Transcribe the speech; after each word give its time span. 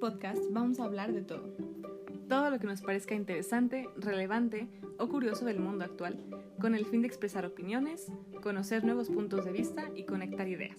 podcast 0.00 0.40
vamos 0.50 0.80
a 0.80 0.84
hablar 0.84 1.12
de 1.12 1.20
todo. 1.20 1.54
Todo 2.26 2.48
lo 2.48 2.58
que 2.58 2.66
nos 2.66 2.80
parezca 2.80 3.14
interesante, 3.14 3.86
relevante 3.96 4.66
o 4.98 5.08
curioso 5.08 5.44
del 5.44 5.60
mundo 5.60 5.84
actual, 5.84 6.24
con 6.58 6.74
el 6.74 6.86
fin 6.86 7.02
de 7.02 7.08
expresar 7.08 7.44
opiniones, 7.44 8.10
conocer 8.42 8.82
nuevos 8.82 9.10
puntos 9.10 9.44
de 9.44 9.52
vista 9.52 9.90
y 9.94 10.04
conectar 10.04 10.48
ideas. 10.48 10.78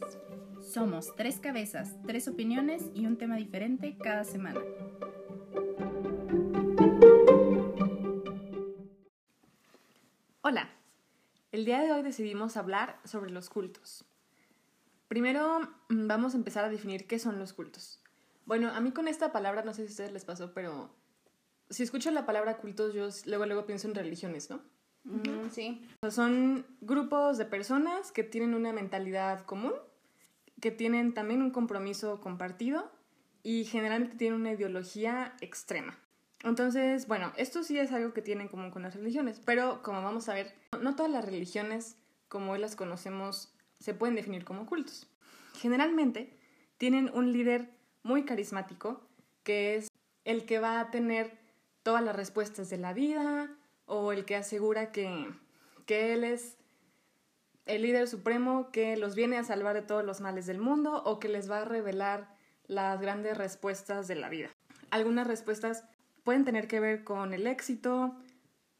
Somos 0.59 1.15
tres 1.15 1.39
cabezas, 1.39 1.95
tres 2.07 2.27
opiniones 2.27 2.89
y 2.95 3.05
un 3.05 3.17
tema 3.17 3.35
diferente 3.35 3.95
cada 4.03 4.23
semana. 4.23 4.59
Hola, 10.41 10.71
el 11.51 11.65
día 11.65 11.81
de 11.81 11.91
hoy 11.91 12.01
decidimos 12.01 12.57
hablar 12.57 12.99
sobre 13.03 13.29
los 13.29 13.51
cultos. 13.51 14.03
Primero 15.07 15.59
mm, 15.89 16.07
vamos 16.07 16.33
a 16.33 16.37
empezar 16.37 16.65
a 16.65 16.69
definir 16.69 17.05
qué 17.05 17.19
son 17.19 17.37
los 17.37 17.53
cultos. 17.53 18.00
Bueno, 18.51 18.69
a 18.69 18.81
mí 18.81 18.91
con 18.91 19.07
esta 19.07 19.31
palabra, 19.31 19.63
no 19.63 19.73
sé 19.73 19.83
si 19.83 19.87
a 19.87 19.91
ustedes 19.91 20.11
les 20.11 20.25
pasó, 20.25 20.53
pero 20.53 20.93
si 21.69 21.83
escucho 21.83 22.11
la 22.11 22.25
palabra 22.25 22.57
cultos, 22.57 22.93
yo 22.93 23.07
luego, 23.25 23.45
luego 23.45 23.65
pienso 23.65 23.87
en 23.87 23.95
religiones, 23.95 24.49
¿no? 24.49 24.61
sí. 25.51 25.87
son 26.09 26.65
grupos 26.81 27.37
de 27.37 27.45
personas 27.45 28.11
que 28.11 28.23
tienen 28.25 28.53
una 28.53 28.73
mentalidad 28.73 29.45
común, 29.45 29.71
que 30.59 30.69
tienen 30.69 31.13
también 31.13 31.41
un 31.41 31.51
compromiso 31.51 32.19
compartido 32.19 32.91
y 33.41 33.63
generalmente 33.63 34.17
tienen 34.17 34.41
una 34.41 34.51
ideología 34.51 35.33
extrema. 35.39 35.97
Entonces, 36.43 37.07
bueno, 37.07 37.31
esto 37.37 37.63
sí 37.63 37.79
es 37.79 37.93
algo 37.93 38.11
que 38.11 38.21
tienen 38.21 38.47
en 38.47 38.51
común 38.51 38.69
con 38.69 38.81
las 38.81 38.95
religiones, 38.95 39.39
pero 39.45 39.81
como 39.81 40.03
vamos 40.03 40.27
a 40.27 40.33
ver, 40.33 40.53
no 40.81 40.97
todas 40.97 41.09
las 41.09 41.23
religiones, 41.23 41.95
como 42.27 42.51
hoy 42.51 42.59
las 42.59 42.75
conocemos, 42.75 43.55
se 43.79 43.93
pueden 43.93 44.15
definir 44.17 44.43
como 44.43 44.65
cultos. 44.65 45.07
Generalmente 45.53 46.37
tienen 46.77 47.09
un 47.13 47.31
líder 47.31 47.79
muy 48.03 48.25
carismático, 48.25 49.01
que 49.43 49.75
es 49.75 49.87
el 50.25 50.45
que 50.45 50.59
va 50.59 50.79
a 50.79 50.91
tener 50.91 51.37
todas 51.83 52.03
las 52.03 52.15
respuestas 52.15 52.69
de 52.69 52.77
la 52.77 52.93
vida 52.93 53.49
o 53.85 54.11
el 54.11 54.25
que 54.25 54.35
asegura 54.35 54.91
que, 54.91 55.29
que 55.85 56.13
él 56.13 56.23
es 56.23 56.57
el 57.65 57.83
líder 57.83 58.07
supremo 58.07 58.71
que 58.71 58.97
los 58.97 59.15
viene 59.15 59.37
a 59.37 59.43
salvar 59.43 59.75
de 59.75 59.81
todos 59.81 60.03
los 60.03 60.21
males 60.21 60.45
del 60.45 60.59
mundo 60.59 61.03
o 61.03 61.19
que 61.19 61.29
les 61.29 61.49
va 61.49 61.59
a 61.59 61.65
revelar 61.65 62.35
las 62.67 62.99
grandes 63.01 63.37
respuestas 63.37 64.07
de 64.07 64.15
la 64.15 64.29
vida. 64.29 64.49
Algunas 64.89 65.27
respuestas 65.27 65.85
pueden 66.23 66.45
tener 66.45 66.67
que 66.67 66.79
ver 66.79 67.03
con 67.03 67.33
el 67.33 67.47
éxito, 67.47 68.15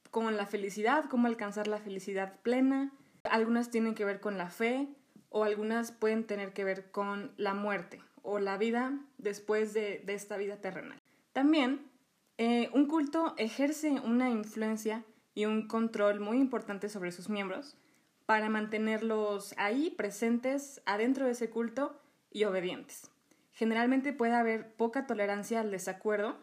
con 0.10 0.36
la 0.38 0.46
felicidad, 0.46 1.06
cómo 1.06 1.28
alcanzar 1.28 1.68
la 1.68 1.78
felicidad 1.78 2.40
plena. 2.42 2.92
Algunas 3.24 3.70
tienen 3.70 3.96
que 3.96 4.06
ver 4.06 4.20
con 4.20 4.38
la 4.38 4.50
fe 4.50 4.88
o 5.30 5.44
algunas 5.44 5.92
pueden 5.92 6.26
tener 6.26 6.54
que 6.54 6.64
ver 6.64 6.92
con 6.92 7.32
la 7.38 7.54
muerte 7.54 8.02
o 8.24 8.40
la 8.40 8.58
vida 8.58 9.00
después 9.18 9.74
de, 9.74 10.04
esta 10.08 10.38
vida 10.38 10.58
terrenal. 10.58 11.00
También, 11.34 11.90
eh, 12.38 12.70
un 12.74 12.88
culto 12.88 13.34
ejerce 13.38 13.92
una 13.92 14.30
influencia 14.30 15.04
y 15.34 15.46
un 15.46 15.68
control 15.68 16.20
muy 16.20 16.38
importante 16.38 16.90
sobre 16.90 17.12
sus 17.12 17.30
miembros 17.30 17.78
para 18.26 18.50
mantenerlos 18.50 19.54
ahí 19.58 19.92
presentes 19.92 20.82
adentro 20.86 21.26
de 21.26 21.32
ese 21.32 21.50
culto 21.50 22.00
y 22.32 22.46
obedientes. 22.46 23.10
Generalmente 23.52 24.14
puede 24.14 24.34
haber 24.34 24.74
poca 24.76 25.06
tolerancia 25.06 25.60
al 25.60 25.72
desacuerdo 25.72 26.38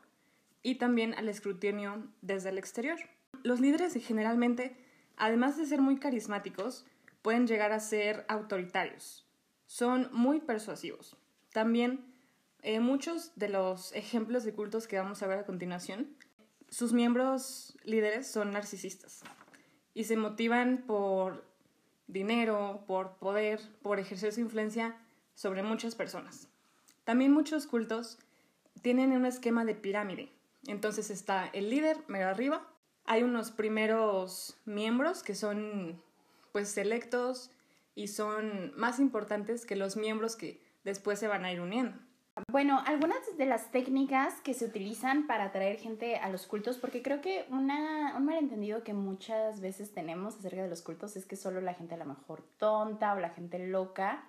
y 0.63 0.77
también 0.77 1.15
al 1.15 1.29
escrutinio 1.29 2.07
desde 2.21 2.51
el 2.51 2.59
exterior. 2.59 2.99
Los 3.43 3.61
líderes 3.61 3.95
generalmente, 4.05 4.77
además 5.17 5.57
de 5.57 5.67
ser 5.67 5.81
muy 5.81 5.97
carismáticos, 5.97 6.87
pueden 7.23 7.47
llegar 7.47 7.73
a 7.73 7.81
ser 7.81 8.25
autoritarios. 8.29 9.27
Son 9.67 10.09
muy 10.13 10.41
persuasivos. 10.41 11.17
También 11.53 12.05
eh, 12.63 12.81
muchos 12.81 13.33
de 13.37 13.49
los 13.49 13.93
ejemplos 13.95 14.45
de 14.45 14.53
cultos 14.53 14.87
que 14.87 14.99
vamos 14.99 15.23
a 15.23 15.27
ver 15.27 15.39
a 15.39 15.47
continuación, 15.47 16.17
sus 16.69 16.93
miembros 16.93 17.77
líderes 17.85 18.31
son 18.31 18.51
narcisistas 18.53 19.23
y 19.95 20.05
se 20.05 20.17
motivan 20.17 20.85
por 20.87 21.45
dinero, 22.07 22.85
por 22.87 23.17
poder, 23.17 23.61
por 23.83 23.99
ejercer 23.99 24.33
su 24.33 24.41
influencia 24.41 24.97
sobre 25.35 25.63
muchas 25.63 25.95
personas. 25.95 26.49
También 27.05 27.33
muchos 27.33 27.67
cultos 27.67 28.19
tienen 28.83 29.13
un 29.13 29.25
esquema 29.25 29.65
de 29.65 29.75
pirámide. 29.75 30.31
Entonces 30.67 31.11
está 31.11 31.47
el 31.47 31.71
líder 31.71 31.99
mero 32.09 32.29
arriba, 32.29 32.67
hay 33.05 33.23
unos 33.23 33.51
primeros 33.51 34.59
miembros 34.67 35.23
que 35.23 35.35
son 35.35 36.03
pues 36.53 36.69
selectos 36.69 37.51
y 37.95 38.09
son 38.09 38.73
más 38.77 38.99
importantes 38.99 39.65
que 39.65 39.77
los 39.77 39.97
miembros 39.97 40.37
que 40.37 40.61
después 40.89 41.19
se 41.19 41.29
van 41.29 41.45
a 41.45 41.53
ir 41.53 41.61
uniendo. 41.61 41.97
Bueno, 42.51 42.83
algunas 42.87 43.19
de 43.37 43.47
las 43.47 43.71
técnicas 43.73 44.41
que 44.43 44.55
se 44.55 44.65
utilizan 44.65 45.27
para 45.27 45.45
atraer 45.45 45.79
gente 45.79 46.17
a 46.17 46.29
los 46.29 46.47
cultos, 46.47 46.79
porque 46.79 47.03
creo 47.03 47.21
que 47.21 47.47
una, 47.51 48.15
un 48.17 48.25
malentendido 48.25 48.85
que 48.85 48.95
muchas 48.95 49.61
veces 49.61 49.93
tenemos 49.93 50.37
acerca 50.37 50.63
de 50.63 50.69
los 50.69 50.83
cultos 50.83 51.17
es 51.17 51.27
que 51.27 51.37
solo 51.37 51.61
la 51.61 51.75
gente 51.75 51.95
a 51.95 51.99
lo 51.99 52.05
mejor 52.05 52.45
tonta 52.59 53.15
o 53.15 53.21
la 53.21 53.31
gente 53.31 53.59
loca 53.67 54.25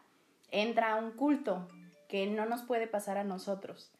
entra 0.51 0.93
a 0.93 0.95
un 0.95 1.11
culto, 1.11 1.67
que 2.07 2.25
no 2.25 2.45
nos 2.45 2.63
puede 2.63 2.87
pasar 2.87 3.17
a 3.17 3.23
nosotros. 3.23 3.91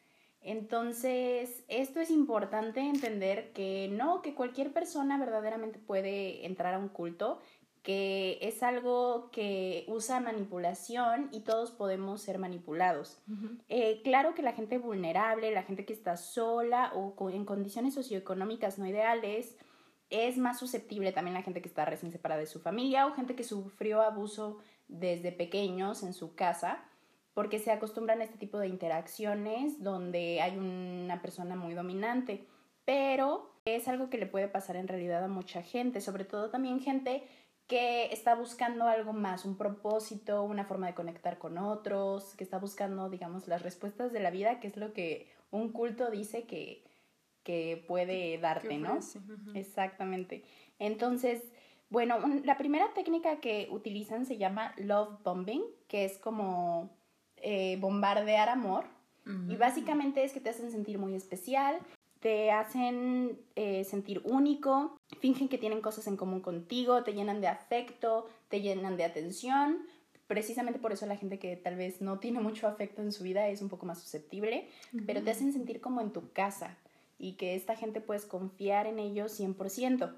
Entonces, 0.42 1.64
esto 1.68 2.00
es 2.00 2.10
importante 2.10 2.80
entender 2.80 3.52
que 3.52 3.88
no, 3.92 4.22
que 4.22 4.34
cualquier 4.34 4.72
persona 4.72 5.18
verdaderamente 5.18 5.78
puede 5.78 6.46
entrar 6.46 6.74
a 6.74 6.78
un 6.78 6.88
culto 6.88 7.40
que 7.82 8.38
es 8.42 8.62
algo 8.62 9.30
que 9.30 9.84
usa 9.88 10.20
manipulación 10.20 11.28
y 11.32 11.40
todos 11.40 11.70
podemos 11.70 12.20
ser 12.20 12.38
manipulados. 12.38 13.18
Eh, 13.68 14.02
claro 14.04 14.34
que 14.34 14.42
la 14.42 14.52
gente 14.52 14.78
vulnerable, 14.78 15.50
la 15.50 15.62
gente 15.62 15.86
que 15.86 15.94
está 15.94 16.16
sola 16.16 16.92
o 16.94 17.30
en 17.30 17.44
condiciones 17.44 17.94
socioeconómicas 17.94 18.78
no 18.78 18.86
ideales, 18.86 19.56
es 20.10 20.36
más 20.36 20.58
susceptible 20.58 21.12
también 21.12 21.34
la 21.34 21.42
gente 21.42 21.62
que 21.62 21.68
está 21.68 21.84
recién 21.84 22.12
separada 22.12 22.40
de 22.40 22.46
su 22.46 22.60
familia 22.60 23.06
o 23.06 23.14
gente 23.14 23.34
que 23.34 23.44
sufrió 23.44 24.02
abuso 24.02 24.58
desde 24.88 25.32
pequeños 25.32 26.02
en 26.02 26.12
su 26.12 26.34
casa, 26.34 26.84
porque 27.32 27.60
se 27.60 27.70
acostumbran 27.70 28.20
a 28.20 28.24
este 28.24 28.36
tipo 28.36 28.58
de 28.58 28.68
interacciones 28.68 29.82
donde 29.82 30.40
hay 30.40 30.58
una 30.58 31.22
persona 31.22 31.54
muy 31.56 31.74
dominante. 31.74 32.44
Pero 32.84 33.54
es 33.64 33.86
algo 33.88 34.10
que 34.10 34.18
le 34.18 34.26
puede 34.26 34.48
pasar 34.48 34.76
en 34.76 34.88
realidad 34.88 35.22
a 35.22 35.28
mucha 35.28 35.62
gente, 35.62 36.00
sobre 36.00 36.24
todo 36.24 36.50
también 36.50 36.80
gente 36.80 37.22
que 37.70 38.12
está 38.12 38.34
buscando 38.34 38.88
algo 38.88 39.12
más, 39.12 39.44
un 39.44 39.56
propósito, 39.56 40.42
una 40.42 40.64
forma 40.64 40.88
de 40.88 40.94
conectar 40.94 41.38
con 41.38 41.56
otros, 41.56 42.34
que 42.34 42.42
está 42.42 42.58
buscando, 42.58 43.08
digamos, 43.08 43.46
las 43.46 43.62
respuestas 43.62 44.12
de 44.12 44.18
la 44.18 44.32
vida, 44.32 44.58
que 44.58 44.66
es 44.66 44.76
lo 44.76 44.92
que 44.92 45.28
un 45.52 45.70
culto 45.70 46.10
dice 46.10 46.46
que, 46.46 46.82
que 47.44 47.84
puede 47.86 48.38
darte, 48.38 48.76
¿no? 48.76 48.98
Exactamente. 49.54 50.42
Entonces, 50.80 51.44
bueno, 51.90 52.18
la 52.42 52.58
primera 52.58 52.92
técnica 52.92 53.38
que 53.38 53.68
utilizan 53.70 54.26
se 54.26 54.36
llama 54.36 54.74
love 54.76 55.22
bombing, 55.22 55.62
que 55.86 56.04
es 56.04 56.18
como 56.18 56.90
eh, 57.36 57.76
bombardear 57.80 58.48
amor. 58.48 58.84
Y 59.48 59.54
básicamente 59.54 60.24
es 60.24 60.32
que 60.32 60.40
te 60.40 60.50
hacen 60.50 60.72
sentir 60.72 60.98
muy 60.98 61.14
especial, 61.14 61.78
te 62.20 62.50
hacen 62.50 63.38
eh, 63.56 63.84
sentir 63.84 64.20
único, 64.24 64.98
fingen 65.20 65.48
que 65.48 65.58
tienen 65.58 65.80
cosas 65.80 66.06
en 66.06 66.16
común 66.16 66.40
contigo, 66.40 67.02
te 67.02 67.14
llenan 67.14 67.40
de 67.40 67.48
afecto, 67.48 68.28
te 68.48 68.60
llenan 68.60 68.96
de 68.96 69.04
atención. 69.04 69.78
Precisamente 70.26 70.78
por 70.78 70.92
eso 70.92 71.06
la 71.06 71.16
gente 71.16 71.38
que 71.38 71.56
tal 71.56 71.76
vez 71.76 72.00
no 72.00 72.18
tiene 72.20 72.40
mucho 72.40 72.68
afecto 72.68 73.02
en 73.02 73.10
su 73.10 73.24
vida 73.24 73.48
es 73.48 73.62
un 73.62 73.68
poco 73.68 73.86
más 73.86 74.00
susceptible, 74.00 74.68
pero 75.06 75.22
te 75.22 75.30
hacen 75.32 75.52
sentir 75.52 75.80
como 75.80 76.00
en 76.00 76.12
tu 76.12 76.30
casa 76.32 76.76
y 77.18 77.32
que 77.32 77.54
esta 77.54 77.74
gente 77.74 78.00
puedes 78.00 78.26
confiar 78.26 78.86
en 78.86 78.98
ellos 78.98 79.38
100%. 79.40 80.14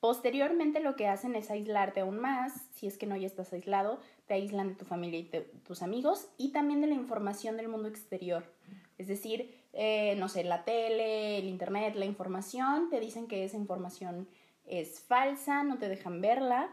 Posteriormente 0.00 0.80
lo 0.80 0.94
que 0.94 1.08
hacen 1.08 1.34
es 1.34 1.50
aislarte 1.50 2.00
aún 2.00 2.18
más, 2.20 2.52
si 2.74 2.86
es 2.86 2.98
que 2.98 3.06
no 3.06 3.16
ya 3.16 3.26
estás 3.26 3.52
aislado, 3.52 3.98
te 4.26 4.34
aíslan 4.34 4.68
de 4.68 4.74
tu 4.74 4.84
familia 4.84 5.20
y 5.20 5.28
de 5.28 5.40
tus 5.40 5.80
amigos 5.80 6.28
y 6.36 6.50
también 6.50 6.80
de 6.80 6.88
la 6.88 6.94
información 6.94 7.56
del 7.56 7.68
mundo 7.68 7.88
exterior. 7.88 8.44
Es 8.98 9.08
decir, 9.08 9.54
eh, 9.78 10.14
no 10.16 10.30
sé, 10.30 10.42
la 10.42 10.64
tele, 10.64 11.36
el 11.36 11.44
internet, 11.44 11.96
la 11.96 12.06
información, 12.06 12.88
te 12.88 12.98
dicen 12.98 13.28
que 13.28 13.44
esa 13.44 13.58
información 13.58 14.26
es 14.64 15.00
falsa, 15.00 15.64
no 15.64 15.76
te 15.76 15.90
dejan 15.90 16.22
verla. 16.22 16.70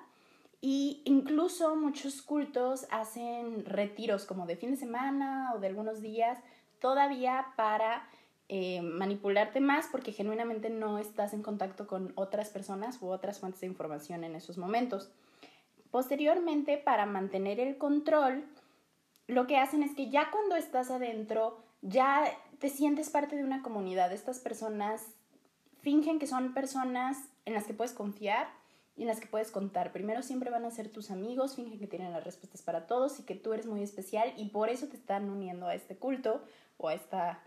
Y 0.62 1.02
incluso 1.04 1.76
muchos 1.76 2.22
cultos 2.22 2.88
hacen 2.90 3.66
retiros 3.66 4.24
como 4.24 4.46
de 4.46 4.56
fin 4.56 4.72
de 4.72 4.78
semana 4.78 5.52
o 5.54 5.60
de 5.60 5.68
algunos 5.68 6.02
días 6.02 6.40
todavía 6.80 7.48
para 7.58 8.08
eh, 8.48 8.82
manipularte 8.82 9.60
más 9.60 9.88
porque 9.92 10.14
genuinamente 10.14 10.70
no 10.70 10.98
estás 10.98 11.34
en 11.34 11.44
contacto 11.44 11.88
con 11.88 12.14
otras 12.16 12.52
personas 12.52 13.02
u 13.02 13.10
otras 13.10 13.42
fuentes 13.42 13.60
de 13.60 13.68
información 13.68 14.24
en 14.24 14.34
esos 14.36 14.58
momentos. 14.58 15.12
Posteriormente, 15.92 16.78
para 16.78 17.06
mantener 17.06 17.60
el 17.60 17.78
control, 17.78 18.46
lo 19.28 19.46
que 19.46 19.58
hacen 19.58 19.84
es 19.84 19.94
que 19.94 20.10
ya 20.10 20.32
cuando 20.32 20.56
estás 20.56 20.90
adentro, 20.90 21.58
ya 21.82 22.24
te 22.64 22.70
sientes 22.70 23.10
parte 23.10 23.36
de 23.36 23.44
una 23.44 23.62
comunidad. 23.62 24.14
Estas 24.14 24.40
personas 24.40 25.06
fingen 25.82 26.18
que 26.18 26.28
son 26.28 26.54
personas 26.54 27.18
en 27.44 27.54
las 27.54 27.66
que 27.66 27.74
puedes 27.74 27.92
confiar 27.92 28.48
y 28.96 29.02
en 29.02 29.10
las 29.10 29.20
que 29.20 29.28
puedes 29.28 29.52
contar. 29.52 29.92
Primero 29.92 30.22
siempre 30.22 30.50
van 30.50 30.64
a 30.64 30.72
ser 30.72 30.88
tus 30.88 31.12
amigos, 31.12 31.58
fingen 31.58 31.78
que 31.78 31.88
tienen 31.88 32.14
las 32.14 32.24
respuestas 32.24 32.62
para 32.62 32.88
todos 32.88 33.20
y 33.20 33.24
que 33.24 33.36
tú 33.36 33.52
eres 33.52 33.66
muy 33.66 33.84
especial 33.84 34.34
y 34.38 34.46
por 34.46 34.70
eso 34.70 34.88
te 34.88 34.96
están 34.96 35.30
uniendo 35.30 35.68
a 35.68 35.76
este 35.76 35.98
culto 35.98 36.42
o 36.78 36.88
a 36.88 36.94
esta 36.94 37.44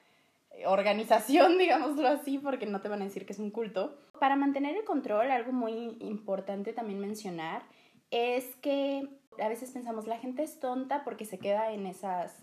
organización, 0.67 1.57
digámoslo 1.59 2.09
así, 2.09 2.37
porque 2.37 2.67
no 2.67 2.83
te 2.83 2.91
van 2.91 3.01
a 3.01 3.07
decir 3.07 3.25
que 3.25 3.33
es 3.33 3.39
un 3.39 3.51
culto. 3.51 3.97
Para 4.21 4.37
mantener 4.37 4.77
el 4.77 4.85
control, 4.85 5.31
algo 5.31 5.53
muy 5.53 5.97
importante 6.01 6.75
también 6.75 7.01
mencionar 7.01 7.63
es 8.11 8.55
que 8.57 9.09
a 9.41 9.49
veces 9.49 9.71
pensamos 9.71 10.07
la 10.07 10.19
gente 10.19 10.43
es 10.43 10.61
tonta 10.61 11.05
porque 11.05 11.25
se 11.25 11.39
queda 11.39 11.73
en 11.73 11.87
esas, 11.87 12.37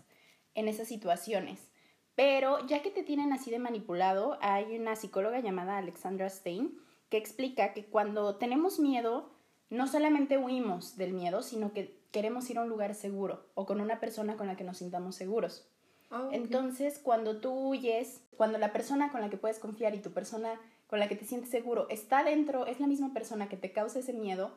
en 0.55 0.67
esas 0.67 0.87
situaciones. 0.87 1.71
Pero 2.15 2.65
ya 2.68 2.81
que 2.81 2.92
te 2.92 3.04
tienen 3.04 3.33
así 3.33 3.50
de 3.50 3.60
manipulado, 3.60 4.38
hay 4.42 4.77
una 4.77 4.95
psicóloga 4.95 5.39
llamada 5.39 5.77
Alexandra 5.77 6.30
Stein 6.30 6.77
que 7.10 7.18
explica 7.18 7.74
que 7.74 7.86
cuando 7.86 8.36
tenemos 8.36 8.80
miedo, 8.80 9.30
no 9.69 9.88
solamente 9.88 10.38
huimos 10.38 10.95
del 10.98 11.13
miedo, 11.13 11.42
sino 11.42 11.74
que 11.74 11.98
queremos 12.12 12.50
ir 12.50 12.60
a 12.60 12.63
un 12.63 12.69
lugar 12.69 12.94
seguro 12.94 13.45
o 13.56 13.65
con 13.65 13.81
una 13.81 14.00
persona 14.00 14.38
con 14.38 14.48
la 14.48 14.56
que 14.56 14.63
nos 14.63 14.77
sintamos 14.77 15.15
seguros. 15.15 15.68
Ah, 16.12 16.30
Entonces, 16.31 17.00
cuando 17.00 17.38
tú 17.38 17.51
huyes, 17.51 18.21
cuando 18.38 18.59
la 18.59 18.71
persona 18.71 19.12
con 19.12 19.21
la 19.21 19.30
que 19.30 19.38
puedes 19.38 19.57
confiar 19.57 19.95
y 19.95 20.00
tu 20.00 20.12
persona 20.12 20.59
con 20.88 21.00
la 21.00 21.07
que 21.07 21.16
te 21.16 21.25
sientes 21.25 21.50
seguro 21.50 21.88
está 21.89 22.24
dentro, 22.24 22.68
es 22.68 22.80
la 22.80 22.86
misma 22.86 23.13
persona 23.13 23.50
que 23.50 23.57
te 23.57 23.71
causa 23.71 24.00
ese 24.00 24.13
miedo, 24.13 24.51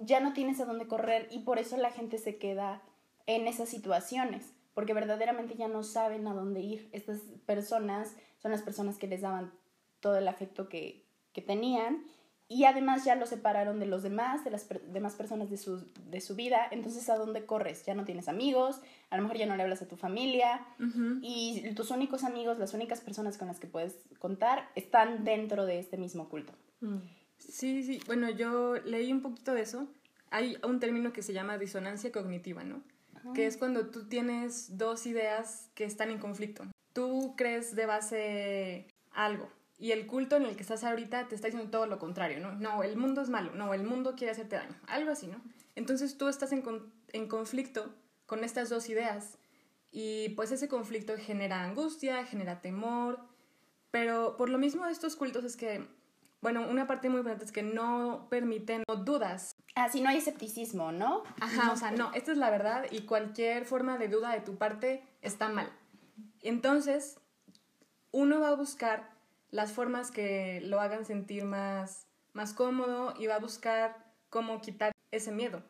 ya 0.00 0.20
no 0.20 0.32
tienes 0.32 0.60
a 0.60 0.64
dónde 0.64 0.86
correr 0.86 1.28
y 1.30 1.38
por 1.40 1.58
eso 1.58 1.76
la 1.76 1.90
gente 1.90 2.18
se 2.18 2.36
queda 2.36 2.82
en 3.26 3.46
esas 3.46 3.68
situaciones, 3.68 4.52
porque 4.74 4.94
verdaderamente 4.94 5.54
ya 5.54 5.68
no 5.68 5.82
saben 5.82 6.26
a 6.26 6.34
dónde 6.34 6.60
ir. 6.60 6.88
Estas 6.92 7.20
personas 7.46 8.16
son 8.38 8.52
las 8.52 8.62
personas 8.62 8.98
que 8.98 9.06
les 9.06 9.22
daban 9.22 9.52
todo 10.00 10.18
el 10.18 10.28
afecto 10.28 10.68
que, 10.68 11.06
que 11.32 11.40
tenían 11.40 12.04
y 12.46 12.64
además 12.64 13.04
ya 13.04 13.14
lo 13.14 13.26
separaron 13.26 13.80
de 13.80 13.86
los 13.86 14.02
demás, 14.02 14.44
de 14.44 14.50
las 14.50 14.68
demás 14.92 15.14
personas 15.14 15.48
de 15.48 15.56
su, 15.56 15.90
de 16.10 16.20
su 16.20 16.34
vida, 16.34 16.68
entonces 16.70 17.08
¿a 17.08 17.16
dónde 17.16 17.46
corres? 17.46 17.84
Ya 17.86 17.94
no 17.94 18.04
tienes 18.04 18.28
amigos, 18.28 18.80
a 19.08 19.16
lo 19.16 19.22
mejor 19.22 19.38
ya 19.38 19.46
no 19.46 19.56
le 19.56 19.62
hablas 19.62 19.80
a 19.80 19.88
tu 19.88 19.96
familia 19.96 20.66
y 21.22 21.72
tus 21.74 21.90
únicos 21.90 22.22
amigos, 22.22 22.58
las 22.58 22.74
únicas 22.74 23.00
personas 23.00 23.38
con 23.38 23.48
las 23.48 23.58
que 23.58 23.66
puedes 23.66 23.96
contar 24.18 24.68
están 24.74 25.24
dentro 25.24 25.64
de 25.64 25.78
este 25.78 25.96
mismo 25.96 26.28
culto. 26.28 26.52
Mm. 26.80 26.98
Sí, 27.38 27.82
sí, 27.82 28.00
bueno, 28.06 28.30
yo 28.30 28.74
leí 28.84 29.12
un 29.12 29.22
poquito 29.22 29.54
de 29.54 29.62
eso. 29.62 29.88
Hay 30.30 30.56
un 30.64 30.80
término 30.80 31.12
que 31.12 31.22
se 31.22 31.32
llama 31.32 31.58
disonancia 31.58 32.12
cognitiva, 32.12 32.62
¿no? 32.62 32.82
Que 33.32 33.46
es 33.46 33.56
cuando 33.56 33.86
tú 33.86 34.06
tienes 34.08 34.76
dos 34.76 35.06
ideas 35.06 35.70
que 35.74 35.84
están 35.84 36.10
en 36.10 36.18
conflicto. 36.18 36.64
Tú 36.92 37.34
crees 37.36 37.74
de 37.74 37.86
base 37.86 38.88
algo, 39.12 39.48
y 39.78 39.92
el 39.92 40.06
culto 40.06 40.36
en 40.36 40.44
el 40.44 40.56
que 40.56 40.62
estás 40.62 40.84
ahorita 40.84 41.28
te 41.28 41.34
está 41.34 41.48
diciendo 41.48 41.70
todo 41.70 41.86
lo 41.86 41.98
contrario, 41.98 42.40
¿no? 42.40 42.52
No, 42.52 42.82
el 42.82 42.96
mundo 42.96 43.22
es 43.22 43.28
malo, 43.28 43.52
no, 43.54 43.74
el 43.74 43.84
mundo 43.84 44.14
quiere 44.16 44.32
hacerte 44.32 44.56
daño, 44.56 44.74
algo 44.86 45.10
así, 45.10 45.26
¿no? 45.26 45.40
Entonces 45.74 46.16
tú 46.16 46.28
estás 46.28 46.52
en, 46.52 46.62
en 47.12 47.28
conflicto 47.28 47.94
con 48.26 48.44
estas 48.44 48.68
dos 48.70 48.88
ideas 48.88 49.38
y 49.90 50.30
pues 50.30 50.52
ese 50.52 50.68
conflicto 50.68 51.14
genera 51.18 51.64
angustia, 51.64 52.24
genera 52.24 52.60
temor, 52.60 53.20
pero 53.90 54.36
por 54.36 54.48
lo 54.48 54.58
mismo 54.58 54.86
de 54.86 54.92
estos 54.92 55.16
cultos 55.16 55.44
es 55.44 55.56
que, 55.56 55.86
bueno, 56.40 56.66
una 56.68 56.86
parte 56.86 57.08
muy 57.08 57.18
importante 57.18 57.44
es 57.44 57.52
que 57.52 57.62
no 57.62 58.28
permiten 58.30 58.84
dudas. 59.04 59.53
Así 59.74 60.00
no 60.00 60.08
hay 60.08 60.18
escepticismo, 60.18 60.92
¿no? 60.92 61.24
Ajá, 61.40 61.72
o 61.72 61.76
sea, 61.76 61.90
no, 61.90 62.12
esta 62.14 62.30
es 62.30 62.38
la 62.38 62.50
verdad 62.50 62.86
y 62.90 63.02
cualquier 63.02 63.64
forma 63.64 63.98
de 63.98 64.08
duda 64.08 64.30
de 64.32 64.40
tu 64.40 64.56
parte 64.56 65.02
está 65.20 65.48
mal. 65.48 65.68
Entonces, 66.42 67.18
uno 68.12 68.40
va 68.40 68.50
a 68.50 68.54
buscar 68.54 69.10
las 69.50 69.72
formas 69.72 70.10
que 70.10 70.60
lo 70.64 70.80
hagan 70.80 71.04
sentir 71.04 71.44
más, 71.44 72.06
más 72.32 72.52
cómodo 72.52 73.14
y 73.18 73.26
va 73.26 73.36
a 73.36 73.40
buscar 73.40 74.04
cómo 74.30 74.60
quitar 74.60 74.92
ese 75.10 75.32
miedo. 75.32 75.62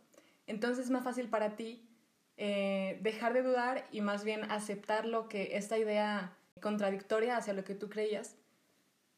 Entonces 0.47 0.87
es 0.87 0.91
más 0.91 1.05
fácil 1.05 1.29
para 1.29 1.57
ti 1.57 1.89
eh, 2.37 2.99
dejar 3.03 3.33
de 3.33 3.43
dudar 3.43 3.87
y 3.91 4.01
más 4.01 4.25
bien 4.25 4.51
aceptar 4.51 5.07
lo 5.07 5.29
que 5.29 5.57
esta 5.57 5.79
idea 5.79 6.37
contradictoria 6.61 7.37
hacia 7.37 7.53
lo 7.53 7.65
que 7.65 7.75
tú 7.75 7.89
creías 7.89 8.37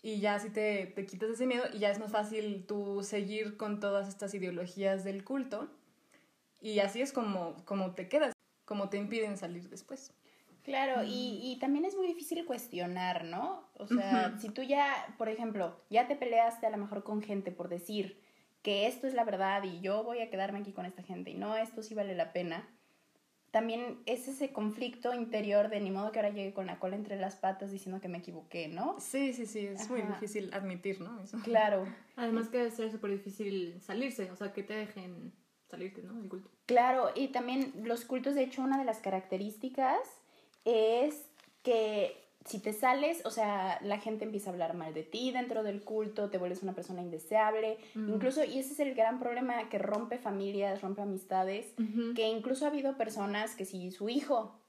y 0.07 0.21
ya 0.21 0.37
así 0.37 0.51
te, 0.51 0.87
te 0.87 1.05
quitas 1.05 1.31
ese 1.31 1.49
miedo 1.49 1.65
y 1.75 1.81
ya 1.81 1.91
es 1.91 1.99
más 1.99 2.13
fácil 2.13 2.65
tú 2.65 3.03
seguir 3.03 3.57
con 3.57 3.81
todas 3.81 4.07
estas 4.07 4.33
ideologías 4.35 5.03
del 5.03 5.25
culto 5.25 5.69
y 6.61 6.79
así 6.79 7.03
es 7.03 7.13
como, 7.13 7.57
como 7.65 7.91
te 7.97 8.09
quedas, 8.09 8.33
como 8.67 8.89
te 8.89 8.99
impiden 8.99 9.37
salir 9.37 9.69
después. 9.69 10.13
Claro, 10.63 11.03
y, 11.03 11.41
y, 11.43 11.59
también 11.59 11.85
es 11.85 11.97
muy 11.97 12.07
difícil 12.07 12.45
cuestionar, 12.45 13.25
¿no? 13.25 13.69
O 13.75 13.89
sea, 13.89 14.39
si 14.39 14.49
tú 14.49 14.63
ya, 14.63 15.13
por 15.19 15.29
ejemplo, 15.29 15.81
ya 15.91 16.07
te 16.07 16.15
peleaste 16.15 16.69
a 16.69 16.71
lo 16.71 16.77
mejor 16.77 17.03
con 17.03 17.21
gente 17.21 17.51
por 17.51 17.69
decir 17.69 18.23
que 18.63 18.87
esto 18.87 19.09
es 19.09 19.15
la 19.15 19.25
verdad 19.25 19.65
y 19.65 19.81
yo 19.81 20.05
voy 20.05 20.21
a 20.21 20.31
quedarme 20.31 20.61
aquí 20.61 20.71
con 20.71 20.87
esta 20.87 21.03
gente 21.03 21.33
y 21.33 21.35
no, 21.35 21.57
esto 21.57 21.83
sí 21.83 21.97
vale 21.97 22.15
la 22.15 22.33
pena, 22.33 22.69
también 23.57 24.03
es 24.05 24.29
ese 24.29 24.53
conflicto 24.53 25.15
interior 25.15 25.71
de 25.71 25.81
ni 25.81 25.91
modo 25.91 26.13
que 26.13 26.19
ahora 26.19 26.29
llegue 26.29 26.53
con 26.53 26.67
la 26.67 26.79
cola 26.79 26.95
entre 26.95 27.17
las 27.17 27.37
patas 27.37 27.71
diciendo 27.71 28.03
que 28.03 28.09
me 28.09 28.19
equivoqué, 28.19 28.69
¿no? 28.69 29.01
Sí, 29.01 29.33
sí, 29.33 29.47
sí, 29.47 29.61
es 29.61 29.89
muy 29.89 30.03
difícil 30.03 30.53
admitir, 30.53 31.01
¿no? 31.01 31.25
Claro. 31.43 31.87
Además 32.17 32.51
que 32.51 32.59
debe 32.59 32.71
ser 32.71 32.93
súper 32.93 33.13
difícil 33.13 33.81
salirse, 33.81 34.31
o 34.31 34.37
sea, 34.37 34.53
que 34.53 34.63
te 34.63 34.75
dejen 34.75 35.33
salirte, 35.71 36.03
¿no? 36.03 36.13
Del 36.13 36.29
culto. 36.29 36.51
Claro, 36.67 37.13
y 37.15 37.29
también 37.29 37.73
los 37.83 38.05
cultos, 38.05 38.35
de 38.35 38.43
hecho, 38.43 38.61
una 38.61 38.77
de 38.77 38.85
las 38.85 38.99
características 38.99 40.01
es 40.67 41.25
que 41.63 42.26
si 42.47 42.61
te 42.61 42.73
sales, 42.73 43.25
o 43.27 43.31
sea, 43.31 43.79
la 43.83 43.99
gente 43.99 44.25
empieza 44.25 44.51
a 44.51 44.53
hablar 44.53 44.75
mal 44.75 44.95
de 44.95 45.03
ti 45.03 45.33
dentro 45.33 45.65
del 45.65 45.83
culto, 45.83 46.31
te 46.31 46.39
vuelves 46.39 46.63
una 46.63 46.75
persona 46.75 47.03
indeseable, 47.03 47.79
mm. 47.95 48.09
incluso, 48.09 48.45
y 48.45 48.59
ese 48.59 48.73
es 48.73 48.81
el 48.81 48.95
gran 48.95 49.19
problema 49.19 49.69
que 49.69 49.79
rompe 49.79 50.19
familias, 50.19 50.81
rompe 50.81 51.03
amistades, 51.03 51.75
que 52.15 52.29
incluso 52.29 52.65
ha 52.65 52.69
habido 52.69 52.97
personas 52.97 53.57
que 53.57 53.65
si 53.65 53.91
su 53.91 54.09
hijo, 54.09 54.61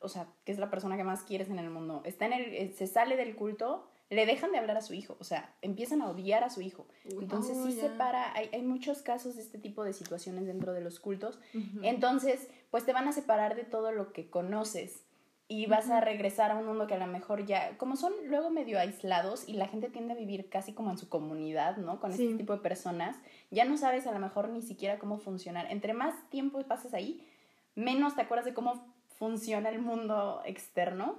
o 0.00 0.08
sea, 0.08 0.28
que 0.44 0.52
es 0.52 0.58
la 0.58 0.70
persona 0.70 0.96
que 0.96 1.04
más 1.04 1.22
quieres 1.22 1.50
en 1.50 1.58
el 1.58 1.68
mundo, 1.68 2.00
está 2.04 2.26
en 2.26 2.32
el, 2.32 2.54
eh, 2.54 2.72
se 2.74 2.86
sale 2.86 3.16
del 3.16 3.36
culto, 3.36 3.86
le 4.08 4.24
dejan 4.26 4.52
de 4.52 4.58
hablar 4.58 4.78
a 4.78 4.82
su 4.82 4.94
hijo, 4.94 5.16
o 5.18 5.24
sea, 5.24 5.54
empiezan 5.60 6.00
a 6.00 6.08
odiar 6.08 6.42
a 6.42 6.50
su 6.50 6.62
hijo. 6.62 6.86
Entonces 7.04 7.58
sí 7.64 7.72
se 7.72 7.88
para, 7.90 8.34
hay, 8.34 8.48
hay, 8.52 8.62
muchos 8.62 9.02
casos 9.02 9.36
de 9.36 9.42
este 9.42 9.58
tipo 9.58 9.82
de 9.82 9.92
situaciones 9.92 10.46
dentro 10.46 10.72
de 10.72 10.80
los 10.80 11.00
cultos. 11.00 11.38
Entonces, 11.82 12.48
pues 12.70 12.84
te 12.84 12.92
van 12.92 13.08
a 13.08 13.12
separar 13.12 13.56
de 13.56 13.64
todo 13.64 13.92
lo 13.92 14.12
que 14.12 14.28
conoces 14.28 15.04
y 15.46 15.66
vas 15.66 15.90
a 15.90 16.00
regresar 16.00 16.50
a 16.50 16.56
un 16.56 16.66
mundo 16.66 16.86
que 16.86 16.94
a 16.94 16.98
lo 16.98 17.06
mejor 17.06 17.44
ya, 17.44 17.76
como 17.76 17.96
son 17.96 18.12
luego 18.26 18.50
medio 18.50 18.78
aislados 18.78 19.46
y 19.46 19.52
la 19.54 19.68
gente 19.68 19.90
tiende 19.90 20.14
a 20.14 20.16
vivir 20.16 20.48
casi 20.48 20.72
como 20.72 20.90
en 20.90 20.98
su 20.98 21.08
comunidad, 21.08 21.76
¿no? 21.76 22.00
Con 22.00 22.12
este 22.12 22.34
tipo 22.34 22.54
de 22.54 22.62
personas, 22.62 23.16
ya 23.50 23.64
no 23.64 23.76
sabes 23.76 24.06
a 24.06 24.12
lo 24.12 24.18
mejor 24.20 24.48
ni 24.48 24.62
siquiera 24.62 24.98
cómo 24.98 25.18
funcionar. 25.18 25.66
Entre 25.70 25.92
más 25.92 26.14
tiempo 26.30 26.62
pasas 26.62 26.94
ahí, 26.94 27.26
menos 27.74 28.14
te 28.14 28.22
acuerdas 28.22 28.46
de 28.46 28.54
cómo 28.54 28.86
funciona 29.18 29.68
el 29.68 29.80
mundo 29.80 30.40
externo. 30.46 31.18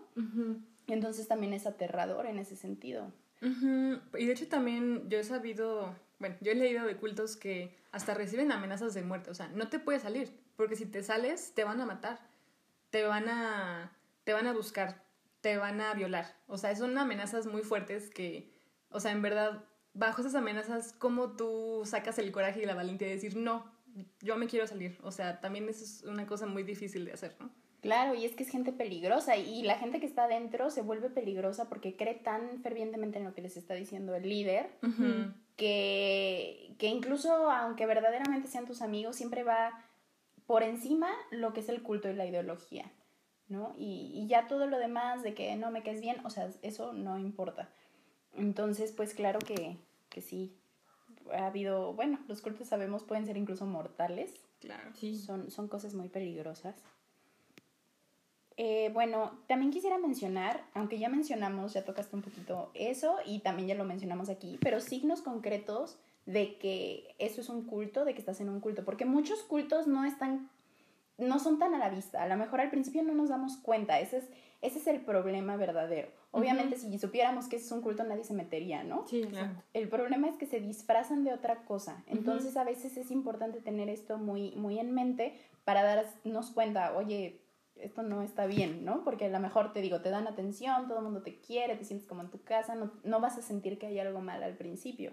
Entonces 0.88 1.28
también 1.28 1.54
es 1.54 1.68
aterrador 1.68 2.26
en 2.26 2.40
ese 2.40 2.56
sentido. 2.56 3.12
Y 3.42 4.26
de 4.26 4.32
hecho 4.32 4.48
también 4.48 5.08
yo 5.08 5.20
he 5.20 5.24
sabido, 5.24 5.94
bueno, 6.18 6.36
yo 6.42 6.52
he 6.52 6.56
leído 6.56 6.88
de 6.88 6.98
cultos 6.98 7.36
que 7.36 7.78
hasta 7.92 8.16
reciben 8.16 8.52
amenazas 8.52 8.96
de 8.96 9.04
muerte, 9.04 9.30
o 9.30 9.36
sea, 9.36 9.50
no 9.50 9.70
te 9.70 9.78
puedes 9.78 10.02
salir, 10.02 10.36
porque 10.56 10.76
si 10.76 10.88
te 10.88 11.04
sales 11.04 11.54
te 11.54 11.64
van 11.64 11.80
a 11.80 11.86
matar, 11.86 12.20
te 12.90 13.04
van 13.04 13.30
a 13.30 13.92
te 14.26 14.34
van 14.34 14.48
a 14.48 14.54
buscar, 14.54 15.06
te 15.40 15.56
van 15.56 15.80
a 15.80 15.94
violar. 15.94 16.26
O 16.48 16.58
sea, 16.58 16.76
son 16.76 16.98
amenazas 16.98 17.46
muy 17.46 17.62
fuertes 17.62 18.10
que, 18.10 18.52
o 18.90 19.00
sea, 19.00 19.12
en 19.12 19.22
verdad, 19.22 19.64
bajo 19.94 20.22
esas 20.22 20.36
amenazas, 20.36 20.92
¿cómo 20.92 21.38
tú 21.38 21.84
sacas 21.86 22.20
el 22.20 22.34
coraje 22.34 22.62
y 22.62 22.66
la 22.66 22.76
valentía 22.76 23.08
de 23.08 23.16
decir, 23.16 23.38
no, 23.38 23.72
yo 24.22 24.36
me 24.36 24.48
quiero 24.48 24.68
salir? 24.68 24.98
O 25.04 25.12
sea, 25.12 25.40
también 25.40 25.70
eso 25.70 25.86
es 25.86 26.04
una 26.04 26.28
cosa 26.28 26.48
muy 26.48 26.64
difícil 26.64 27.06
de 27.06 27.14
hacer, 27.14 27.38
¿no? 27.40 27.50
Claro, 27.82 28.16
y 28.16 28.26
es 28.26 28.36
que 28.36 28.42
es 28.42 28.50
gente 28.50 28.74
peligrosa 28.74 29.38
y 29.38 29.62
la 29.62 29.78
gente 29.78 30.00
que 30.00 30.08
está 30.08 30.24
adentro 30.24 30.72
se 30.72 30.82
vuelve 30.82 31.12
peligrosa 31.12 31.70
porque 31.70 31.96
cree 31.96 32.16
tan 32.16 32.64
fervientemente 32.64 33.20
en 33.20 33.26
lo 33.26 33.36
que 33.36 33.44
les 33.44 33.58
está 33.58 33.76
diciendo 33.76 34.16
el 34.16 34.28
líder 34.28 34.72
que, 35.56 36.76
que 36.80 36.88
incluso 36.88 37.52
aunque 37.52 37.86
verdaderamente 37.86 38.48
sean 38.48 38.66
tus 38.66 38.82
amigos, 38.82 39.16
siempre 39.16 39.44
va 39.44 39.86
por 40.48 40.64
encima 40.64 41.12
lo 41.30 41.54
que 41.54 41.60
es 41.60 41.70
el 41.70 41.84
culto 41.84 42.10
y 42.10 42.16
la 42.16 42.26
ideología. 42.26 42.92
¿No? 43.48 43.74
Y, 43.78 44.12
y, 44.14 44.28
ya 44.28 44.48
todo 44.48 44.66
lo 44.68 44.78
demás 44.80 45.24
de 45.24 45.34
que 45.34 45.56
no 45.56 45.72
me 45.72 45.84
quedes 45.84 46.02
bien, 46.02 46.26
o 46.26 46.30
sea, 46.30 46.50
eso 46.62 46.94
no 46.94 47.20
importa. 47.20 47.70
Entonces, 48.34 48.92
pues 48.92 49.14
claro 49.14 49.40
que, 49.40 49.78
que 50.10 50.22
sí, 50.22 50.54
ha 51.34 51.48
habido, 51.48 51.94
bueno, 51.94 52.20
los 52.28 52.42
cultos 52.42 52.68
sabemos 52.68 53.04
pueden 53.04 53.26
ser 53.26 53.38
incluso 53.38 53.66
mortales. 53.66 54.34
Claro. 54.60 54.92
Sí. 54.96 55.18
Son, 55.18 55.52
son 55.52 55.68
cosas 55.68 55.94
muy 55.94 56.10
peligrosas. 56.10 56.76
Eh, 58.58 58.90
bueno, 58.94 59.38
también 59.48 59.72
quisiera 59.72 59.98
mencionar, 59.98 60.64
aunque 60.74 60.98
ya 60.98 61.10
mencionamos, 61.10 61.74
ya 61.74 61.84
tocaste 61.84 62.16
un 62.16 62.22
poquito 62.22 62.72
eso 62.74 63.18
y 63.26 63.40
también 63.40 63.68
ya 63.68 63.76
lo 63.76 63.84
mencionamos 63.84 64.30
aquí, 64.30 64.58
pero 64.62 64.80
signos 64.80 65.22
concretos 65.22 65.98
de 66.26 66.58
que 66.58 67.16
eso 67.20 67.42
es 67.42 67.50
un 67.50 67.66
culto, 67.66 68.06
de 68.06 68.14
que 68.14 68.20
estás 68.20 68.40
en 68.40 68.50
un 68.50 68.62
culto, 68.62 68.86
porque 68.86 69.04
muchos 69.04 69.44
cultos 69.44 69.88
no 69.88 70.06
están 70.06 70.50
no 71.18 71.40
son 71.40 71.60
tan 71.60 71.74
a 71.74 71.78
la 71.78 71.90
vista. 71.90 72.22
A 72.22 72.28
lo 72.28 72.38
mejor 72.38 72.62
al 72.62 72.70
principio 72.70 73.04
no 73.04 73.14
nos 73.14 73.30
damos 73.30 73.58
cuenta. 73.58 74.00
Ese 74.00 74.18
es, 74.18 74.26
ese 74.62 74.80
es 74.80 74.88
el 74.88 75.02
problema 75.02 75.56
verdadero. 75.56 76.10
Obviamente, 76.32 76.78
si 76.78 76.98
supiéramos 77.00 77.48
que 77.48 77.56
es 77.56 77.72
un 77.72 77.82
culto, 77.82 78.04
nadie 78.04 78.24
se 78.24 78.34
metería, 78.34 78.84
¿no? 78.84 79.08
Sí, 79.08 79.24
claro. 79.24 79.54
El 79.74 79.88
problema 79.88 80.28
es 80.28 80.36
que 80.36 80.46
se 80.46 80.60
disfrazan 80.60 81.24
de 81.24 81.34
otra 81.34 81.64
cosa. 81.64 82.04
Entonces, 82.08 82.58
a 82.58 82.64
veces 82.64 82.98
es 82.98 83.12
importante 83.12 83.62
tener 83.62 83.90
esto 83.90 84.18
muy, 84.18 84.52
muy 84.56 84.80
en 84.80 84.94
mente 84.94 85.40
para 85.64 85.84
darnos 85.84 86.52
cuenta, 86.52 86.96
oye, 86.98 87.40
esto 87.78 88.04
no 88.04 88.22
está 88.22 88.46
bien, 88.46 88.86
¿no? 88.86 89.04
Porque 89.04 89.26
a 89.26 89.30
lo 89.30 89.40
mejor 89.40 89.74
te 89.74 89.82
digo, 89.82 90.02
te 90.02 90.10
dan 90.10 90.28
atención, 90.28 90.88
todo 90.88 91.00
el 91.00 91.04
mundo 91.04 91.22
te 91.22 91.40
quiere, 91.40 91.76
te 91.76 91.86
sientes 91.86 92.08
como 92.08 92.22
en 92.22 92.30
tu 92.30 92.42
casa, 92.42 92.76
no, 92.76 92.92
no 93.04 93.20
vas 93.20 93.38
a 93.38 93.42
sentir 93.42 93.78
que 93.78 93.88
hay 93.88 94.00
algo 94.00 94.22
mal 94.22 94.44
al 94.44 94.56
principio. 94.56 95.12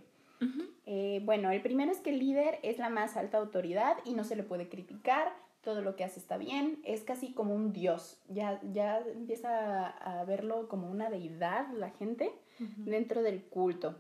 Eh, 0.87 1.21
bueno, 1.25 1.53
el 1.53 1.63
primero 1.63 1.93
es 1.93 2.01
que 2.01 2.11
el 2.11 2.19
líder 2.19 2.59
es 2.65 2.79
la 2.79 2.89
más 2.89 3.17
alta 3.17 3.39
autoridad 3.39 3.97
y 4.05 4.15
no 4.15 4.25
se 4.25 4.35
le 4.35 4.43
puede 4.43 4.69
criticar, 4.69 5.33
todo 5.63 5.81
lo 5.81 5.97
que 5.97 6.05
hace 6.05 6.19
está 6.19 6.37
bien, 6.37 6.81
es 6.85 7.03
casi 7.03 7.33
como 7.33 7.55
un 7.55 7.73
dios, 7.73 8.19
ya, 8.29 8.61
ya 8.73 8.99
empieza 8.99 9.87
a, 9.87 10.25
verlo 10.25 10.69
como 10.69 10.91
una 10.91 11.09
deidad 11.09 11.73
la 11.73 11.91
gente 11.91 12.33
dentro 12.79 13.23
del 13.23 13.43
culto. 13.43 13.97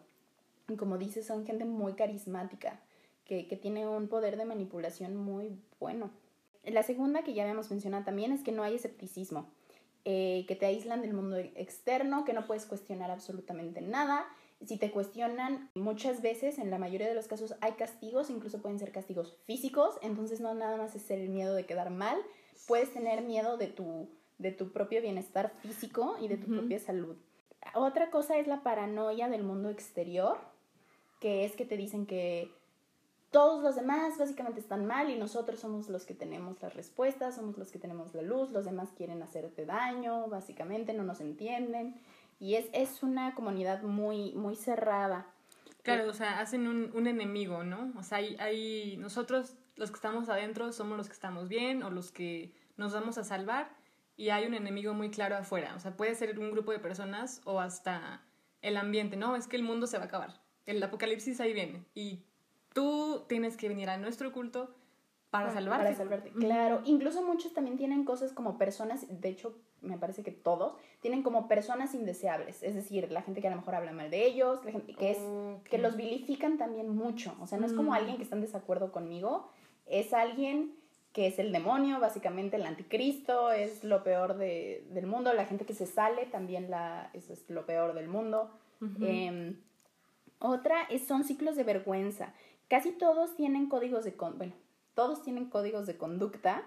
Y 0.69 0.76
como 0.76 0.99
dices, 0.99 1.26
son 1.26 1.47
gente 1.47 1.64
muy 1.64 1.95
carismática, 1.95 2.81
que, 3.25 3.47
que 3.47 3.57
tiene 3.57 3.87
un 3.87 4.09
poder 4.09 4.37
de 4.37 4.45
manipulación 4.45 5.16
muy 5.16 5.57
bueno. 5.78 6.11
La 6.64 6.83
segunda 6.83 7.23
que 7.23 7.35
ya 7.35 7.42
habíamos 7.42 7.71
mencionado 7.71 8.04
también 8.04 8.33
es 8.33 8.42
que 8.42 8.52
no 8.52 8.62
hay 8.62 8.76
escepticismo, 8.76 9.49
eh, 10.04 10.45
que 10.49 10.57
te 10.57 10.66
aíslan 10.66 11.02
del 11.02 11.14
mundo 11.14 11.37
externo, 11.37 12.25
que 12.25 12.33
no 12.33 12.47
puedes 12.47 12.66
cuestionar 12.66 13.11
absolutamente 13.11 13.81
nada. 13.81 14.26
Si 14.66 14.76
te 14.76 14.90
cuestionan, 14.90 15.71
muchas 15.75 16.23
veces, 16.23 16.59
en 16.59 16.71
la 16.71 16.78
mayoría 16.78 17.09
de 17.09 17.14
los 17.14 17.26
casos, 17.26 17.54
hay 17.61 17.73
castigos, 17.73 18.31
incluso 18.31 18.62
pueden 18.62 18.78
ser 18.78 18.92
castigos 18.92 19.37
físicos, 19.47 19.99
entonces 20.02 20.40
no 20.40 20.54
nada 20.54 20.76
más 20.76 20.95
es 20.95 21.11
el 21.11 21.28
miedo 21.28 21.54
de 21.54 21.66
quedar 21.66 21.90
mal, 21.90 22.16
puedes 22.66 22.92
tener 22.92 23.23
miedo 23.23 23.57
de 23.57 23.66
tu, 23.66 24.09
de 24.38 24.52
tu 24.52 24.73
propio 24.73 25.02
bienestar 25.02 25.52
físico 25.62 26.16
y 26.21 26.28
de 26.28 26.37
tu 26.37 26.47
propia 26.47 26.78
salud. 26.78 27.16
Otra 27.75 28.11
cosa 28.11 28.38
es 28.38 28.47
la 28.47 28.62
paranoia 28.62 29.28
del 29.28 29.42
mundo 29.42 29.69
exterior, 29.69 30.38
que 31.21 31.45
es 31.45 31.57
que 31.57 31.64
te 31.64 31.76
dicen 31.76 32.07
que 32.07 32.50
todos 33.33 33.62
los 33.62 33.76
demás 33.76 34.19
básicamente 34.19 34.61
están 34.61 34.85
mal 34.85 35.11
y 35.11 35.16
nosotros 35.16 35.59
somos 35.59 35.88
los 35.88 36.04
que 36.04 36.14
tenemos 36.14 36.61
las 36.61 36.75
respuestas, 36.75 37.37
somos 37.37 37.57
los 37.57 37.73
que 37.73 37.78
tenemos 37.78 38.14
la 38.14 38.23
luz, 38.23 38.52
los 38.52 38.66
demás 38.66 38.90
quieren 38.95 39.23
hacerte 39.23 39.64
daño, 39.64 40.28
básicamente 40.28 40.92
no 40.92 41.02
nos 41.02 41.21
entienden 41.21 41.99
y 42.42 42.56
es, 42.56 42.66
es 42.72 43.04
una 43.04 43.37
comunidad 43.37 43.82
muy, 43.84 44.32
muy 44.32 44.56
cerrada. 44.56 45.26
Claro, 45.84 46.11
o 46.11 46.12
sea, 46.12 46.40
hacen 46.40 46.66
un, 46.66 46.90
un 46.92 47.06
enemigo, 47.06 47.62
¿no? 47.62 47.92
O 47.96 48.02
sea, 48.02 48.18
hay, 48.18 48.37
hay, 48.40 48.96
nosotros 48.96 49.54
los 49.76 49.92
que 49.92 49.94
estamos 49.94 50.28
adentro 50.28 50.72
somos 50.72 50.99
los 50.99 51.06
que 51.06 51.12
estamos 51.12 51.49
bien 51.49 51.84
o 51.84 51.90
los 51.90 52.11
que 52.11 52.52
nos 52.76 52.92
vamos 52.92 53.16
a 53.16 53.22
salvar 53.22 53.70
y 54.16 54.30
hay 54.30 54.44
un 54.44 54.54
enemigo 54.54 54.92
muy 54.92 55.08
claro 55.08 55.37
afuera, 55.37 55.72
o 55.76 55.78
sea, 55.78 55.96
puede 55.96 56.16
ser 56.16 56.37
un 56.37 56.50
grupo 56.50 56.72
de 56.72 56.80
personas 56.80 57.40
o 57.44 57.61
hasta 57.61 58.22
el 58.61 58.76
ambiente, 58.76 59.16
¿no? 59.16 59.37
Es 59.37 59.46
que 59.46 59.54
el 59.54 59.62
mundo 59.62 59.87
se 59.87 59.99
va 59.99 60.04
a 60.04 60.06
acabar, 60.08 60.40
el 60.66 60.82
apocalipsis 60.82 61.40
ahí 61.40 61.52
viene 61.52 61.84
y 61.94 62.25
tú 62.75 63.25
tienes 63.28 63.56
que 63.56 63.68
venir 63.68 63.88
a 63.88 63.99
nuestro 63.99 64.32
culto 64.32 64.75
para, 65.30 65.52
salvarte. 65.52 65.84
Para 65.84 65.96
salvarte, 65.96 66.32
claro. 66.32 66.82
Incluso 66.87 67.22
muchos 67.22 67.54
también 67.54 67.76
tienen 67.76 68.04
cosas 68.04 68.32
como 68.32 68.58
personas, 68.58 69.06
de 69.08 69.28
hecho, 69.28 69.56
me 69.82 69.98
parece 69.98 70.22
que 70.22 70.30
todos, 70.30 70.74
tienen 71.00 71.22
como 71.22 71.48
personas 71.48 71.94
indeseables. 71.94 72.62
Es 72.62 72.74
decir, 72.74 73.10
la 73.10 73.22
gente 73.22 73.40
que 73.40 73.48
a 73.48 73.50
lo 73.50 73.56
mejor 73.56 73.74
habla 73.74 73.92
mal 73.92 74.10
de 74.10 74.24
ellos, 74.24 74.64
la 74.64 74.72
gente 74.72 74.94
que, 74.94 75.10
es, 75.10 75.18
que 75.68 75.78
los 75.78 75.96
vilifican 75.96 76.58
también 76.58 76.88
mucho. 76.88 77.34
O 77.40 77.46
sea, 77.46 77.58
no 77.58 77.66
es 77.66 77.72
como 77.72 77.90
mm. 77.90 77.94
alguien 77.94 78.16
que 78.16 78.22
está 78.22 78.36
en 78.36 78.42
desacuerdo 78.42 78.92
conmigo, 78.92 79.48
es 79.86 80.12
alguien 80.12 80.74
que 81.12 81.26
es 81.26 81.38
el 81.38 81.52
demonio, 81.52 82.00
básicamente 82.00 82.56
el 82.56 82.64
anticristo, 82.64 83.52
es 83.52 83.84
lo 83.84 84.02
peor 84.02 84.38
de, 84.38 84.86
del 84.90 85.06
mundo. 85.06 85.34
La 85.34 85.44
gente 85.44 85.66
que 85.66 85.74
se 85.74 85.86
sale 85.86 86.24
también 86.26 86.70
la, 86.70 87.10
eso 87.12 87.32
es 87.32 87.48
lo 87.50 87.66
peor 87.66 87.94
del 87.94 88.08
mundo. 88.08 88.50
Em, 89.00 89.60
otra 90.38 90.82
es, 90.90 91.06
son 91.06 91.24
ciclos 91.24 91.54
de 91.54 91.64
vergüenza. 91.64 92.32
Casi 92.68 92.92
todos 92.92 93.36
tienen 93.36 93.68
códigos 93.68 94.04
de, 94.04 94.12
bueno, 94.36 94.54
todos 94.94 95.22
tienen 95.22 95.50
códigos 95.50 95.86
de 95.86 95.98
conducta 95.98 96.64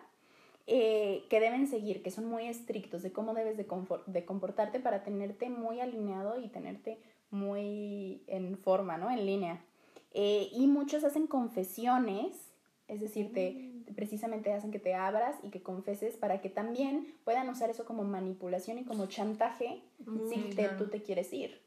eh, 0.67 1.25
que 1.29 1.39
deben 1.39 1.67
seguir, 1.67 2.01
que 2.01 2.09
son 2.09 2.25
muy 2.25 2.47
estrictos 2.47 3.03
de 3.03 3.11
cómo 3.11 3.33
debes 3.33 3.55
de, 3.55 3.67
de, 4.07 4.25
comportarte 4.25 4.79
para 4.79 5.03
tenerte 5.03 5.49
muy 5.49 5.79
alineado 5.79 6.39
y 6.39 6.47
tenerte 6.47 6.99
muy 7.29 8.23
en 8.27 8.57
forma, 8.57 8.97
¿no? 8.97 9.11
En 9.11 9.25
línea. 9.25 9.63
Eh, 10.11 10.49
y 10.53 10.65
muchos 10.67 11.03
hacen 11.03 11.27
confesiones, 11.27 12.51
es 12.87 13.01
decir, 13.01 13.31
te, 13.33 13.51
mm. 13.51 13.93
precisamente 13.95 14.53
hacen 14.53 14.71
que 14.71 14.79
te 14.79 14.95
abras 14.95 15.35
y 15.43 15.49
que 15.49 15.61
confeses 15.61 16.17
para 16.17 16.41
que 16.41 16.49
también 16.49 17.13
puedan 17.23 17.49
usar 17.49 17.69
eso 17.69 17.85
como 17.85 18.03
manipulación 18.03 18.79
y 18.79 18.85
como 18.85 19.05
chantaje 19.05 19.83
si 19.99 20.37
mm, 20.37 20.77
tú 20.77 20.87
te 20.87 21.03
quieres 21.03 21.31
ir. 21.31 21.61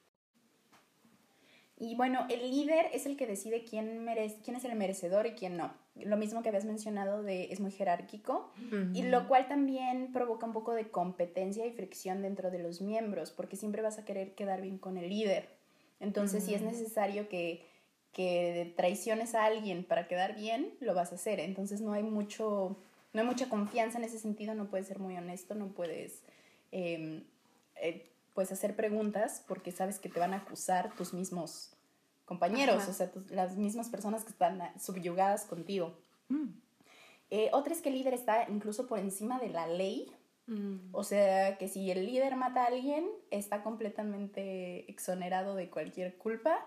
Y 1.77 1.95
bueno, 1.95 2.27
el 2.29 2.51
líder 2.51 2.87
es 2.93 3.07
el 3.07 3.17
que 3.17 3.27
decide 3.27 3.63
quién, 3.65 4.03
merece, 4.05 4.39
quién 4.43 4.57
es 4.57 4.65
el 4.65 4.75
merecedor 4.75 5.27
y 5.27 5.33
quién 5.33 5.57
no. 5.57 5.73
Lo 6.05 6.17
mismo 6.17 6.43
que 6.43 6.49
habías 6.49 6.65
mencionado 6.65 7.23
de 7.23 7.53
es 7.53 7.61
muy 7.61 7.71
jerárquico 7.71 8.53
y 8.95 9.03
lo 9.03 9.29
cual 9.29 9.49
también 9.49 10.13
provoca 10.13 10.47
un 10.47 10.53
poco 10.53 10.73
de 10.75 10.91
competencia 10.91 11.67
y 11.67 11.73
fricción 11.73 12.23
dentro 12.23 12.51
de 12.51 12.59
los 12.59 12.81
miembros 12.81 13.31
porque 13.31 13.57
siempre 13.57 13.83
vas 13.83 13.99
a 13.99 14.05
querer 14.05 14.35
quedar 14.35 14.61
bien 14.61 14.79
con 14.79 14.97
el 14.97 15.09
líder. 15.09 15.49
Entonces, 16.01 16.45
si 16.45 16.55
es 16.55 16.63
necesario 16.63 17.29
que, 17.29 17.65
que 18.13 18.73
traiciones 18.77 19.35
a 19.35 19.45
alguien 19.45 19.85
para 19.85 20.07
quedar 20.07 20.35
bien, 20.35 20.75
lo 20.81 20.95
vas 20.95 21.13
a 21.13 21.17
hacer. 21.17 21.41
Entonces, 21.41 21.81
no 21.81 21.93
hay 21.93 22.03
mucho, 22.03 22.77
no 23.13 23.21
hay 23.21 23.27
mucha 23.27 23.49
confianza 23.49 23.99
en 23.99 24.05
ese 24.05 24.19
sentido, 24.19 24.55
no 24.55 24.69
puedes 24.69 24.87
ser 24.87 24.99
muy 24.99 25.17
honesto, 25.17 25.55
no 25.55 25.69
puedes... 25.69 26.23
Em, 26.71 27.25
eh, 27.77 28.05
pues 28.35 28.53
hacer 28.53 28.77
preguntas 28.77 29.43
porque 29.49 29.73
sabes 29.73 29.99
que 29.99 30.09
te 30.09 30.21
van 30.21 30.33
a 30.33 30.37
acusar 30.37 30.95
tus 30.95 31.13
mismos 31.13 31.73
compañeros, 32.29 32.87
o 32.87 32.93
sea, 32.93 33.11
las 33.31 33.57
mismas 33.57 33.89
personas 33.89 34.23
que 34.23 34.31
están 34.31 34.61
subyugadas 34.79 35.47
contigo. 35.47 35.97
Mm. 36.29 36.51
Eh, 37.31 37.51
otra 37.53 37.73
es 37.73 37.81
que 37.81 37.89
el 37.89 37.97
líder 37.97 38.13
está 38.13 38.47
incluso 38.51 38.87
por 38.87 38.99
encima 38.99 39.41
de 39.41 39.49
la 39.49 39.67
ley. 39.67 40.13
Mm. 40.47 40.91
O 40.93 41.05
sea, 41.05 41.57
que 41.57 41.69
si 41.69 41.91
el 41.91 42.05
líder 42.05 42.37
mata 42.37 42.65
a 42.65 42.67
alguien, 42.67 43.09
está 43.31 43.63
completamente 43.63 44.91
exonerado 44.91 45.55
de 45.55 45.71
cualquier 45.71 46.17
culpa. 46.19 46.59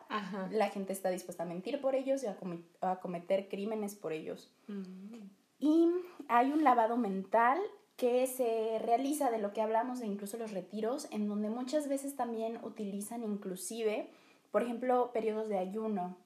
La 0.49 0.69
gente 0.69 0.93
está 0.93 1.09
dispuesta 1.09 1.43
a 1.43 1.45
mentir 1.45 1.79
por 1.79 1.95
ellos 1.95 2.23
y 2.23 2.27
a, 2.27 2.99
cometer 2.99 3.47
crímenes 3.47 3.95
por 3.95 4.13
ellos. 4.13 4.51
Mm. 4.67 5.13
Y 5.59 5.89
hay 6.27 6.51
un 6.51 6.63
lavado 6.63 6.97
mental 6.97 7.59
que 7.97 8.25
se 8.25 8.79
realiza 8.79 9.29
de 9.29 9.37
lo 9.37 9.53
que 9.53 9.61
hablamos 9.61 9.99
de 9.99 10.07
incluso 10.07 10.37
los 10.37 10.53
retiros, 10.53 11.07
en 11.11 11.27
donde 11.27 11.51
muchas 11.51 11.87
veces 11.87 12.15
también 12.15 12.59
utilizan 12.63 13.23
inclusive, 13.23 14.09
por 14.51 14.63
ejemplo, 14.63 15.11
periodos 15.13 15.49
de 15.49 15.57
ayuno 15.57 16.17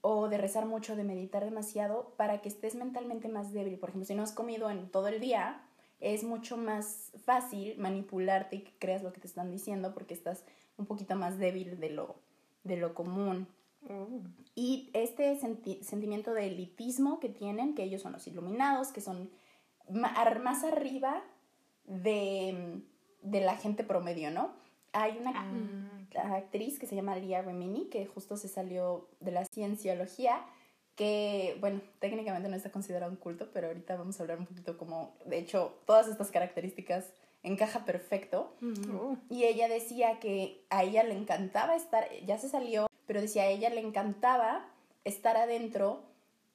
o 0.00 0.28
de 0.28 0.38
rezar 0.38 0.66
mucho, 0.66 0.96
de 0.96 1.04
meditar 1.04 1.44
demasiado, 1.44 2.12
para 2.16 2.42
que 2.42 2.48
estés 2.48 2.74
mentalmente 2.74 3.28
más 3.28 3.52
débil. 3.52 3.78
Por 3.78 3.90
ejemplo, 3.90 4.06
si 4.06 4.14
no 4.14 4.22
has 4.22 4.32
comido 4.32 4.70
en 4.70 4.90
todo 4.90 5.08
el 5.08 5.20
día, 5.20 5.62
es 6.00 6.24
mucho 6.24 6.56
más 6.56 7.12
fácil 7.24 7.78
manipularte 7.78 8.56
y 8.56 8.60
que 8.60 8.72
creas 8.78 9.02
lo 9.02 9.12
que 9.12 9.20
te 9.20 9.26
están 9.26 9.50
diciendo 9.50 9.94
porque 9.94 10.12
estás 10.12 10.44
un 10.76 10.86
poquito 10.86 11.16
más 11.16 11.38
débil 11.38 11.80
de 11.80 11.90
lo, 11.90 12.16
de 12.64 12.76
lo 12.76 12.94
común. 12.94 13.46
Oh. 13.88 14.08
Y 14.54 14.90
este 14.92 15.36
sentimiento 15.36 16.34
de 16.34 16.46
elitismo 16.48 17.20
que 17.20 17.28
tienen, 17.28 17.74
que 17.74 17.84
ellos 17.84 18.02
son 18.02 18.12
los 18.12 18.26
iluminados, 18.26 18.88
que 18.88 19.00
son 19.00 19.30
más 19.88 20.64
arriba 20.64 21.22
de, 21.86 22.82
la 23.22 23.56
gente 23.56 23.84
promedio, 23.84 24.30
¿no? 24.30 24.52
Hay 24.92 25.18
una 25.18 25.32
ah, 25.34 25.44
actriz 26.16 26.78
que 26.78 26.86
se 26.86 26.94
llama 26.94 27.16
Lia 27.16 27.42
Remini, 27.42 27.86
que 27.86 28.06
justo 28.06 28.36
se 28.36 28.48
salió 28.48 29.08
de 29.20 29.32
la 29.32 29.44
cienciología, 29.44 30.44
que, 30.96 31.56
bueno, 31.60 31.80
técnicamente 31.98 32.48
no 32.48 32.56
está 32.56 32.70
considerado 32.70 33.10
un 33.10 33.16
culto, 33.16 33.50
pero 33.52 33.68
ahorita 33.68 33.96
vamos 33.96 34.18
a 34.18 34.22
hablar 34.22 34.38
un 34.38 34.46
poquito 34.46 34.78
como, 34.78 35.14
de 35.26 35.38
hecho, 35.38 35.74
todas 35.86 36.08
estas 36.08 36.30
características 36.30 37.06
encaja 37.42 37.84
perfecto. 37.84 38.54
Oh. 38.92 39.16
Y 39.28 39.44
ella 39.44 39.68
decía 39.68 40.18
que 40.18 40.64
a 40.70 40.82
ella 40.82 41.04
le 41.04 41.14
encantaba 41.14 41.76
estar, 41.76 42.08
ya 42.26 42.38
se 42.38 42.48
salió, 42.48 42.86
pero 43.06 43.20
decía 43.20 43.42
a 43.42 43.48
ella 43.48 43.70
le 43.70 43.80
encantaba 43.80 44.66
estar 45.04 45.36
adentro 45.36 46.02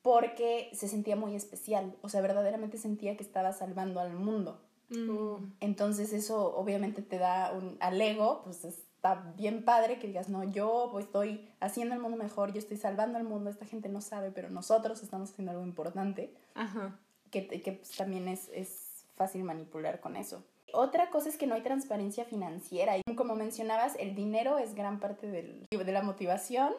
porque 0.01 0.69
se 0.73 0.87
sentía 0.87 1.15
muy 1.15 1.35
especial, 1.35 1.95
o 2.01 2.09
sea, 2.09 2.21
verdaderamente 2.21 2.77
sentía 2.77 3.17
que 3.17 3.23
estaba 3.23 3.53
salvando 3.53 3.99
al 3.99 4.13
mundo. 4.13 4.59
Mm. 4.89 5.51
Entonces 5.59 6.13
eso 6.13 6.55
obviamente 6.55 7.01
te 7.01 7.19
da 7.19 7.51
un, 7.51 7.77
al 7.79 8.01
ego, 8.01 8.41
pues 8.43 8.65
está 8.99 9.31
bien 9.37 9.63
padre 9.63 9.97
que 9.97 10.07
digas, 10.07 10.27
no, 10.27 10.43
yo 10.43 10.93
estoy 10.99 11.47
haciendo 11.61 11.95
el 11.95 12.01
mundo 12.01 12.17
mejor, 12.17 12.51
yo 12.51 12.59
estoy 12.59 12.75
salvando 12.75 13.17
al 13.17 13.23
mundo, 13.23 13.49
esta 13.49 13.65
gente 13.65 13.87
no 13.87 14.01
sabe, 14.01 14.29
pero 14.29 14.49
nosotros 14.49 15.01
estamos 15.01 15.31
haciendo 15.31 15.53
algo 15.53 15.63
importante, 15.63 16.33
Ajá. 16.53 16.99
que, 17.31 17.47
que 17.47 17.71
pues, 17.71 17.91
también 17.91 18.27
es, 18.27 18.49
es 18.53 19.05
fácil 19.15 19.45
manipular 19.45 20.01
con 20.01 20.17
eso. 20.17 20.43
Otra 20.73 21.09
cosa 21.11 21.29
es 21.29 21.37
que 21.37 21.47
no 21.47 21.55
hay 21.55 21.61
transparencia 21.61 22.25
financiera. 22.25 22.97
Y 22.97 23.15
como 23.15 23.35
mencionabas, 23.35 23.95
el 23.97 24.15
dinero 24.15 24.57
es 24.57 24.75
gran 24.75 24.99
parte 24.99 25.31
del, 25.31 25.65
de 25.71 25.91
la 25.93 26.01
motivación 26.01 26.73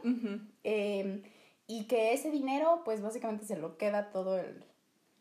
y 0.62 1.84
que 1.84 2.12
ese 2.12 2.30
dinero 2.30 2.82
pues 2.84 3.00
básicamente 3.00 3.46
se 3.46 3.56
lo 3.56 3.78
queda 3.78 4.10
todo 4.10 4.38
el, 4.38 4.62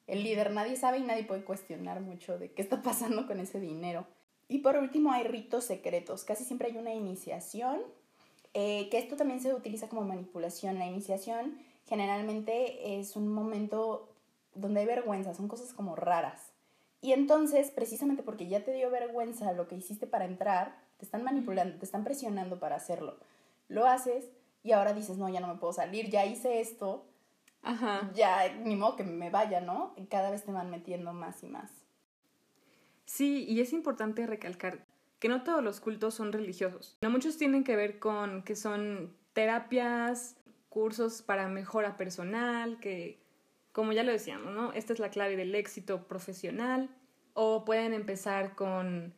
el 0.08 0.24
líder. 0.24 0.52
Nadie 0.52 0.76
sabe 0.76 0.98
y 0.98 1.04
nadie 1.04 1.24
puede 1.24 1.46
cuestionar 1.46 2.02
mucho 2.02 2.38
de 2.38 2.52
qué 2.52 2.62
está 2.62 2.82
pasando 2.84 3.26
con 3.26 3.40
ese 3.40 3.62
dinero. 3.62 4.06
Y 4.50 4.60
por 4.60 4.76
último 4.76 5.12
hay 5.12 5.24
ritos 5.24 5.64
secretos. 5.64 6.26
Casi 6.26 6.44
siempre 6.44 6.70
hay 6.70 6.78
una 6.78 6.94
iniciación, 6.94 7.80
eh, 8.56 8.90
que 8.90 8.98
esto 8.98 9.16
también 9.16 9.40
se 9.40 9.54
utiliza 9.54 9.88
como 9.88 10.02
manipulación. 10.02 10.80
La 10.80 10.88
iniciación 10.88 11.60
generalmente 11.88 13.00
es 13.00 13.16
un 13.16 13.28
momento 13.28 14.10
donde 14.56 14.82
hay 14.82 14.86
vergüenza, 14.88 15.36
son 15.36 15.48
cosas 15.48 15.72
como 15.72 15.96
raras. 15.96 16.52
Y 17.02 17.14
entonces, 17.14 17.72
precisamente 17.72 18.24
porque 18.24 18.48
ya 18.48 18.64
te 18.66 18.74
dio 18.74 18.90
vergüenza 18.90 19.54
lo 19.54 19.68
que 19.68 19.76
hiciste 19.76 20.08
para 20.08 20.26
entrar, 20.26 20.76
te 20.98 21.06
están 21.06 21.24
manipulando, 21.24 21.78
te 21.78 21.86
están 21.86 22.04
presionando 22.04 22.60
para 22.60 22.76
hacerlo. 22.76 23.18
Lo 23.68 23.86
haces 23.86 24.26
y 24.64 24.74
ahora 24.74 24.94
dices, 24.94 25.18
no, 25.18 25.30
ya 25.30 25.40
no 25.40 25.48
me 25.48 25.60
puedo 25.60 25.74
salir, 25.74 26.10
ya 26.10 26.26
hice 26.26 26.60
esto, 26.60 27.06
Ajá. 27.62 28.10
ya 28.16 28.52
ni 28.54 28.76
modo 28.76 28.96
que 28.98 29.04
me 29.04 29.30
vaya, 29.30 29.62
¿no? 29.62 29.94
Y 29.96 30.08
cada 30.08 30.32
vez 30.32 30.44
te 30.44 30.52
van 30.52 30.72
metiendo 30.72 31.14
más 31.14 31.44
y 31.44 31.48
más. 31.48 31.72
Sí, 33.20 33.44
y 33.50 33.60
es 33.60 33.74
importante 33.74 34.26
recalcar 34.26 34.86
que 35.20 35.28
no 35.28 35.44
todos 35.44 35.62
los 35.62 35.82
cultos 35.82 36.14
son 36.14 36.32
religiosos. 36.32 36.98
No 37.02 37.10
muchos 37.10 37.36
tienen 37.36 37.66
que 37.66 37.76
ver 37.76 38.00
con 38.00 38.44
que 38.44 38.56
son 38.56 39.14
terapias, 39.34 40.38
cursos 40.70 41.22
para 41.22 41.50
mejora 41.50 41.98
personal, 41.98 42.80
que 42.80 43.20
como 43.74 43.92
ya 43.92 44.04
lo 44.04 44.14
decíamos, 44.14 44.54
¿no? 44.54 44.72
Esta 44.72 44.94
es 44.94 45.00
la 45.00 45.10
clave 45.10 45.36
del 45.36 45.54
éxito 45.54 46.08
profesional. 46.08 46.90
O 47.34 47.66
pueden 47.66 47.94
empezar 47.94 48.56
con, 48.56 49.14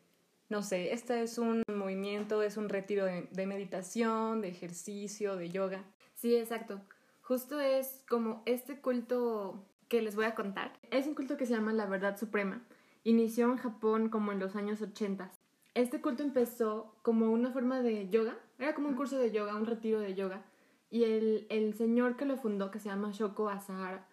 no 0.49 0.63
sé, 0.63 0.93
este 0.93 1.21
es 1.21 1.37
un 1.37 1.61
movimiento, 1.71 2.41
es 2.41 2.57
un 2.57 2.69
retiro 2.69 3.05
de, 3.05 3.27
de 3.29 3.45
meditación, 3.45 4.41
de 4.41 4.47
ejercicio, 4.47 5.35
de 5.35 5.51
yoga. 5.51 5.83
Sí, 6.15 6.35
exacto. 6.35 6.81
Justo 7.21 7.59
es 7.59 8.03
como 8.09 8.41
este 8.47 8.81
culto 8.81 9.63
que 9.89 10.01
les 10.01 10.15
voy 10.15 10.25
a 10.25 10.33
contar. 10.33 10.73
Es 10.89 11.05
un 11.05 11.13
culto 11.13 11.37
que 11.37 11.45
se 11.45 11.53
llama 11.53 11.71
la 11.71 11.85
verdad 11.85 12.17
suprema. 12.17 12.65
Inició 13.03 13.51
en 13.51 13.57
Japón 13.57 14.09
como 14.09 14.31
en 14.31 14.39
los 14.39 14.55
años 14.55 14.81
80. 14.81 15.31
Este 15.73 16.01
culto 16.01 16.23
empezó 16.23 16.95
como 17.01 17.31
una 17.31 17.51
forma 17.51 17.81
de 17.81 18.09
yoga. 18.09 18.37
Era 18.59 18.75
como 18.75 18.89
un 18.89 18.95
curso 18.95 19.17
de 19.17 19.31
yoga, 19.31 19.55
un 19.55 19.65
retiro 19.65 19.99
de 19.99 20.13
yoga. 20.13 20.43
Y 20.89 21.05
el, 21.05 21.47
el 21.49 21.73
señor 21.73 22.17
que 22.17 22.25
lo 22.25 22.37
fundó, 22.37 22.69
que 22.69 22.79
se 22.79 22.89
llama 22.89 23.11
Shoko 23.11 23.49
Asahara, 23.49 24.05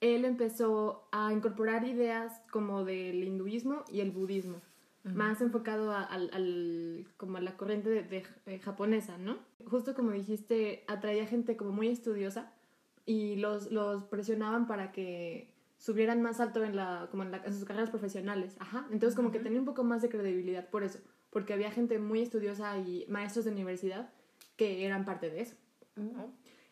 él 0.00 0.24
empezó 0.24 1.08
a 1.12 1.32
incorporar 1.32 1.84
ideas 1.86 2.42
como 2.50 2.84
del 2.84 3.22
hinduismo 3.22 3.84
y 3.90 4.00
el 4.00 4.10
budismo, 4.10 4.60
más 5.04 5.40
enfocado 5.40 5.92
a, 5.92 6.02
al, 6.02 6.28
al- 6.34 7.06
como 7.16 7.36
a 7.38 7.40
la 7.40 7.56
corriente 7.56 7.88
de, 7.88 8.02
de- 8.02 8.26
eh, 8.46 8.58
japonesa, 8.58 9.16
¿no? 9.16 9.38
Justo 9.66 9.94
como 9.94 10.10
dijiste, 10.10 10.84
atraía 10.88 11.26
gente 11.26 11.56
como 11.56 11.70
muy 11.72 11.88
estudiosa 11.88 12.52
y 13.06 13.36
los, 13.36 13.70
los 13.70 14.02
presionaban 14.04 14.66
para 14.66 14.90
que 14.92 15.53
subieran 15.84 16.22
más 16.22 16.40
alto 16.40 16.64
en, 16.64 16.76
la, 16.76 17.08
como 17.10 17.24
en, 17.24 17.30
la- 17.30 17.42
en 17.44 17.52
sus 17.52 17.66
carreras 17.66 17.90
profesionales. 17.90 18.56
Ajá. 18.58 18.86
Entonces 18.90 19.14
como 19.14 19.30
que 19.30 19.38
tenía 19.38 19.58
un 19.58 19.66
poco 19.66 19.84
más 19.84 20.00
de 20.00 20.08
credibilidad 20.08 20.70
por 20.70 20.82
eso, 20.82 20.98
porque 21.28 21.52
había 21.52 21.70
gente 21.70 21.98
muy 21.98 22.22
estudiosa 22.22 22.78
y 22.78 23.04
maestros 23.10 23.44
de 23.44 23.50
universidad 23.50 24.10
que 24.56 24.86
eran 24.86 25.04
parte 25.04 25.28
de 25.28 25.42
eso. 25.42 25.56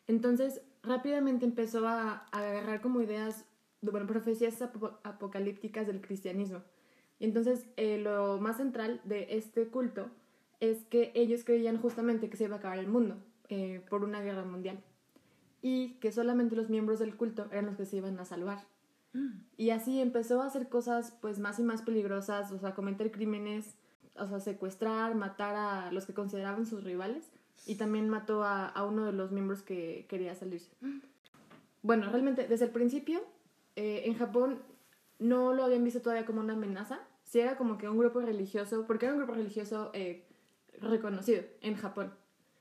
Entonces, 0.06 0.62
rápidamente 0.82 1.44
empezó 1.44 1.86
a, 1.86 2.26
a 2.32 2.38
agarrar 2.38 2.80
como 2.80 3.02
ideas, 3.02 3.44
de, 3.82 3.90
bueno, 3.90 4.06
profecías 4.06 4.60
apo- 4.62 4.98
apocalípticas 5.02 5.86
del 5.86 6.00
cristianismo. 6.00 6.62
Y 7.18 7.26
entonces, 7.26 7.66
eh, 7.76 7.98
lo 7.98 8.38
más 8.40 8.56
central 8.56 9.02
de 9.04 9.26
este 9.36 9.68
culto 9.68 10.08
es 10.60 10.84
que 10.86 11.12
ellos 11.14 11.44
creían 11.44 11.76
justamente 11.76 12.30
que 12.30 12.36
se 12.38 12.44
iba 12.44 12.56
a 12.56 12.58
acabar 12.60 12.78
el 12.78 12.88
mundo 12.88 13.16
eh, 13.50 13.84
por 13.90 14.04
una 14.04 14.22
guerra 14.22 14.44
mundial. 14.44 14.82
Y 15.60 15.94
que 16.00 16.12
solamente 16.12 16.56
los 16.56 16.70
miembros 16.70 16.98
del 16.98 17.14
culto 17.14 17.46
eran 17.52 17.66
los 17.66 17.76
que 17.76 17.84
se 17.84 17.98
iban 17.98 18.18
a 18.18 18.24
salvar. 18.24 18.71
Y 19.56 19.70
así 19.70 20.00
empezó 20.00 20.42
a 20.42 20.46
hacer 20.46 20.68
cosas 20.68 21.16
pues 21.20 21.38
más 21.38 21.58
y 21.58 21.62
más 21.62 21.82
peligrosas, 21.82 22.50
o 22.52 22.58
sea, 22.58 22.74
cometer 22.74 23.10
crímenes, 23.10 23.76
o 24.16 24.26
sea, 24.26 24.40
secuestrar, 24.40 25.14
matar 25.14 25.54
a 25.54 25.92
los 25.92 26.06
que 26.06 26.14
consideraban 26.14 26.66
sus 26.66 26.82
rivales 26.84 27.30
y 27.66 27.76
también 27.76 28.08
mató 28.08 28.42
a, 28.42 28.66
a 28.66 28.84
uno 28.84 29.04
de 29.04 29.12
los 29.12 29.30
miembros 29.30 29.62
que 29.62 30.06
quería 30.08 30.34
salirse. 30.34 30.70
Bueno, 31.82 32.08
realmente 32.10 32.46
desde 32.46 32.66
el 32.66 32.70
principio 32.70 33.22
eh, 33.76 34.02
en 34.06 34.14
Japón 34.14 34.60
no 35.18 35.52
lo 35.52 35.64
habían 35.64 35.84
visto 35.84 36.00
todavía 36.00 36.26
como 36.26 36.40
una 36.40 36.54
amenaza, 36.54 37.00
sí 37.24 37.40
era 37.40 37.56
como 37.56 37.78
que 37.78 37.88
un 37.88 37.98
grupo 37.98 38.20
religioso, 38.20 38.86
porque 38.86 39.06
era 39.06 39.14
un 39.14 39.20
grupo 39.20 39.34
religioso 39.34 39.90
eh, 39.94 40.26
reconocido 40.80 41.42
en 41.60 41.76
Japón, 41.76 42.12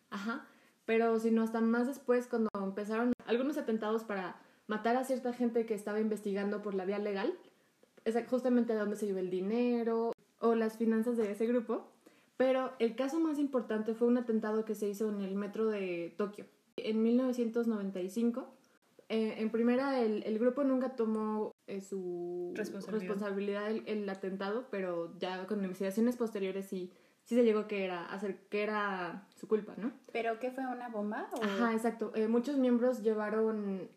ajá, 0.10 0.46
pero 0.86 1.20
sino 1.20 1.44
hasta 1.44 1.62
más 1.62 1.88
después 1.88 2.28
cuando 2.28 2.50
empezaron 2.56 3.14
algunos 3.26 3.58
atentados 3.58 4.04
para 4.04 4.40
matar 4.72 4.96
a 4.96 5.04
cierta 5.04 5.34
gente 5.34 5.66
que 5.66 5.74
estaba 5.74 6.00
investigando 6.00 6.62
por 6.62 6.74
la 6.76 6.86
vía 6.86 6.98
legal, 6.98 7.38
es 8.06 8.16
justamente 8.30 8.72
de 8.72 8.80
dónde 8.80 8.96
se 8.96 9.06
iba 9.06 9.20
el 9.20 9.30
dinero 9.30 10.14
o 10.40 10.56
las 10.56 10.78
finanzas 10.78 11.18
de 11.18 11.30
ese 11.30 11.46
grupo. 11.46 11.92
Pero 12.38 12.72
el 12.80 12.96
caso 12.96 13.20
más 13.20 13.38
importante 13.38 13.94
fue 13.94 14.08
un 14.08 14.18
atentado 14.18 14.64
que 14.64 14.74
se 14.74 14.88
hizo 14.88 15.10
en 15.10 15.20
el 15.22 15.36
metro 15.36 15.66
de 15.66 16.14
Tokio. 16.18 16.46
En 16.78 17.04
1995, 17.04 18.48
eh, 19.10 19.36
en 19.40 19.50
primera, 19.50 20.00
el, 20.00 20.24
el 20.24 20.40
grupo 20.40 20.64
nunca 20.64 20.96
tomó 20.96 21.52
eh, 21.68 21.82
su 21.82 22.54
Responsabilidad. 22.56 23.10
responsabilidad 23.10 23.72
el, 23.72 23.84
el 23.88 24.10
atentado, 24.10 24.68
pero 24.72 25.14
ya 25.20 25.46
con 25.48 25.62
investigaciones 25.64 26.16
posteriores 26.16 26.66
sí, 26.66 26.90
sí 27.26 27.36
se 27.36 27.44
llegó 27.44 27.68
que 27.68 27.84
era, 27.84 28.06
hacer, 28.06 28.38
que 28.50 28.64
era 28.64 29.28
su 29.36 29.50
culpa, 29.50 29.74
¿no? 29.78 29.92
¿Pero 30.14 30.40
qué 30.40 30.50
fue 30.50 30.66
una 30.66 30.88
bomba? 30.88 31.30
O... 31.34 31.44
Ajá, 31.44 31.74
exacto. 31.74 32.14
Eh, 32.16 32.30
muchos 32.30 32.58
miembros 32.58 33.04
llevaron 33.04 33.90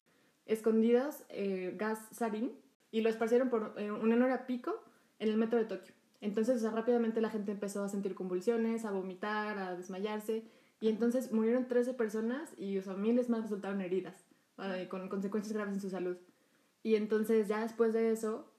escondidas 0.47 1.25
eh, 1.29 1.75
gas 1.77 1.99
sarin 2.13 2.53
y 2.91 3.01
lo 3.01 3.09
esparcieron 3.09 3.51
por 3.51 3.75
eh, 3.77 3.91
una 3.91 4.25
hora 4.25 4.47
pico 4.47 4.83
en 5.19 5.29
el 5.29 5.37
metro 5.37 5.59
de 5.59 5.65
Tokio. 5.65 5.95
Entonces, 6.21 6.63
rápidamente 6.63 7.21
la 7.21 7.29
gente 7.29 7.53
empezó 7.53 7.83
a 7.85 7.89
sentir 7.89 8.15
convulsiones, 8.15 8.85
a 8.85 8.91
vomitar, 8.91 9.59
a 9.59 9.77
desmayarse. 9.77 10.45
Y 10.81 10.89
entonces 10.89 11.33
murieron 11.33 11.69
13 11.69 11.95
personas 11.95 12.53
y 12.59 12.79
o 12.79 12.83
sea, 12.83 12.95
miles 12.95 13.29
más 13.29 13.43
resultaron 13.43 13.81
heridas, 13.81 14.25
eh, 14.59 14.87
con 14.89 15.09
consecuencias 15.09 15.53
graves 15.55 15.75
en 15.75 15.81
su 15.81 15.91
salud. 15.91 16.17
Y 16.83 16.97
entonces, 16.97 17.49
ya 17.49 17.61
después 17.61 17.93
de 17.93 18.11
eso, 18.13 18.51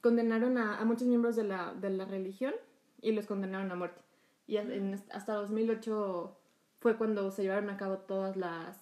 condenaron 0.00 0.58
a, 0.58 0.84
muchos 0.84 1.08
miembros 1.08 1.36
de 1.36 1.44
la, 1.44 1.74
de 1.74 1.90
la 1.90 2.04
religión 2.04 2.54
y 3.00 3.12
los 3.12 3.26
condenaron 3.26 3.70
a 3.72 3.74
muerte. 3.74 4.02
Y 4.46 4.56
en- 4.58 5.02
hasta 5.10 5.34
2008 5.34 6.38
fue 6.78 6.96
cuando 6.96 7.30
se 7.30 7.42
llevaron 7.42 7.70
a 7.70 7.76
cabo 7.76 7.98
todas 7.98 8.36
las, 8.36 8.78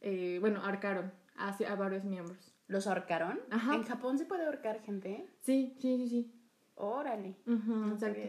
eh, 0.00 0.38
bueno, 0.40 0.64
arcaron 0.64 1.12
hacia, 1.36 1.72
a 1.72 1.76
varios 1.76 2.04
miembros. 2.04 2.54
¿Los 2.68 2.86
ahorcaron? 2.86 3.40
Ajá. 3.50 3.74
¿En 3.74 3.82
Japón 3.84 4.18
se 4.18 4.24
puede 4.24 4.44
ahorcar 4.46 4.80
gente? 4.82 5.26
Sí, 5.40 5.76
sí, 5.78 5.96
sí, 5.98 6.08
sí. 6.08 6.32
Órale. 6.74 7.36
Ujú, 7.46 7.72
No 7.74 7.92
exacto. 7.94 8.20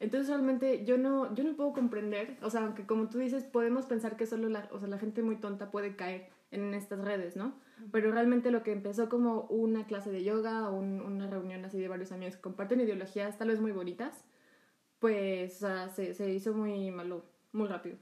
Entonces 0.00 0.28
realmente 0.28 0.84
yo 0.84 0.96
no, 0.96 1.34
yo 1.34 1.42
no 1.42 1.56
puedo 1.56 1.72
comprender, 1.72 2.36
o 2.42 2.50
sea, 2.50 2.62
aunque 2.64 2.86
como 2.86 3.08
tú 3.08 3.18
dices, 3.18 3.42
podemos 3.42 3.84
pensar 3.86 4.16
que 4.16 4.26
solo 4.26 4.48
la, 4.48 4.68
o 4.70 4.78
sea, 4.78 4.86
la 4.88 4.98
gente 4.98 5.22
muy 5.22 5.36
tonta 5.36 5.72
puede 5.72 5.96
caer 5.96 6.28
en 6.52 6.72
estas 6.72 7.04
redes, 7.04 7.34
¿no? 7.36 7.54
Pero 7.90 8.12
realmente 8.12 8.52
lo 8.52 8.62
que 8.62 8.70
empezó 8.72 9.08
como 9.08 9.42
una 9.50 9.86
clase 9.86 10.10
de 10.12 10.22
yoga 10.22 10.70
o 10.70 10.76
un- 10.76 11.00
una 11.00 11.26
reunión 11.26 11.64
así 11.64 11.78
de 11.80 11.88
varios 11.88 12.12
amigos 12.12 12.36
que 12.36 12.42
comparten 12.42 12.80
ideologías 12.80 13.38
tal 13.38 13.48
vez 13.48 13.60
muy 13.60 13.72
bonitas, 13.72 14.24
pues 15.00 15.56
o 15.56 15.66
sea, 15.66 15.88
se, 15.88 16.14
se 16.14 16.30
hizo 16.30 16.54
muy 16.54 16.90
malo, 16.90 17.24
muy 17.52 17.66
rápido. 17.68 17.96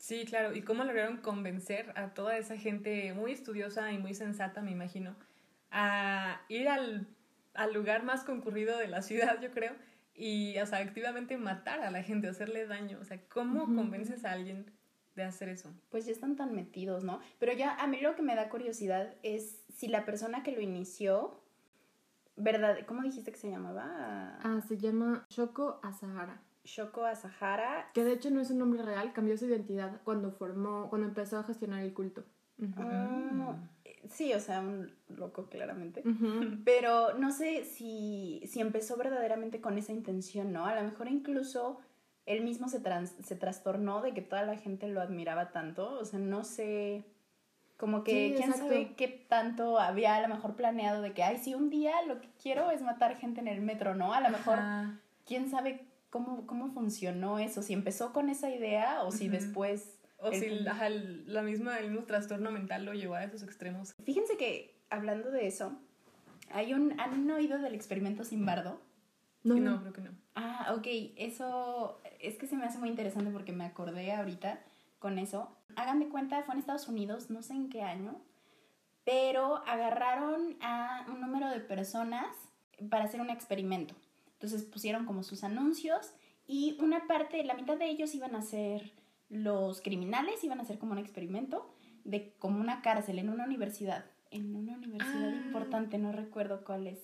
Sí, 0.00 0.24
claro. 0.24 0.56
¿Y 0.56 0.62
cómo 0.62 0.82
lograron 0.82 1.18
convencer 1.18 1.92
a 1.94 2.14
toda 2.14 2.38
esa 2.38 2.56
gente 2.56 3.12
muy 3.12 3.32
estudiosa 3.32 3.92
y 3.92 3.98
muy 3.98 4.14
sensata, 4.14 4.62
me 4.62 4.70
imagino, 4.70 5.14
a 5.70 6.40
ir 6.48 6.70
al, 6.70 7.06
al 7.52 7.74
lugar 7.74 8.02
más 8.02 8.24
concurrido 8.24 8.78
de 8.78 8.88
la 8.88 9.02
ciudad, 9.02 9.40
yo 9.42 9.50
creo, 9.50 9.74
y, 10.14 10.58
o 10.58 10.66
sea, 10.66 10.78
activamente 10.78 11.36
matar 11.36 11.80
a 11.82 11.90
la 11.90 12.02
gente, 12.02 12.28
hacerle 12.28 12.66
daño? 12.66 12.98
O 12.98 13.04
sea, 13.04 13.20
¿cómo 13.28 13.66
convences 13.66 14.24
a 14.24 14.32
alguien 14.32 14.72
de 15.16 15.24
hacer 15.24 15.50
eso? 15.50 15.70
Pues 15.90 16.06
ya 16.06 16.12
están 16.12 16.34
tan 16.34 16.54
metidos, 16.54 17.04
¿no? 17.04 17.20
Pero 17.38 17.52
ya 17.52 17.74
a 17.74 17.86
mí 17.86 18.00
lo 18.00 18.16
que 18.16 18.22
me 18.22 18.34
da 18.34 18.48
curiosidad 18.48 19.14
es 19.22 19.60
si 19.68 19.88
la 19.88 20.06
persona 20.06 20.42
que 20.42 20.52
lo 20.52 20.62
inició, 20.62 21.42
¿verdad? 22.36 22.86
¿Cómo 22.86 23.02
dijiste 23.02 23.32
que 23.32 23.38
se 23.38 23.50
llamaba? 23.50 24.38
Ah, 24.42 24.62
se 24.66 24.78
llama 24.78 25.26
Shoko 25.28 25.78
Asahara. 25.82 26.40
Shoko 26.64 27.04
Asahara. 27.04 27.90
Que 27.94 28.04
de 28.04 28.12
hecho 28.12 28.30
no 28.30 28.40
es 28.40 28.50
un 28.50 28.58
nombre 28.58 28.82
real, 28.82 29.12
cambió 29.12 29.36
su 29.36 29.46
identidad 29.46 30.00
cuando 30.04 30.30
formó, 30.32 30.88
cuando 30.88 31.08
empezó 31.08 31.38
a 31.38 31.42
gestionar 31.44 31.82
el 31.82 31.94
culto. 31.94 32.24
Ah, 32.76 33.56
sí, 34.08 34.32
o 34.34 34.40
sea, 34.40 34.60
un 34.60 34.92
loco 35.08 35.46
claramente. 35.46 36.02
Pero 36.64 37.14
no 37.18 37.30
sé 37.32 37.64
si, 37.64 38.42
si 38.46 38.60
empezó 38.60 38.96
verdaderamente 38.96 39.60
con 39.60 39.78
esa 39.78 39.92
intención, 39.92 40.52
¿no? 40.52 40.66
A 40.66 40.74
lo 40.74 40.82
mejor 40.82 41.08
incluso 41.08 41.80
él 42.26 42.42
mismo 42.44 42.68
se, 42.68 42.80
trans- 42.80 43.14
se 43.24 43.34
trastornó 43.36 44.02
de 44.02 44.12
que 44.12 44.20
toda 44.22 44.42
la 44.42 44.56
gente 44.56 44.86
lo 44.88 45.00
admiraba 45.00 45.52
tanto. 45.52 45.98
O 45.98 46.04
sea, 46.04 46.18
no 46.18 46.44
sé. 46.44 47.04
Como 47.78 48.04
que 48.04 48.10
Sí, 48.28 48.34
quién 48.36 48.50
exacto. 48.50 48.68
sabe 48.74 48.94
qué 48.94 49.08
tanto 49.08 49.78
había 49.80 50.16
a 50.16 50.20
lo 50.20 50.28
mejor 50.28 50.54
planeado 50.54 51.00
de 51.00 51.14
que, 51.14 51.22
ay, 51.22 51.38
sí, 51.38 51.54
un 51.54 51.70
día 51.70 51.94
lo 52.06 52.20
que 52.20 52.28
quiero 52.42 52.70
es 52.70 52.82
matar 52.82 53.16
gente 53.16 53.40
en 53.40 53.48
el 53.48 53.62
metro, 53.62 53.94
¿no? 53.94 54.12
A 54.12 54.20
lo 54.20 54.28
mejor, 54.28 54.58
Ajá. 54.58 54.98
quién 55.24 55.48
sabe 55.48 55.86
cómo, 56.10 56.46
cómo 56.46 56.68
funcionó 56.72 57.38
eso, 57.38 57.62
si 57.62 57.72
empezó 57.72 58.12
con 58.12 58.28
esa 58.28 58.50
idea 58.50 59.02
o 59.02 59.10
si 59.10 59.28
después... 59.28 59.96
O 60.18 60.28
el 60.30 60.38
si 60.40 60.46
el- 60.46 61.32
la 61.32 61.42
misma, 61.42 61.78
el 61.78 61.90
mismo 61.90 62.04
trastorno 62.04 62.50
mental 62.50 62.84
lo 62.84 62.92
llevó 62.92 63.14
a 63.14 63.24
esos 63.24 63.42
extremos. 63.42 63.94
Fíjense 64.04 64.36
que, 64.36 64.78
hablando 64.90 65.30
de 65.30 65.46
eso, 65.46 65.72
hay 66.52 66.74
un, 66.74 67.00
¿han 67.00 67.30
oído 67.30 67.58
del 67.58 67.74
experimento 67.74 68.24
Simbardo? 68.24 68.80
No, 69.42 69.54
no, 69.56 69.76
no. 69.76 69.80
creo 69.80 69.92
que 69.94 70.00
no. 70.02 70.10
Ah, 70.34 70.74
ok, 70.76 70.86
eso 71.16 72.00
es 72.20 72.36
que 72.36 72.46
se 72.46 72.56
me 72.56 72.66
hace 72.66 72.78
muy 72.78 72.90
interesante 72.90 73.30
porque 73.30 73.52
me 73.52 73.64
acordé 73.64 74.12
ahorita 74.12 74.60
con 74.98 75.18
eso. 75.18 75.56
Hagan 75.76 76.00
de 76.00 76.08
cuenta, 76.10 76.42
fue 76.42 76.52
en 76.54 76.60
Estados 76.60 76.88
Unidos, 76.88 77.30
no 77.30 77.42
sé 77.42 77.54
en 77.54 77.70
qué 77.70 77.80
año, 77.82 78.20
pero 79.04 79.56
agarraron 79.66 80.56
a 80.60 81.06
un 81.08 81.20
número 81.22 81.48
de 81.48 81.60
personas, 81.60 82.26
para 82.90 83.04
hacer 83.04 83.20
un 83.20 83.30
experimento. 83.30 83.94
Entonces 84.40 84.62
pusieron 84.64 85.04
como 85.04 85.22
sus 85.22 85.44
anuncios 85.44 86.12
y 86.46 86.78
una 86.80 87.06
parte, 87.06 87.44
la 87.44 87.52
mitad 87.52 87.76
de 87.76 87.90
ellos 87.90 88.14
iban 88.14 88.34
a 88.34 88.40
ser 88.40 88.92
los 89.28 89.82
criminales, 89.82 90.42
iban 90.42 90.58
a 90.58 90.62
hacer 90.62 90.78
como 90.78 90.92
un 90.92 90.98
experimento 90.98 91.70
de 92.04 92.32
como 92.38 92.58
una 92.58 92.80
cárcel 92.80 93.18
en 93.18 93.28
una 93.28 93.44
universidad. 93.44 94.06
En 94.30 94.56
una 94.56 94.72
universidad 94.78 95.28
Ah. 95.28 95.42
importante, 95.44 95.98
no 95.98 96.10
recuerdo 96.12 96.64
cuál 96.64 96.86
es. 96.86 96.98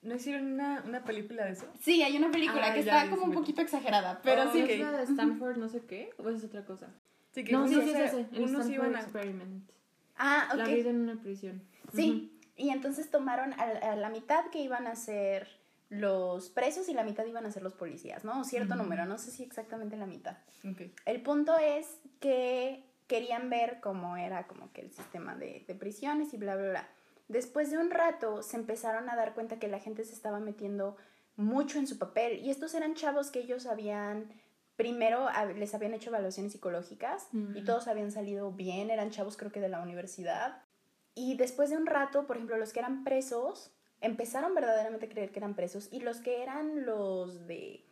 ¿No 0.00 0.14
hicieron 0.14 0.52
una, 0.54 0.82
una 0.86 1.04
película 1.04 1.44
de 1.44 1.52
eso? 1.52 1.66
Sí, 1.80 2.02
hay 2.02 2.16
una 2.16 2.30
película 2.30 2.68
Ah, 2.70 2.72
que 2.74 2.80
está 2.80 3.10
como 3.10 3.24
un 3.24 3.32
poquito 3.32 3.60
exagerada, 3.60 4.20
pero 4.22 4.44
Oh, 4.48 4.52
sí. 4.52 4.60
¿Es 4.60 4.80
la 4.80 4.92
de 4.92 5.02
Stanford 5.04 5.58
no 5.58 5.68
sé 5.68 5.80
qué? 5.84 6.10
¿O 6.18 6.30
es 6.30 6.42
otra 6.44 6.64
cosa? 6.64 6.88
Sí, 7.32 7.44
que 7.44 7.52
No, 7.52 7.68
sí, 7.68 7.74
unos, 7.74 7.84
sí, 7.86 7.90
es 7.90 8.00
ese. 8.14 8.26
El 8.32 8.42
unos 8.44 8.68
iban 8.70 8.96
a... 8.96 9.00
Experiment. 9.00 9.70
Ah, 10.16 10.48
ok. 10.52 10.56
La 10.58 10.64
vida 10.68 10.88
en 10.90 11.00
una 11.00 11.16
prisión. 11.20 11.62
Sí, 11.92 12.32
y 12.56 12.70
entonces 12.70 13.10
tomaron 13.10 13.52
a, 13.54 13.62
a 13.92 13.96
la 13.96 14.08
mitad 14.08 14.46
que 14.50 14.60
iban 14.62 14.86
a 14.86 14.94
ser 14.96 15.48
los 15.90 16.48
presos 16.50 16.88
y 16.88 16.94
la 16.94 17.04
mitad 17.04 17.24
iban 17.26 17.46
a 17.46 17.50
ser 17.52 17.62
los 17.62 17.74
policías, 17.74 18.24
¿no? 18.24 18.44
Cierto 18.44 18.74
número, 18.74 19.04
no 19.06 19.18
sé 19.18 19.30
si 19.30 19.42
exactamente 19.42 19.96
la 19.96 20.06
mitad. 20.06 20.36
El 21.04 21.22
punto 21.22 21.56
es 21.58 21.98
que 22.20 22.82
querían 23.06 23.50
ver 23.50 23.80
cómo 23.80 24.16
era 24.16 24.46
como 24.46 24.72
que 24.72 24.80
el 24.80 24.90
sistema 24.90 25.34
de, 25.36 25.64
de 25.68 25.74
prisiones 25.74 26.32
y 26.32 26.38
bla, 26.38 26.56
bla, 26.56 26.70
bla. 26.70 26.88
Después 27.28 27.70
de 27.70 27.78
un 27.78 27.90
rato 27.90 28.42
se 28.42 28.56
empezaron 28.56 29.08
a 29.10 29.16
dar 29.16 29.34
cuenta 29.34 29.58
que 29.58 29.68
la 29.68 29.78
gente 29.78 30.04
se 30.04 30.12
estaba 30.14 30.40
metiendo 30.40 30.96
mucho 31.36 31.78
en 31.78 31.86
su 31.86 31.98
papel 31.98 32.38
y 32.44 32.50
estos 32.50 32.74
eran 32.74 32.94
chavos 32.94 33.30
que 33.30 33.40
ellos 33.40 33.66
habían 33.66 34.30
primero 34.76 35.28
les 35.56 35.72
habían 35.74 35.94
hecho 35.94 36.10
evaluaciones 36.10 36.52
psicológicas 36.52 37.28
y 37.32 37.36
Mm. 37.36 37.64
todos 37.64 37.86
habían 37.88 38.10
salido 38.10 38.50
bien, 38.52 38.90
eran 38.90 39.10
chavos 39.10 39.36
creo 39.36 39.52
que 39.52 39.60
de 39.60 39.68
la 39.68 39.80
universidad. 39.80 40.62
Y 41.14 41.36
después 41.36 41.70
de 41.70 41.76
un 41.76 41.86
rato, 41.86 42.26
por 42.26 42.36
ejemplo, 42.36 42.56
los 42.56 42.72
que 42.72 42.80
eran 42.80 43.04
presos 43.04 43.70
empezaron 44.04 44.54
verdaderamente 44.54 45.06
a 45.06 45.08
creer 45.08 45.30
que 45.32 45.38
eran 45.40 45.54
presos 45.54 45.88
y 45.90 46.00
los 46.00 46.18
que 46.20 46.42
eran 46.42 46.84
los 46.86 47.46
de 47.46 47.84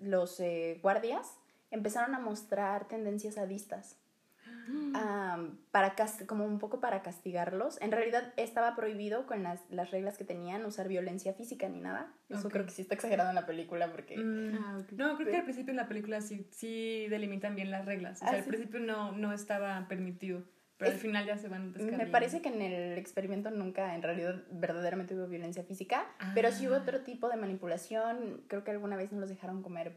los 0.00 0.40
eh, 0.40 0.78
guardias 0.82 1.36
empezaron 1.70 2.14
a 2.14 2.18
mostrar 2.18 2.88
tendencias 2.88 3.34
sadistas. 3.34 3.96
am, 4.94 5.58
para 5.70 5.94
como 6.26 6.44
un 6.44 6.58
poco 6.58 6.80
para 6.80 7.02
castigarlos. 7.02 7.80
En 7.80 7.92
realidad 7.92 8.32
estaba 8.36 8.74
prohibido 8.74 9.26
con 9.26 9.42
las, 9.42 9.60
las 9.70 9.90
reglas 9.90 10.16
que 10.18 10.24
tenían 10.24 10.64
usar 10.64 10.88
violencia 10.88 11.32
física 11.34 11.68
ni 11.68 11.80
nada. 11.80 12.12
Eso 12.28 12.48
creo 12.48 12.64
que 12.64 12.72
sí 12.72 12.82
está 12.82 12.94
exagerado 12.94 13.28
en 13.30 13.34
la 13.36 13.46
película 13.46 13.90
porque... 13.92 14.16
Mm, 14.16 14.50
Ah. 14.58 14.78
No, 14.92 15.16
creo 15.16 15.28
que 15.30 15.36
al 15.36 15.44
principio 15.44 15.70
en 15.70 15.76
la 15.76 15.88
película 15.88 16.20
sí, 16.20 16.46
sí 16.50 17.06
delimitan 17.08 17.54
bien 17.54 17.70
las 17.70 17.84
reglas. 17.86 18.20
O 18.22 18.24
Ah, 18.24 18.28
sea, 18.30 18.38
al 18.38 18.44
sí. 18.44 18.48
principio 18.50 18.80
no, 18.80 19.12
no 19.12 19.32
estaba 19.32 19.86
permitido, 19.88 20.42
pero 20.80 20.90
Es- 20.90 20.96
al 20.96 21.00
final 21.00 21.24
ya 21.26 21.36
se 21.38 21.46
van 21.48 21.72
Me 21.96 22.06
parece 22.06 22.40
que 22.42 22.48
en 22.48 22.60
el 22.62 22.98
experimento 22.98 23.50
nunca 23.52 23.94
en 23.94 24.02
realidad 24.02 24.42
verdaderamente 24.50 25.14
hubo 25.14 25.28
violencia 25.28 25.62
física, 25.62 26.06
Ah. 26.18 26.32
pero 26.34 26.50
sí 26.50 26.66
hubo 26.66 26.74
otro 26.76 27.02
tipo 27.02 27.28
de 27.28 27.36
manipulación. 27.36 28.42
Creo 28.48 28.64
que 28.64 28.72
alguna 28.72 28.96
vez 28.96 29.12
no 29.12 29.20
los 29.20 29.28
dejaron 29.28 29.62
comer. 29.62 29.96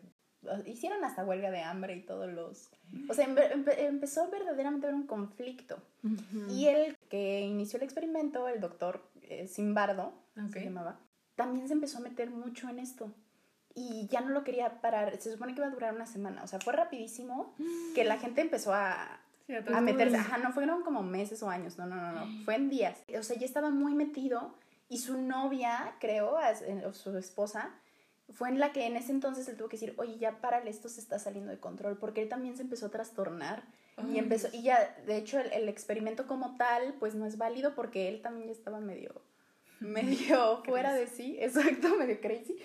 Hicieron 0.66 1.04
hasta 1.06 1.24
huelga 1.24 1.50
de 1.52 1.62
hambre 1.62 1.96
y 1.96 2.02
todos 2.02 2.30
los... 2.32 2.70
O 3.10 3.14
sea, 3.14 3.26
empe- 3.26 3.50
empe- 3.54 3.78
empezó 3.80 4.30
verdaderamente 4.30 4.86
a 4.86 4.90
haber 4.90 5.00
un 5.02 5.08
conflicto. 5.08 5.82
Y 6.50 6.68
el 6.68 6.98
que 7.10 7.40
inició 7.42 7.78
el 7.78 7.84
experimento, 7.84 8.50
el 8.50 8.60
doctor 8.60 9.10
eh, 9.22 9.48
Simbardo, 9.48 10.14
Ok. 10.38 10.52
se 10.52 10.66
llamaba, 10.66 11.00
también 11.36 11.68
se 11.70 11.74
empezó 11.74 12.00
a 12.00 12.02
meter 12.02 12.30
mucho 12.30 12.68
en 12.68 12.80
esto. 12.80 13.10
Y 13.74 14.08
ya 14.12 14.20
no 14.22 14.30
lo 14.30 14.44
quería 14.44 14.82
parar. 14.82 15.16
Se 15.20 15.32
supone 15.32 15.54
que 15.54 15.62
iba 15.62 15.68
a 15.68 15.72
durar 15.72 15.96
una 15.96 16.06
semana. 16.06 16.44
O 16.44 16.48
sea, 16.48 16.60
fue 16.60 16.74
rapidísimo 16.74 17.56
que 17.96 18.04
la 18.04 18.18
gente 18.20 18.42
empezó 18.42 18.74
a, 18.74 19.22
Sí, 19.48 19.54
a 19.56 19.82
meterse. 19.82 20.18
Ajá, 20.18 20.38
no 20.38 20.52
fueron 20.52 20.84
como 20.84 21.04
meses 21.04 21.44
o 21.44 21.50
años. 21.50 21.78
No, 21.78 21.86
no, 21.86 21.96
no, 21.96 22.12
no. 22.12 22.44
Fue 22.46 22.56
en 22.56 22.70
días. 22.70 23.04
O 23.18 23.24
sea, 23.24 23.38
ya 23.38 23.46
estaba 23.46 23.70
muy 23.70 23.94
metido. 23.94 24.56
Y 24.90 25.00
su 25.00 25.18
novia, 25.18 25.96
creo, 26.00 26.36
o 26.86 26.94
su 26.94 27.18
esposa, 27.18 27.72
fue 28.30 28.50
en 28.50 28.60
la 28.60 28.72
que 28.72 28.86
en 28.86 28.96
ese 28.96 29.12
entonces 29.12 29.48
él 29.48 29.58
tuvo 29.58 29.70
que 29.70 29.78
decir, 29.78 29.96
oye, 29.98 30.18
ya 30.18 30.40
párale, 30.40 30.70
esto 30.70 30.88
se 30.88 31.02
está 31.02 31.20
saliendo 31.20 31.52
de 31.52 31.60
control. 31.60 31.98
Porque 31.98 32.22
él 32.22 32.30
también 32.30 32.56
se 32.56 32.64
empezó 32.64 32.88
a 32.88 32.92
trastornar. 32.92 33.64
Y 34.12 34.18
empezó, 34.18 34.48
y 34.52 34.64
ya, 34.64 34.96
de 35.06 35.18
hecho, 35.18 35.40
el, 35.40 35.52
el 35.54 35.70
experimento 35.70 36.26
como 36.26 36.56
tal, 36.56 36.96
pues 37.00 37.14
no 37.14 37.28
es 37.28 37.38
válido 37.38 37.76
porque 37.76 38.10
él 38.10 38.24
también 38.24 38.48
ya 38.48 38.54
estaba 38.54 38.80
medio, 38.80 39.22
medio 39.80 40.64
fuera 40.64 40.94
de 40.94 41.06
sí, 41.06 41.38
exacto, 41.42 41.96
medio 41.98 42.20
crazy. 42.20 42.58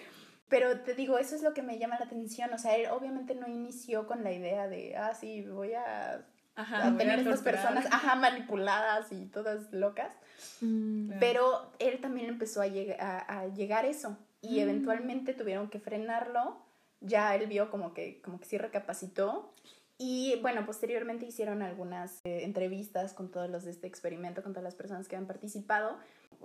Pero 0.49 0.81
te 0.81 0.95
digo, 0.95 1.19
eso 1.19 1.37
es 1.37 1.43
lo 1.43 1.53
que 1.53 1.63
me 1.63 1.79
llama 1.79 1.99
la 1.99 2.07
atención. 2.07 2.51
O 2.55 2.59
sea, 2.59 2.77
él 2.77 2.87
obviamente 2.91 3.35
no 3.35 3.47
inició 3.47 4.07
con 4.07 4.25
la 4.25 4.33
idea 4.33 4.67
de, 4.69 4.97
ah, 4.97 5.15
sí, 5.15 5.43
voy 5.43 5.75
a, 5.75 6.25
Ajá, 6.59 6.89
a 6.89 6.97
tener 6.97 7.19
estas 7.21 7.41
personas, 7.43 7.87
ajá, 7.91 8.15
manipuladas 8.17 9.13
y 9.13 9.27
todas 9.27 9.73
locas. 9.73 10.13
Mm. 10.61 11.13
Pero 11.21 11.71
él 11.79 12.01
también 12.01 12.29
empezó 12.29 12.61
a, 12.61 12.67
lleg- 12.67 12.97
a, 12.99 13.19
a 13.41 13.47
llegar 13.49 13.85
a 13.85 13.89
eso. 13.89 14.17
Y 14.41 14.57
Mm. 14.59 14.63
eventualmente 14.63 15.35
tuvieron 15.35 15.69
que 15.71 15.81
frenarlo. 15.81 16.57
Ya 17.01 17.35
él 17.37 17.47
vio 17.47 17.71
como 17.71 17.95
que, 17.95 18.21
como 18.23 18.39
que 18.41 18.47
sí 18.47 18.59
recapacitó. 18.59 19.53
Y 19.99 20.39
bueno, 20.43 20.65
posteriormente 20.67 21.27
hicieron 21.27 21.63
algunas 21.63 22.21
eh, 22.25 22.45
entrevistas 22.45 23.13
con 23.15 23.31
todos 23.31 23.49
los 23.51 23.65
de 23.65 23.71
este 23.73 23.87
experimento, 23.87 24.43
con 24.43 24.53
todas 24.53 24.65
las 24.65 24.75
personas 24.77 25.09
que 25.09 25.17
habían 25.17 25.27
participado. 25.27 25.97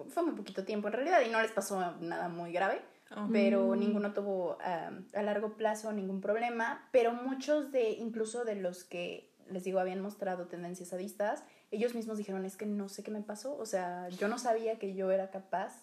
Fue 0.10 0.24
muy 0.24 0.34
poquito 0.34 0.64
tiempo 0.64 0.88
en 0.88 0.94
realidad 0.94 1.22
y 1.26 1.30
no 1.30 1.40
les 1.42 1.52
pasó 1.52 1.96
nada 2.02 2.30
muy 2.30 2.52
grave, 2.52 2.82
Oh. 3.16 3.30
pero 3.32 3.68
Mm. 3.76 3.80
ninguno 3.80 4.12
tuvo 4.14 4.58
ah, 4.62 4.90
a 5.14 5.22
largo 5.22 5.54
plazo 5.56 5.92
ningún 5.92 6.20
problema. 6.20 6.88
Pero 6.92 7.14
muchos 7.14 7.72
de, 7.72 7.92
incluso 7.92 8.44
de 8.44 8.56
los 8.56 8.84
que, 8.84 9.30
les 9.50 9.64
digo, 9.64 9.80
habían 9.80 10.02
mostrado 10.02 10.48
tendencias 10.48 10.90
sadistas, 10.90 11.44
ellos 11.72 11.96
mismos 11.96 12.18
dijeron, 12.18 12.46
es 12.46 12.56
que 12.56 12.66
no 12.66 12.90
sé 12.90 13.04
qué 13.04 13.12
me 13.12 13.22
pasó, 13.22 13.58
o 13.58 13.66
sea, 13.66 14.10
yo 14.10 14.28
no 14.28 14.38
sabía 14.38 14.80
que 14.80 14.94
yo 14.94 15.12
era 15.12 15.32
capaz 15.32 15.74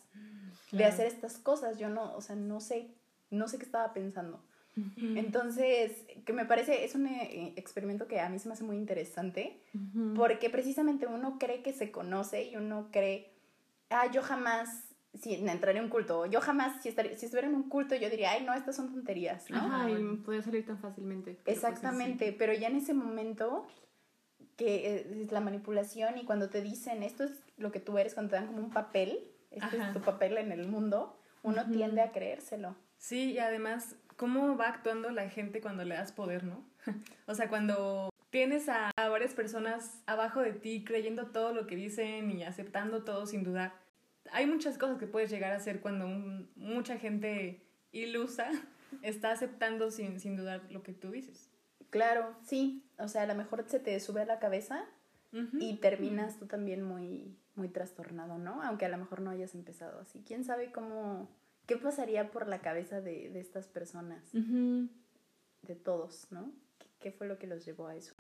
de 0.73 0.85
hacer 0.85 1.07
estas 1.07 1.39
cosas, 1.39 1.79
yo 1.79 1.89
no, 1.89 2.15
o 2.15 2.21
sea, 2.21 2.37
no 2.37 2.61
sé, 2.61 2.89
no 3.31 3.49
sé 3.49 3.59
qué 3.59 3.65
estaba 3.65 3.93
pensando. 3.93 4.43
Entonces, 4.97 6.05
que 6.25 6.33
me 6.33 6.47
parece, 6.47 6.85
es 6.85 6.95
un 6.95 7.07
eh, 7.07 7.53
experimento 7.57 8.07
que 8.07 8.21
a 8.21 8.29
mí 8.29 8.39
se 8.39 8.49
me 8.49 8.55
hace 8.55 8.65
muy 8.65 8.77
interesante, 8.77 9.61
porque 10.17 10.49
precisamente 10.49 11.07
uno 11.07 11.39
cree 11.39 11.63
que 11.63 11.73
se 11.73 11.91
conoce 11.91 12.45
y 12.45 12.57
uno 12.57 12.89
cree, 12.91 13.31
ah, 13.91 14.11
yo 14.11 14.23
jamás, 14.23 14.85
si 15.19 15.35
entraré 15.35 15.79
en 15.79 15.85
un 15.85 15.91
culto, 15.91 16.27
yo 16.27 16.41
jamás, 16.41 16.83
si, 16.83 16.89
estaré- 16.89 17.17
si 17.17 17.27
estuviera 17.27 17.49
en 17.49 17.55
un 17.55 17.69
culto, 17.69 17.95
yo 17.97 18.09
diría, 18.09 18.33
ay, 18.33 18.45
no, 18.45 18.55
estas 18.55 18.77
son 18.77 18.93
tonterías, 18.93 19.51
¿no? 19.51 19.57
Ajá, 19.59 19.91
y 19.91 20.17
podía 20.19 20.43
salir 20.43 20.65
tan 20.67 20.79
fácilmente. 20.79 21.33
pero 21.33 21.45
pues 21.45 21.57
Exactamente, 21.57 22.33
pero 22.39 22.53
ya 22.53 22.69
en 22.69 22.77
ese 22.77 22.95
momento 22.95 23.67
que 24.57 24.95
eh, 24.97 25.23
es 25.25 25.33
la 25.33 25.41
manipulación 25.41 26.19
y 26.19 26.25
cuando 26.25 26.49
te 26.51 26.61
dicen 26.63 27.03
esto 27.03 27.25
es 27.25 27.33
lo 27.57 27.73
que 27.73 27.81
tú 27.81 27.99
eres, 27.99 28.15
cuando 28.15 28.31
te 28.31 28.37
dan 28.37 28.47
como 28.47 28.59
un 28.59 28.71
papel, 28.71 29.19
este 29.51 29.77
Ajá. 29.79 29.89
es 29.89 29.93
tu 29.95 30.01
papel 30.01 30.37
en 30.39 30.53
el 30.53 30.69
mundo, 30.69 31.19
uno 31.43 31.69
tiende 31.71 32.03
a 32.03 32.13
creérselo. 32.13 32.77
Sí, 32.99 33.33
y 33.33 33.39
además, 33.39 33.97
¿cómo 34.17 34.57
va 34.57 34.69
actuando 34.69 35.11
la 35.11 35.29
gente 35.29 35.61
cuando 35.61 35.85
le 35.85 35.95
das 35.95 36.13
poder, 36.13 36.45
no? 36.45 36.63
o 37.27 37.35
sea, 37.35 37.49
cuando 37.49 38.11
tienes 38.31 38.69
a, 38.69 38.91
a 38.97 39.09
varias 39.09 39.35
personas 39.35 40.03
abajo 40.07 40.41
de 40.41 40.53
ti 40.53 40.85
creyendo 40.85 41.27
todo 41.29 41.53
lo 41.53 41.67
que 41.67 41.75
dicen 41.77 42.31
y 42.31 42.45
aceptando 42.45 43.03
todo 43.03 43.27
sin 43.27 43.43
dudar. 43.43 43.73
Hay 44.33 44.47
muchas 44.47 44.79
cosas 44.79 44.99
que 44.99 45.07
puedes 45.07 45.31
llegar 45.31 45.53
a 45.53 45.57
hacer 45.57 45.81
cuando 45.81 46.07
un- 46.07 46.51
mucha 46.57 46.99
gente 46.99 47.63
ilusa 47.93 48.51
está 49.03 49.33
aceptando 49.33 49.91
sin, 49.91 50.21
sin 50.21 50.37
dudar 50.37 50.63
lo 50.71 50.83
que 50.83 50.93
tú 50.93 51.11
dices. 51.11 51.51
Claro, 51.91 52.37
sí, 52.45 52.85
o 52.99 53.09
sea, 53.09 53.23
a 53.23 53.27
lo 53.27 53.35
mejor 53.35 53.65
se 53.69 53.81
te 53.81 53.99
sube 54.01 54.21
a 54.23 54.25
la 54.27 54.39
cabeza 54.39 54.85
Ujú. 55.33 55.59
y 55.61 55.77
terminas 55.79 56.39
tú 56.39 56.47
también 56.47 56.83
muy, 56.83 57.37
muy 57.57 57.69
trastornado, 57.69 58.39
¿no? 58.39 58.63
Aunque 58.63 58.85
a 58.85 58.89
lo 58.89 58.99
mejor 58.99 59.21
no 59.21 59.31
hayas 59.31 59.55
empezado 59.55 60.01
así. 60.01 60.23
¿Quién 60.25 60.45
sabe 60.45 60.71
cómo, 60.71 61.29
qué 61.67 61.77
pasaría 61.77 62.31
por 62.31 62.47
la 62.47 62.61
cabeza 62.61 63.01
de, 63.01 63.31
de 63.31 63.41
estas 63.41 63.67
personas, 63.67 64.23
Ujú. 64.35 64.89
de 65.63 65.75
todos, 65.75 66.29
¿no? 66.31 66.53
¿Qué, 66.79 66.87
qué 67.01 67.13
fue 67.13 67.27
lo 67.27 67.39
que 67.39 67.49
los 67.49 67.65
llevó 67.65 67.89
a 67.89 67.97
eso? 67.97 68.15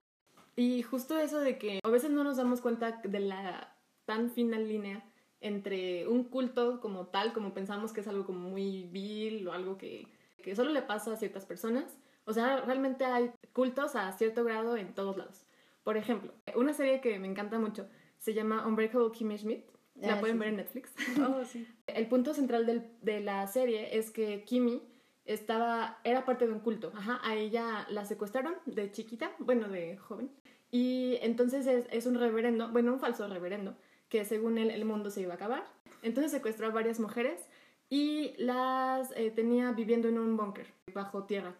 Y 0.56 0.82
justo 0.82 1.16
eso 1.18 1.38
de 1.38 1.56
que 1.58 1.78
a 1.84 1.88
veces 1.90 2.10
no 2.10 2.24
nos 2.24 2.36
damos 2.38 2.60
cuenta 2.60 3.00
de 3.04 3.20
la 3.20 3.76
tan 4.04 4.30
fina 4.30 4.58
línea 4.58 5.04
entre 5.40 6.06
un 6.08 6.24
culto 6.24 6.80
como 6.80 7.06
tal, 7.06 7.32
como 7.32 7.54
pensamos 7.54 7.92
que 7.92 8.00
es 8.00 8.08
algo 8.08 8.26
como 8.26 8.40
muy 8.50 8.84
vil 8.84 9.46
o 9.48 9.52
algo 9.52 9.78
que, 9.78 10.06
que 10.42 10.54
solo 10.54 10.70
le 10.70 10.82
pasa 10.82 11.12
a 11.12 11.16
ciertas 11.16 11.46
personas. 11.46 11.96
O 12.26 12.32
sea, 12.32 12.60
realmente 12.60 13.04
hay 13.04 13.30
cultos 13.52 13.96
a 13.96 14.12
cierto 14.12 14.44
grado 14.44 14.76
en 14.76 14.94
todos 14.94 15.16
lados. 15.16 15.46
Por 15.82 15.96
ejemplo, 15.96 16.32
una 16.54 16.72
serie 16.74 17.00
que 17.00 17.18
me 17.18 17.26
encanta 17.28 17.58
mucho 17.58 17.88
se 18.18 18.34
llama 18.34 18.66
Unbreakable 18.66 19.10
Kimmy 19.12 19.38
Schmidt. 19.38 19.64
La 19.96 20.14
Ah, 20.14 20.20
pueden 20.20 20.36
sí, 20.36 20.40
ver 20.40 20.48
en 20.48 20.56
Netflix. 20.56 20.94
Oh, 21.20 21.44
sí. 21.44 21.66
El 21.86 22.06
punto 22.08 22.32
central 22.34 22.64
del- 22.66 22.90
de 23.02 23.20
la 23.20 23.46
serie 23.46 23.96
es 23.98 24.10
que 24.10 24.44
Kimi 24.44 24.82
estaba, 25.24 25.98
era 26.04 26.24
parte 26.24 26.46
de 26.46 26.52
un 26.52 26.60
culto. 26.60 26.92
Ajá, 26.94 27.20
a 27.22 27.34
ella 27.34 27.86
la 27.90 28.04
secuestraron 28.04 28.54
de 28.66 28.90
chiquita, 28.92 29.32
bueno, 29.38 29.68
de 29.68 29.96
joven. 29.96 30.30
Y 30.70 31.18
entonces 31.22 31.66
es, 31.66 31.86
es 31.90 32.06
un 32.06 32.14
reverendo, 32.14 32.68
bueno, 32.70 32.92
un 32.92 33.00
falso 33.00 33.26
reverendo, 33.26 33.76
que 34.10 34.26
según 34.26 34.58
él 34.58 34.70
el 34.70 34.84
mundo 34.84 35.08
se 35.08 35.22
iba 35.22 35.32
a 35.32 35.36
acabar. 35.36 35.64
Entonces 36.02 36.30
secuestró 36.32 36.66
a 36.66 36.70
varias 36.70 37.00
mujeres 37.00 37.40
y 37.88 38.34
las 38.36 39.10
eh, 39.16 39.30
tenía 39.30 39.72
viviendo 39.72 40.08
en 40.08 40.18
un 40.18 40.36
búnker 40.36 40.66
bajo 40.92 41.24
tierra. 41.24 41.54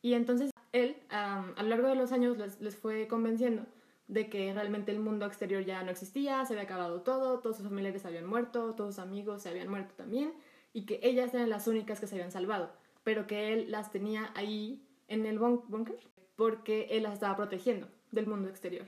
Y 0.00 0.14
entonces 0.14 0.50
él, 0.72 0.96
a 1.10 1.44
lo 1.58 1.68
largo 1.68 1.88
de 1.88 1.96
los 1.96 2.12
años, 2.12 2.38
les, 2.38 2.60
les 2.60 2.76
fue 2.76 3.06
convenciendo 3.08 3.66
de 4.06 4.30
que 4.30 4.52
realmente 4.54 4.90
el 4.90 5.00
mundo 5.00 5.26
exterior 5.26 5.64
ya 5.64 5.82
no 5.82 5.90
existía, 5.90 6.44
se 6.46 6.54
había 6.54 6.64
acabado 6.64 7.02
todo, 7.02 7.40
todos 7.40 7.58
sus 7.58 7.66
familiares 7.66 8.06
habían 8.06 8.26
muerto, 8.26 8.74
todos 8.74 8.94
sus 8.94 9.04
amigos 9.04 9.42
se 9.42 9.50
habían 9.50 9.68
muerto 9.68 9.94
también, 9.96 10.32
y 10.72 10.86
que 10.86 11.00
ellas 11.02 11.34
eran 11.34 11.50
las 11.50 11.66
únicas 11.66 12.00
que 12.00 12.06
se 12.06 12.14
habían 12.14 12.32
salvado, 12.32 12.72
pero 13.04 13.26
que 13.26 13.52
él 13.52 13.70
las 13.70 13.90
tenía 13.90 14.32
ahí 14.34 14.82
en 15.08 15.26
el 15.26 15.38
búnker 15.38 15.98
porque 16.36 16.86
él 16.90 17.02
las 17.02 17.14
estaba 17.14 17.36
protegiendo 17.36 17.88
del 18.12 18.26
mundo 18.26 18.48
exterior. 18.48 18.86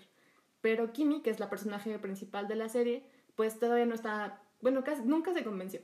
Pero 0.61 0.92
Kimi, 0.92 1.23
que 1.23 1.31
es 1.31 1.40
la 1.40 1.51
personaje 1.51 1.99
principal 1.99 2.49
de 2.49 2.57
la 2.57 2.68
serie, 2.68 3.05
pues 3.35 3.59
todavía 3.59 3.87
no 3.87 3.94
está, 3.94 4.42
bueno, 4.61 4.85
casi 4.85 5.03
nunca 5.03 5.33
se 5.33 5.44
convenció. 5.44 5.81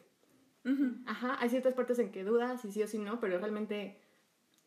Ajá, 1.06 1.36
hay 1.38 1.48
ciertas 1.48 1.74
partes 1.74 2.00
en 2.00 2.10
que 2.10 2.24
duda 2.24 2.58
si 2.58 2.72
sí 2.72 2.82
o 2.82 2.88
si 2.88 2.98
no, 2.98 3.20
pero 3.20 3.38
realmente 3.38 4.00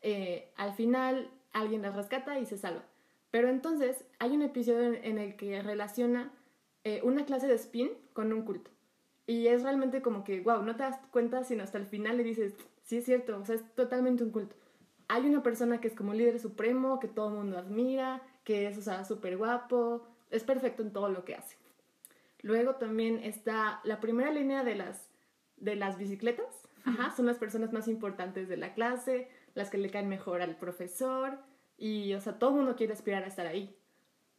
eh, 0.00 0.50
al 0.56 0.72
final 0.72 1.30
alguien 1.52 1.82
las 1.82 1.94
rescata 1.94 2.38
y 2.38 2.46
se 2.46 2.56
salva. 2.56 2.84
Pero 3.30 3.48
entonces 3.48 4.04
hay 4.18 4.34
un 4.34 4.42
episodio 4.42 4.94
en, 4.94 5.18
el 5.18 5.36
que 5.36 5.62
relaciona 5.62 6.32
eh, 6.84 7.00
una 7.04 7.26
clase 7.26 7.46
de 7.46 7.54
spin 7.54 7.90
con 8.12 8.32
un 8.32 8.42
culto. 8.42 8.70
Y 9.26 9.46
es 9.46 9.62
realmente 9.62 10.02
como 10.02 10.24
que, 10.24 10.40
wow, 10.40 10.62
no 10.62 10.74
te 10.74 10.82
das 10.82 10.98
cuenta 11.10 11.44
sino 11.44 11.62
hasta 11.62 11.78
el 11.78 11.86
final 11.86 12.16
le 12.16 12.24
dices, 12.24 12.54
sí 12.82 12.96
es 12.96 13.04
cierto, 13.04 13.38
o 13.38 13.44
sea, 13.44 13.54
es 13.56 13.74
totalmente 13.74 14.24
un 14.24 14.30
culto. 14.30 14.56
Hay 15.08 15.26
una 15.26 15.42
persona 15.42 15.80
que 15.80 15.88
es 15.88 15.94
como 15.94 16.14
líder 16.14 16.38
supremo, 16.38 16.98
que 16.98 17.08
todo 17.08 17.28
el 17.28 17.34
mundo 17.34 17.58
admira, 17.58 18.22
que 18.50 18.66
es, 18.66 18.76
o 18.76 18.82
sea, 18.82 19.04
súper 19.04 19.36
guapo, 19.36 20.04
es 20.28 20.42
perfecto 20.42 20.82
en 20.82 20.92
todo 20.92 21.08
lo 21.08 21.24
que 21.24 21.36
hace. 21.36 21.56
Luego 22.42 22.74
también 22.74 23.20
está 23.22 23.80
la 23.84 24.00
primera 24.00 24.32
línea 24.32 24.64
de 24.64 24.74
las, 24.74 25.08
de 25.56 25.76
las 25.76 25.96
bicicletas. 25.98 26.66
Ajá, 26.84 27.14
son 27.14 27.26
las 27.26 27.38
personas 27.38 27.72
más 27.72 27.86
importantes 27.86 28.48
de 28.48 28.56
la 28.56 28.74
clase, 28.74 29.28
las 29.54 29.70
que 29.70 29.78
le 29.78 29.88
caen 29.88 30.08
mejor 30.08 30.42
al 30.42 30.56
profesor 30.56 31.38
y, 31.78 32.12
o 32.14 32.20
sea, 32.20 32.40
todo 32.40 32.50
el 32.50 32.56
mundo 32.56 32.74
quiere 32.74 32.92
aspirar 32.92 33.22
a 33.22 33.28
estar 33.28 33.46
ahí. 33.46 33.72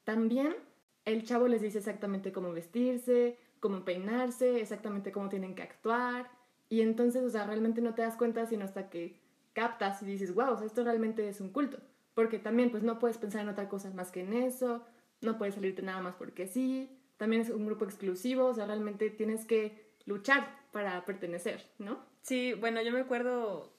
También 0.04 0.58
el 1.06 1.24
chavo 1.24 1.48
les 1.48 1.62
dice 1.62 1.78
exactamente 1.78 2.34
cómo 2.34 2.52
vestirse, 2.52 3.38
cómo 3.62 3.86
peinarse, 3.86 4.60
exactamente 4.60 5.14
cómo 5.14 5.30
tienen 5.30 5.56
que 5.56 5.64
actuar. 5.64 6.30
Y 6.68 6.82
entonces, 6.82 7.24
o 7.24 7.30
sea, 7.30 7.46
realmente 7.46 7.80
no 7.80 7.94
te 7.94 8.02
das 8.02 8.18
cuenta 8.18 8.46
sino 8.46 8.66
hasta 8.66 8.90
que 8.90 9.22
captas 9.54 10.04
y 10.04 10.06
dices, 10.06 10.36
wow, 10.36 10.52
o 10.52 10.58
sea, 10.58 10.68
esto 10.68 10.84
realmente 10.84 11.30
es 11.30 11.40
un 11.40 11.52
culto. 11.52 11.78
Porque 12.14 12.40
también, 12.40 12.72
pues 12.72 12.84
no 12.84 13.00
puedes 13.00 13.18
pensar 13.18 13.42
en 13.42 13.50
otra 13.50 13.70
cosa 13.70 13.90
más 13.92 14.12
que 14.12 14.22
en 14.22 14.34
eso, 14.34 14.86
no 15.22 15.38
puedes 15.38 15.56
salirte 15.56 15.82
nada 15.82 16.02
más 16.02 16.16
porque 16.16 16.48
sí, 16.48 16.90
también 17.18 17.44
es 17.44 17.50
un 17.50 17.66
grupo 17.66 17.86
exclusivo, 17.86 18.46
o 18.48 18.54
sea, 18.54 18.66
realmente 18.66 19.10
tienes 19.10 19.46
que 19.46 19.94
luchar 20.06 20.60
para 20.72 21.06
pertenecer, 21.06 21.70
¿no? 21.78 22.04
Sí, 22.22 22.54
bueno, 22.54 22.82
yo 22.82 22.92
me 22.92 23.02
acuerdo 23.02 23.72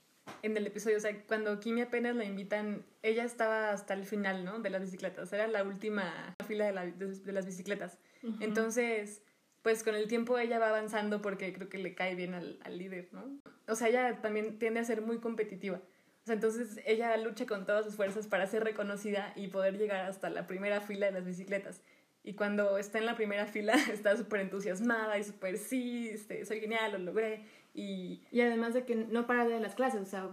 en 0.43 0.57
el 0.57 0.67
episodio, 0.67 0.97
o 0.97 1.01
sea, 1.01 1.25
cuando 1.27 1.59
Kimi 1.59 1.81
apenas 1.81 2.15
la 2.15 2.25
invitan, 2.25 2.85
ella 3.03 3.25
estaba 3.25 3.71
hasta 3.71 3.95
el 3.95 4.05
final, 4.05 4.45
¿no? 4.45 4.61
De 4.61 4.71
las 4.71 4.83
bicicletas, 4.83 5.33
era 5.33 5.49
la 5.49 5.65
última 5.65 6.37
fila 6.47 6.71
de, 6.73 6.93
de, 6.93 7.33
las 7.33 7.47
bicicletas. 7.47 7.99
Entonces, 8.39 9.23
pues 9.63 9.83
con 9.83 9.97
el 9.97 10.07
tiempo 10.07 10.39
ella 10.39 10.61
va 10.61 10.69
avanzando 10.69 11.21
porque 11.21 11.53
creo 11.53 11.69
que 11.69 11.79
le 11.79 11.95
cae 11.95 12.15
bien 12.15 12.35
al, 12.35 12.61
al 12.63 12.79
líder, 12.79 13.09
¿no? 13.13 13.41
O 13.67 13.75
sea, 13.75 13.89
ella 13.89 14.21
también 14.23 14.59
tiende 14.59 14.81
a 14.81 14.85
ser 14.85 15.03
muy 15.03 15.19
competitiva. 15.19 15.81
O 16.23 16.27
sea, 16.27 16.35
entonces 16.35 16.81
ella 16.87 17.17
lucha 17.17 17.47
con 17.47 17.67
todas 17.67 17.85
sus 17.85 17.97
fuerzas 17.97 18.29
para 18.29 18.47
ser 18.47 18.63
reconocida 18.63 19.33
y 19.35 19.49
poder 19.49 19.77
llegar 19.77 20.07
hasta 20.07 20.31
la 20.31 20.47
primera 20.47 20.81
fila 20.81 21.07
de 21.07 21.13
las 21.13 21.25
bicicletas. 21.25 21.83
Y 22.25 22.35
cuando 22.35 22.79
está 22.79 22.99
en 22.99 23.07
la 23.07 23.17
primera 23.17 23.47
fila 23.47 23.75
está 23.93 24.17
súper 24.17 24.41
entusiasmada 24.41 25.19
y 25.19 25.25
súper, 25.25 25.59
sí, 25.59 26.09
este, 26.09 26.45
soy 26.45 26.61
genial, 26.61 26.93
lo 26.93 26.99
logré. 26.99 27.45
Y, 27.75 28.23
y 28.31 28.41
además 28.43 28.75
de 28.75 28.85
que 28.85 28.95
no 28.95 29.27
para 29.27 29.47
de 29.47 29.59
las 29.59 29.75
clases, 29.75 30.03
o 30.03 30.05
sea, 30.05 30.31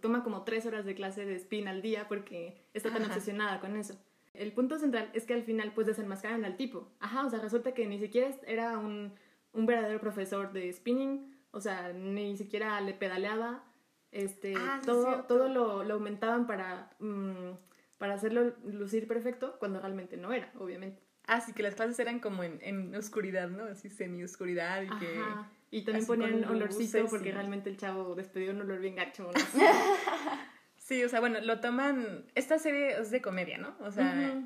toma 0.00 0.22
como 0.22 0.44
tres 0.44 0.66
horas 0.66 0.84
de 0.84 0.94
clase 0.94 1.24
de 1.24 1.36
spin 1.36 1.68
al 1.68 1.82
día 1.82 2.08
porque 2.08 2.60
está 2.74 2.90
tan 2.92 3.04
obsesionada 3.04 3.60
con 3.60 3.76
eso. 3.76 3.94
El 4.34 4.52
punto 4.52 4.78
central 4.78 5.10
es 5.14 5.24
que 5.24 5.34
al 5.34 5.42
final 5.42 5.72
pues 5.74 5.86
desenmascaran 5.86 6.44
al 6.44 6.56
tipo. 6.56 6.92
Ajá, 7.00 7.24
o 7.24 7.30
sea, 7.30 7.40
resulta 7.40 7.72
que 7.72 7.86
ni 7.86 7.98
siquiera 7.98 8.30
era 8.46 8.76
un, 8.78 9.12
un 9.52 9.66
verdadero 9.66 10.00
profesor 10.00 10.52
de 10.52 10.72
spinning, 10.72 11.34
o 11.52 11.60
sea, 11.60 11.92
ni 11.92 12.36
siquiera 12.36 12.80
le 12.80 12.92
pedaleaba, 12.92 13.64
este, 14.12 14.54
ah, 14.56 14.80
todo, 14.84 15.24
todo 15.24 15.48
lo, 15.48 15.84
lo, 15.84 15.94
aumentaban 15.94 16.46
para, 16.46 16.90
mm, 16.98 17.52
para 17.98 18.14
hacerlo 18.14 18.54
lucir 18.64 19.06
perfecto 19.06 19.56
cuando 19.58 19.80
realmente 19.80 20.16
no 20.16 20.32
era, 20.32 20.50
obviamente. 20.58 21.02
Ah, 21.26 21.40
sí, 21.40 21.52
que 21.52 21.62
las 21.62 21.74
clases 21.74 21.98
eran 22.00 22.18
como 22.18 22.42
en, 22.42 22.58
en 22.62 22.94
oscuridad, 22.96 23.48
¿no? 23.48 23.64
Así 23.64 23.88
semi-oscuridad 23.88 24.82
y 24.82 24.88
que... 24.98 25.20
Y 25.72 25.82
también 25.82 26.06
ponían 26.06 26.44
olorcito 26.44 27.06
porque 27.06 27.30
realmente 27.30 27.70
el 27.70 27.76
chavo 27.76 28.16
despedió 28.16 28.50
un 28.50 28.62
olor 28.62 28.80
bien 28.80 28.96
gacho. 28.96 29.30
sí, 30.76 31.04
o 31.04 31.08
sea, 31.08 31.20
bueno, 31.20 31.40
lo 31.40 31.60
toman... 31.60 32.24
Esta 32.34 32.58
serie 32.58 32.98
es 33.00 33.12
de 33.12 33.22
comedia, 33.22 33.58
¿no? 33.58 33.76
O 33.78 33.92
sea, 33.92 34.42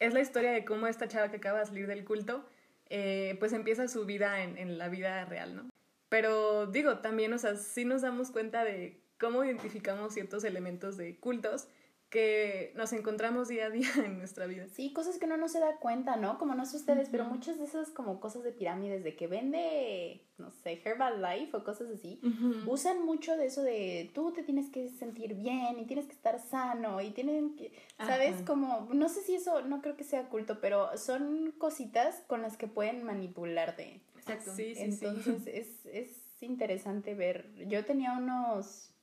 es 0.00 0.12
la 0.12 0.20
historia 0.20 0.50
de 0.50 0.64
cómo 0.64 0.88
esta 0.88 1.06
chava 1.06 1.30
que 1.30 1.36
acaba 1.36 1.60
de 1.60 1.66
salir 1.66 1.86
del 1.86 2.04
culto, 2.04 2.44
eh, 2.90 3.36
pues 3.38 3.52
empieza 3.52 3.86
su 3.86 4.04
vida 4.04 4.42
en, 4.42 4.58
en 4.58 4.76
la 4.76 4.88
vida 4.88 5.24
real, 5.26 5.54
¿no? 5.54 5.70
Pero 6.08 6.66
digo, 6.66 6.98
también, 6.98 7.32
o 7.32 7.38
sea, 7.38 7.54
sí 7.56 7.84
nos 7.84 8.02
damos 8.02 8.32
cuenta 8.32 8.64
de 8.64 9.03
cómo 9.18 9.44
identificamos 9.44 10.14
ciertos 10.14 10.44
elementos 10.44 10.96
de 10.96 11.18
cultos 11.18 11.68
que 12.14 12.72
nos 12.76 12.92
encontramos 12.92 13.48
día 13.48 13.66
a 13.66 13.70
día 13.70 13.88
en 14.04 14.18
nuestra 14.18 14.46
vida. 14.46 14.68
Sí, 14.68 14.92
cosas 14.92 15.18
que 15.18 15.26
uno 15.26 15.36
no 15.36 15.48
se 15.48 15.58
da 15.58 15.78
cuenta, 15.78 16.14
¿no? 16.14 16.38
Como 16.38 16.54
no 16.54 16.64
sé 16.64 16.76
ustedes, 16.76 17.08
pero 17.08 17.24
muchas 17.24 17.58
de 17.58 17.64
esas 17.64 17.90
como 17.90 18.20
cosas 18.20 18.44
de 18.44 18.52
pirámides, 18.52 19.02
de 19.02 19.16
que 19.16 19.26
vende, 19.26 20.24
no 20.38 20.52
sé, 20.52 20.80
Herbalife 20.84 21.56
o 21.56 21.64
cosas 21.64 21.88
así, 21.90 22.20
usan 22.66 23.04
mucho 23.04 23.36
de 23.36 23.46
eso 23.46 23.62
de 23.62 24.12
tú 24.14 24.32
te 24.32 24.44
tienes 24.44 24.70
que 24.70 24.90
sentir 24.90 25.34
bien 25.34 25.80
y 25.80 25.86
tienes 25.86 26.06
que 26.06 26.12
estar 26.12 26.38
sano 26.38 27.00
y 27.00 27.10
tienen 27.10 27.56
que, 27.56 27.72
¿sabes? 27.98 28.42
Como, 28.42 28.88
no 28.92 29.08
sé 29.08 29.22
si 29.22 29.34
eso, 29.34 29.62
no 29.62 29.82
creo 29.82 29.96
que 29.96 30.04
sea 30.04 30.28
culto, 30.28 30.60
pero 30.60 30.96
son 30.96 31.52
cositas 31.58 32.22
con 32.28 32.42
las 32.42 32.56
que 32.56 32.68
pueden 32.68 33.02
manipularte. 33.02 34.02
Exacto. 34.16 34.54
Sí, 34.54 34.76
sí, 34.76 34.82
Entonces 34.82 35.46
Es, 35.48 35.84
es 35.86 36.42
interesante 36.42 37.14
ver, 37.14 37.52
yo 37.66 37.84
tenía 37.84 38.12
unos, 38.12 38.93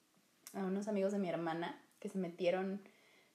unos 0.54 0.88
amigos 0.88 1.12
de 1.12 1.20
mi 1.20 1.30
hermana 1.30 1.80
que 2.00 2.10
se 2.10 2.18
metieron 2.18 2.82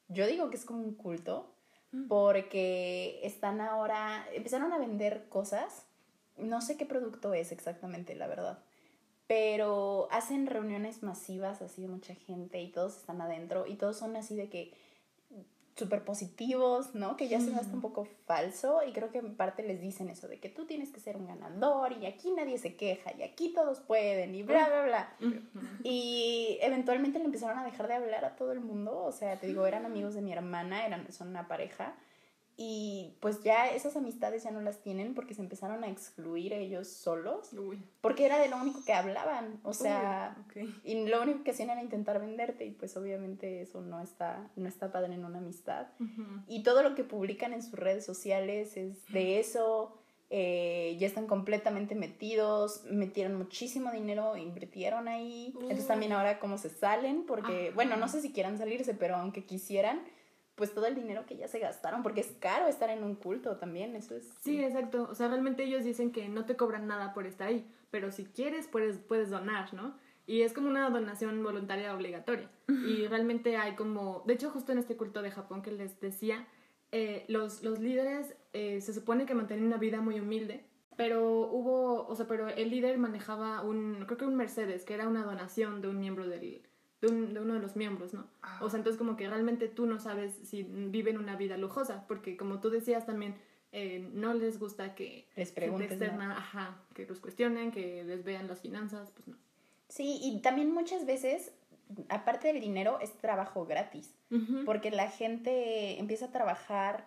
yo 0.08 0.26
digo 0.26 0.50
que 0.50 0.56
es 0.56 0.64
como 0.64 0.82
un 0.82 0.94
culto, 0.94 1.52
mm. 1.92 2.08
porque 2.08 3.20
están 3.22 3.60
ahora, 3.60 4.26
empezaron 4.32 4.72
a 4.72 4.78
vender 4.78 5.28
cosas, 5.28 5.86
no 6.36 6.60
sé 6.60 6.76
qué 6.76 6.86
producto 6.86 7.34
es 7.34 7.52
exactamente, 7.52 8.14
la 8.14 8.26
verdad, 8.26 8.58
pero 9.26 10.08
hacen 10.10 10.46
reuniones 10.46 11.02
masivas 11.02 11.62
así 11.62 11.82
de 11.82 11.88
mucha 11.88 12.14
gente 12.14 12.60
y 12.60 12.70
todos 12.70 12.96
están 12.96 13.20
adentro 13.20 13.66
y 13.66 13.74
todos 13.74 13.96
son 13.96 14.14
así 14.16 14.36
de 14.36 14.48
que 14.48 14.72
súper 15.76 16.04
positivos, 16.04 16.94
¿no? 16.94 17.16
Que 17.16 17.28
ya 17.28 17.38
se 17.38 17.50
me 17.50 17.56
hace 17.58 17.70
un 17.70 17.82
poco 17.82 18.08
falso 18.24 18.80
y 18.86 18.92
creo 18.92 19.10
que 19.10 19.18
en 19.18 19.36
parte 19.36 19.62
les 19.62 19.80
dicen 19.80 20.08
eso 20.08 20.26
de 20.26 20.40
que 20.40 20.48
tú 20.48 20.64
tienes 20.64 20.90
que 20.90 21.00
ser 21.00 21.16
un 21.16 21.26
ganador 21.26 21.92
y 21.92 22.06
aquí 22.06 22.30
nadie 22.30 22.56
se 22.56 22.76
queja 22.76 23.12
y 23.16 23.22
aquí 23.22 23.52
todos 23.52 23.80
pueden 23.80 24.34
y 24.34 24.42
bla, 24.42 24.66
bla, 24.68 24.84
bla. 24.84 25.16
Y 25.84 26.58
eventualmente 26.62 27.18
le 27.18 27.26
empezaron 27.26 27.58
a 27.58 27.64
dejar 27.64 27.88
de 27.88 27.94
hablar 27.94 28.24
a 28.24 28.36
todo 28.36 28.52
el 28.52 28.60
mundo, 28.60 29.04
o 29.04 29.12
sea, 29.12 29.38
te 29.38 29.46
digo, 29.46 29.66
eran 29.66 29.84
amigos 29.84 30.14
de 30.14 30.22
mi 30.22 30.32
hermana, 30.32 30.86
eran, 30.86 31.12
son 31.12 31.28
una 31.28 31.46
pareja 31.46 31.94
y 32.58 33.12
pues 33.20 33.42
ya 33.42 33.68
esas 33.68 33.96
amistades 33.96 34.44
ya 34.44 34.50
no 34.50 34.62
las 34.62 34.80
tienen 34.80 35.14
porque 35.14 35.34
se 35.34 35.42
empezaron 35.42 35.84
a 35.84 35.90
excluir 35.90 36.54
ellos 36.54 36.88
solos. 36.88 37.50
Porque 38.00 38.24
era 38.24 38.38
de 38.38 38.48
lo 38.48 38.56
único 38.56 38.82
que 38.82 38.94
hablaban. 38.94 39.60
O 39.62 39.74
sea, 39.74 40.36
y 40.82 41.06
lo 41.06 41.22
único 41.22 41.44
que 41.44 41.50
hacían 41.50 41.68
era 41.68 41.82
intentar 41.82 42.18
venderte 42.18 42.64
y 42.64 42.70
pues 42.70 42.96
obviamente 42.96 43.60
eso 43.60 43.82
no 43.82 44.00
está, 44.00 44.50
no 44.56 44.68
está 44.68 44.90
padre 44.90 45.14
en 45.14 45.26
una 45.26 45.38
amistad. 45.38 45.88
Y 46.48 46.62
todo 46.62 46.82
lo 46.82 46.94
que 46.94 47.04
publican 47.04 47.52
en 47.52 47.62
sus 47.62 47.74
redes 47.74 48.06
sociales 48.06 48.76
es 48.78 49.04
de 49.08 49.38
eso. 49.38 49.98
Eh, 50.28 50.96
ya 50.98 51.06
están 51.06 51.28
completamente 51.28 51.94
metidos, 51.94 52.82
metieron 52.90 53.36
muchísimo 53.36 53.92
dinero, 53.92 54.36
invirtieron 54.36 55.08
ahí. 55.08 55.52
Entonces 55.60 55.86
también 55.86 56.12
ahora 56.12 56.40
cómo 56.40 56.58
se 56.58 56.70
salen, 56.70 57.24
porque, 57.26 57.70
bueno, 57.74 57.96
no 57.96 58.08
sé 58.08 58.22
si 58.22 58.32
quieran 58.32 58.58
salirse, 58.58 58.94
pero 58.94 59.16
aunque 59.16 59.44
quisieran, 59.44 60.00
pues 60.56 60.74
todo 60.74 60.86
el 60.86 60.94
dinero 60.94 61.24
que 61.26 61.36
ya 61.36 61.46
se 61.48 61.58
gastaron, 61.58 62.02
porque 62.02 62.22
es 62.22 62.32
caro 62.40 62.66
estar 62.66 62.90
en 62.90 63.04
un 63.04 63.14
culto 63.14 63.56
también, 63.58 63.94
eso 63.94 64.16
es... 64.16 64.34
Sí, 64.40 64.62
exacto, 64.64 65.06
o 65.10 65.14
sea, 65.14 65.28
realmente 65.28 65.62
ellos 65.62 65.84
dicen 65.84 66.10
que 66.10 66.28
no 66.28 66.46
te 66.46 66.56
cobran 66.56 66.86
nada 66.86 67.14
por 67.14 67.26
estar 67.26 67.48
ahí, 67.48 67.70
pero 67.90 68.10
si 68.10 68.24
quieres 68.24 68.66
puedes, 68.66 68.98
puedes 68.98 69.30
donar, 69.30 69.72
¿no? 69.74 69.94
Y 70.26 70.42
es 70.42 70.52
como 70.52 70.68
una 70.68 70.90
donación 70.90 71.42
voluntaria 71.44 71.94
obligatoria. 71.94 72.50
Y 72.68 73.06
realmente 73.06 73.56
hay 73.56 73.76
como, 73.76 74.24
de 74.26 74.34
hecho 74.34 74.50
justo 74.50 74.72
en 74.72 74.78
este 74.78 74.96
culto 74.96 75.22
de 75.22 75.30
Japón 75.30 75.62
que 75.62 75.70
les 75.70 76.00
decía, 76.00 76.48
eh, 76.90 77.24
los, 77.28 77.62
los 77.62 77.78
líderes 77.78 78.34
eh, 78.52 78.80
se 78.80 78.92
supone 78.92 79.24
que 79.24 79.34
mantienen 79.34 79.66
una 79.66 79.76
vida 79.76 80.00
muy 80.00 80.18
humilde, 80.18 80.64
pero 80.96 81.42
hubo, 81.42 82.06
o 82.06 82.14
sea, 82.16 82.26
pero 82.26 82.48
el 82.48 82.70
líder 82.70 82.98
manejaba 82.98 83.62
un, 83.62 84.04
creo 84.06 84.18
que 84.18 84.24
un 84.24 84.34
Mercedes, 84.34 84.84
que 84.84 84.94
era 84.94 85.06
una 85.06 85.24
donación 85.24 85.80
de 85.80 85.88
un 85.88 86.00
miembro 86.00 86.26
del, 86.26 86.62
de, 87.00 87.08
uno 87.08 87.54
de 87.54 87.60
los 87.60 87.76
miembros, 87.76 88.14
¿no? 88.14 88.26
Ah. 88.42 88.58
O 88.62 88.70
sea, 88.70 88.78
entonces 88.78 88.98
como 88.98 89.16
que 89.16 89.28
realmente 89.28 89.68
tú 89.68 89.86
no 89.86 89.98
sabes 89.98 90.34
si 90.44 90.62
viven 90.62 91.18
una 91.18 91.36
vida 91.36 91.56
lujosa, 91.56 92.04
porque 92.08 92.36
como 92.36 92.60
tú 92.60 92.70
decías 92.70 93.06
también, 93.06 93.36
eh, 93.72 94.08
no 94.12 94.32
les 94.32 94.58
gusta 94.58 94.94
que 94.94 95.28
les 95.36 95.52
pregunten 95.52 95.90
externa, 95.90 96.36
ajá, 96.36 96.80
que 96.94 97.06
los 97.06 97.20
cuestionen, 97.20 97.70
que 97.70 98.04
les 98.04 98.24
vean 98.24 98.48
las 98.48 98.60
finanzas, 98.60 99.10
pues 99.10 99.28
no. 99.28 99.36
Sí, 99.88 100.18
y 100.22 100.40
también 100.40 100.72
muchas 100.72 101.06
veces, 101.06 101.52
aparte 102.08 102.48
del 102.48 102.60
dinero, 102.60 102.98
es 103.00 103.12
trabajo 103.18 103.66
gratis, 103.66 104.14
porque 104.64 104.90
la 104.90 105.10
gente 105.10 105.98
empieza 106.00 106.26
a 106.26 106.32
trabajar, 106.32 107.06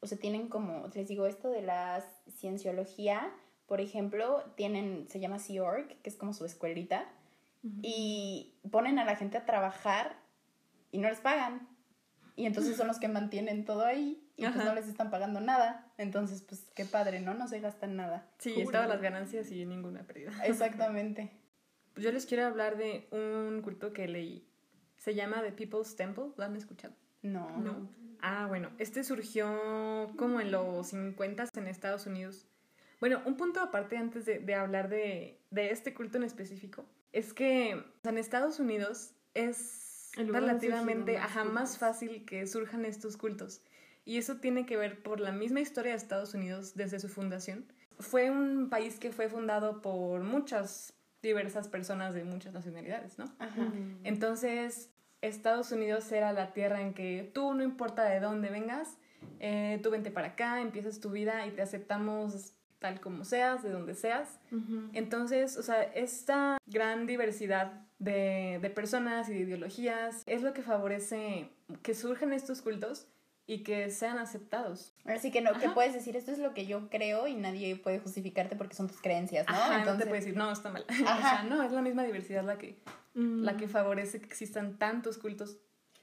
o 0.00 0.06
sea, 0.06 0.18
tienen 0.18 0.48
como, 0.48 0.88
les 0.94 1.08
digo, 1.08 1.26
esto 1.26 1.50
de 1.50 1.62
la 1.62 2.04
cienciología, 2.30 3.32
por 3.66 3.80
ejemplo, 3.80 4.44
tienen, 4.56 5.06
se 5.08 5.20
llama 5.20 5.38
Sea 5.38 5.62
Org, 5.62 5.88
que 6.02 6.10
es 6.10 6.16
como 6.16 6.34
su 6.34 6.44
escuelita, 6.44 7.08
y 7.82 8.54
ponen 8.70 8.98
a 8.98 9.04
la 9.04 9.16
gente 9.16 9.38
a 9.38 9.44
trabajar 9.46 10.16
y 10.90 10.98
no 10.98 11.08
les 11.08 11.20
pagan. 11.20 11.68
Y 12.36 12.46
entonces 12.46 12.76
son 12.76 12.86
los 12.86 12.98
que 13.00 13.08
mantienen 13.08 13.64
todo 13.64 13.84
ahí 13.84 14.24
y 14.36 14.44
pues 14.46 14.64
no 14.64 14.72
les 14.74 14.86
están 14.86 15.10
pagando 15.10 15.40
nada. 15.40 15.90
Entonces, 15.98 16.42
pues 16.42 16.70
qué 16.74 16.84
padre, 16.84 17.20
¿no? 17.20 17.34
No 17.34 17.48
se 17.48 17.58
gastan 17.58 17.96
nada. 17.96 18.28
Sí, 18.38 18.54
Cool. 18.54 18.62
estaban 18.62 18.88
las 18.88 19.00
ganancias 19.02 19.50
y 19.50 19.66
ninguna 19.66 20.04
pérdida. 20.04 20.30
Exactamente. 20.44 21.32
Pues 21.94 22.04
yo 22.04 22.12
les 22.12 22.26
quiero 22.26 22.46
hablar 22.46 22.76
de 22.76 23.08
un 23.10 23.60
culto 23.62 23.92
que 23.92 24.06
leí. 24.06 24.48
Se 24.98 25.14
llama 25.16 25.42
The 25.42 25.50
People's 25.50 25.96
Temple. 25.96 26.26
¿Lo 26.36 26.44
han 26.44 26.54
escuchado? 26.54 26.94
No. 27.22 27.50
No. 27.58 27.88
Ah, 28.20 28.46
bueno, 28.46 28.70
este 28.78 29.02
surgió 29.02 30.12
como 30.16 30.40
en 30.40 30.52
los 30.52 30.88
50 30.88 31.46
en 31.56 31.66
Estados 31.66 32.06
Unidos. 32.06 32.46
Bueno, 33.00 33.20
un 33.26 33.36
punto 33.36 33.60
aparte 33.60 33.96
antes 33.96 34.26
de, 34.26 34.38
de 34.38 34.54
hablar 34.54 34.88
de, 34.88 35.40
de 35.50 35.70
este 35.70 35.92
culto 35.94 36.18
en 36.18 36.24
específico 36.24 36.84
es 37.12 37.32
que 37.32 37.74
o 37.74 38.00
sea, 38.02 38.12
en 38.12 38.18
Estados 38.18 38.60
Unidos 38.60 39.14
es 39.34 40.10
relativamente 40.16 41.18
ajá, 41.18 41.44
más 41.44 41.78
fácil 41.78 42.24
que 42.24 42.46
surjan 42.46 42.84
estos 42.84 43.16
cultos. 43.16 43.62
Y 44.04 44.16
eso 44.16 44.36
tiene 44.36 44.64
que 44.64 44.76
ver 44.76 45.02
por 45.02 45.20
la 45.20 45.32
misma 45.32 45.60
historia 45.60 45.92
de 45.92 45.98
Estados 45.98 46.32
Unidos 46.32 46.74
desde 46.74 46.98
su 46.98 47.08
fundación. 47.08 47.66
Fue 47.98 48.30
un 48.30 48.70
país 48.70 48.98
que 48.98 49.12
fue 49.12 49.28
fundado 49.28 49.82
por 49.82 50.22
muchas 50.22 50.94
diversas 51.20 51.68
personas 51.68 52.14
de 52.14 52.24
muchas 52.24 52.54
nacionalidades, 52.54 53.18
¿no? 53.18 53.26
Ajá. 53.38 53.70
Entonces, 54.04 54.90
Estados 55.20 55.72
Unidos 55.72 56.10
era 56.12 56.32
la 56.32 56.52
tierra 56.52 56.80
en 56.80 56.94
que 56.94 57.30
tú, 57.34 57.54
no 57.54 57.62
importa 57.62 58.04
de 58.04 58.20
dónde 58.20 58.50
vengas, 58.50 58.96
eh, 59.40 59.80
tú 59.82 59.90
vente 59.90 60.10
para 60.10 60.28
acá, 60.28 60.60
empiezas 60.60 61.00
tu 61.00 61.10
vida 61.10 61.46
y 61.46 61.50
te 61.50 61.62
aceptamos 61.62 62.54
tal 62.78 63.00
como 63.00 63.24
seas, 63.24 63.62
de 63.62 63.70
donde 63.70 63.94
seas. 63.94 64.38
Entonces, 64.92 65.56
o 65.56 65.62
sea, 65.62 65.82
esta 65.82 66.58
gran 66.66 67.06
diversidad 67.06 67.72
de, 67.98 68.58
de 68.62 68.70
personas 68.70 69.28
y 69.28 69.34
de 69.34 69.40
ideologías 69.40 70.22
es 70.26 70.42
lo 70.42 70.52
que 70.52 70.62
favorece 70.62 71.50
que 71.82 71.94
surjan 71.94 72.32
estos 72.32 72.62
cultos 72.62 73.08
y 73.46 73.62
que 73.62 73.90
sean 73.90 74.18
aceptados. 74.18 74.94
Así 75.06 75.30
que 75.30 75.40
no, 75.40 75.52
que 75.58 75.66
Ajá. 75.66 75.74
puedes 75.74 75.94
decir, 75.94 76.16
esto 76.16 76.30
es 76.30 76.38
lo 76.38 76.52
que 76.52 76.66
yo 76.66 76.90
creo 76.90 77.26
y 77.26 77.34
nadie 77.34 77.76
puede 77.76 77.98
justificarte 77.98 78.56
porque 78.56 78.74
son 78.74 78.88
tus 78.88 79.00
creencias, 79.00 79.46
¿no? 79.48 79.54
Ajá, 79.54 79.72
no 79.72 79.78
Entonces, 79.78 80.04
te 80.04 80.08
puedes 80.10 80.24
decir, 80.26 80.38
no, 80.38 80.52
está 80.52 80.70
mal. 80.70 80.84
Ajá. 80.88 81.16
o 81.16 81.20
sea, 81.20 81.42
no, 81.44 81.62
es 81.62 81.72
la 81.72 81.80
misma 81.82 82.04
diversidad 82.04 82.44
la 82.44 82.58
que, 82.58 82.78
Mm. 83.14 83.42
la 83.42 83.56
que 83.56 83.66
favorece 83.68 84.20
que 84.20 84.26
existan 84.26 84.78
tantos 84.78 85.16
cultos. 85.18 85.56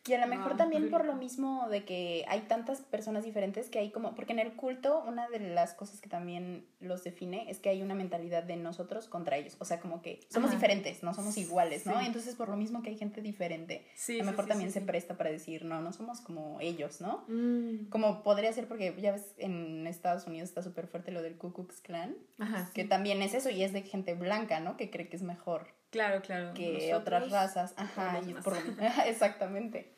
Y 0.08 0.14
a 0.14 0.20
lo 0.20 0.28
mejor 0.28 0.56
también 0.56 0.90
por 0.92 1.04
lo 1.04 1.16
mismo 1.16 1.68
de 1.70 1.84
que 1.84 2.26
hay 2.28 2.42
tantas 2.42 2.82
personas 2.82 3.24
diferentes 3.24 3.70
que 3.70 3.80
hay 3.80 3.90
como, 3.92 4.14
porque 4.14 4.34
en 4.34 4.40
el 4.40 4.54
culto 4.54 5.04
una 5.08 5.28
de 5.30 5.40
las 5.40 5.74
cosas 5.74 6.00
que 6.00 6.10
también 6.10 6.68
los 6.80 7.04
define 7.04 7.50
es 7.50 7.58
que 7.60 7.70
hay 7.70 7.82
una 7.82 7.96
mentalidad 7.96 8.44
de 8.44 8.56
nosotros 8.56 9.08
contra 9.08 9.38
ellos, 9.38 9.56
o 9.60 9.66
sea, 9.66 9.80
como 9.80 10.02
que 10.04 10.20
somos 10.30 10.50
Ajá. 10.52 10.58
diferentes, 10.60 11.02
no 11.02 11.14
somos 11.16 11.38
iguales, 11.38 11.88
¿no? 11.88 12.00
Sí. 12.00 12.06
Entonces 12.06 12.36
por 12.36 12.50
lo 12.50 12.56
mismo 12.56 12.84
que 12.84 12.92
hay 12.92 12.98
gente 12.98 13.22
diferente, 13.22 13.84
Sí, 13.96 14.20
a 14.20 14.24
lo 14.24 14.30
mejor 14.30 14.46
sí, 14.46 14.50
también 14.50 14.72
se 14.72 14.82
presta 14.82 15.18
para 15.18 15.32
decir, 15.32 15.66
no, 15.66 15.82
no 15.82 15.92
somos 15.92 16.22
como 16.22 16.60
ellos, 16.62 17.02
¿no? 17.02 17.24
Mm. 17.28 17.90
Como 17.90 18.22
podría 18.22 18.54
ser 18.54 18.68
porque 18.68 18.96
ya 19.02 19.14
ves 19.14 19.34
en 19.38 19.88
Estados 19.88 20.28
Unidos 20.28 20.50
está 20.50 20.62
súper 20.62 20.86
fuerte 20.88 21.12
lo 21.12 21.22
del 21.24 21.38
Ku 21.38 21.52
Klux 21.52 21.82
Klan, 21.82 22.16
Ajá. 22.38 22.70
que 22.76 22.84
también 22.84 23.24
es 23.24 23.34
eso 23.34 23.50
y 23.50 23.64
es 23.64 23.74
de 23.74 23.82
gente 23.82 24.14
blanca, 24.14 24.60
¿no? 24.60 24.78
Que 24.78 24.92
cree 24.92 25.08
que 25.10 25.16
es 25.16 25.24
mejor 25.24 25.68
Claro, 25.90 26.22
claro. 26.22 26.54
que 26.54 26.74
Nosotros- 26.74 27.02
otras 27.02 27.32
razas. 27.32 27.74
Ajá, 27.78 28.20
y 28.28 28.34
por 28.34 28.54
exactamente. 29.08 29.95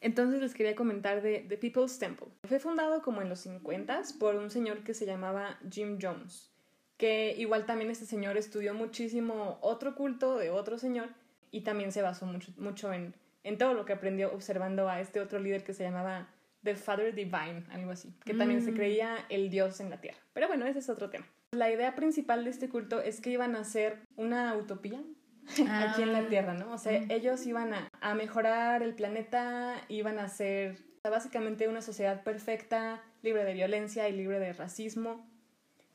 Entonces 0.00 0.40
les 0.40 0.54
quería 0.54 0.74
comentar 0.74 1.20
de 1.22 1.40
The 1.48 1.56
People's 1.58 1.98
Temple. 1.98 2.28
Fue 2.44 2.58
fundado 2.58 3.02
como 3.02 3.20
en 3.22 3.28
los 3.28 3.40
50 3.40 4.02
por 4.18 4.34
un 4.36 4.50
señor 4.50 4.82
que 4.82 4.94
se 4.94 5.04
llamaba 5.06 5.58
Jim 5.70 5.98
Jones, 6.00 6.50
que 6.96 7.34
igual 7.36 7.66
también 7.66 7.90
este 7.90 8.06
señor 8.06 8.36
estudió 8.36 8.72
muchísimo 8.74 9.58
otro 9.60 9.94
culto 9.94 10.36
de 10.38 10.50
otro 10.50 10.78
señor 10.78 11.08
y 11.50 11.62
también 11.62 11.92
se 11.92 12.00
basó 12.02 12.26
mucho, 12.26 12.52
mucho 12.56 12.92
en, 12.92 13.14
en 13.44 13.58
todo 13.58 13.74
lo 13.74 13.84
que 13.84 13.92
aprendió 13.92 14.32
observando 14.32 14.88
a 14.88 15.00
este 15.00 15.20
otro 15.20 15.38
líder 15.38 15.64
que 15.64 15.74
se 15.74 15.82
llamaba 15.82 16.28
The 16.62 16.76
Father 16.76 17.14
Divine, 17.14 17.64
algo 17.70 17.90
así, 17.90 18.12
que 18.24 18.34
también 18.34 18.62
se 18.62 18.70
Mm. 18.72 18.76
creía 18.76 19.16
el 19.30 19.48
Dios 19.50 19.80
en 19.80 19.88
la 19.90 20.00
tierra. 20.00 20.18
Pero 20.34 20.46
bueno, 20.48 20.66
ese 20.66 20.78
es 20.80 20.88
otro 20.90 21.08
tema. 21.10 21.26
La 21.52 21.70
idea 21.70 21.94
principal 21.94 22.44
de 22.44 22.50
este 22.50 22.68
culto 22.68 23.00
es 23.00 23.20
que 23.20 23.30
iban 23.30 23.56
a 23.56 23.60
hacer 23.60 23.98
una 24.16 24.54
utopía 24.56 25.02
aquí 25.68 26.02
en 26.02 26.12
la 26.12 26.20
Ah. 26.20 26.28
Tierra, 26.28 26.54
¿no? 26.54 26.72
O 26.72 26.78
sea, 26.78 27.02
ellos 27.08 27.46
iban 27.46 27.74
a, 27.74 27.88
a 28.00 28.14
mejorar 28.14 28.82
el 28.82 28.94
planeta, 28.94 29.74
iban 29.88 30.18
a 30.18 30.28
ser 30.28 30.78
básicamente 31.02 31.68
una 31.68 31.82
sociedad 31.82 32.22
perfecta, 32.22 33.02
libre 33.22 33.44
de 33.44 33.54
violencia 33.54 34.08
y 34.08 34.12
libre 34.12 34.38
de 34.38 34.52
racismo. 34.52 35.26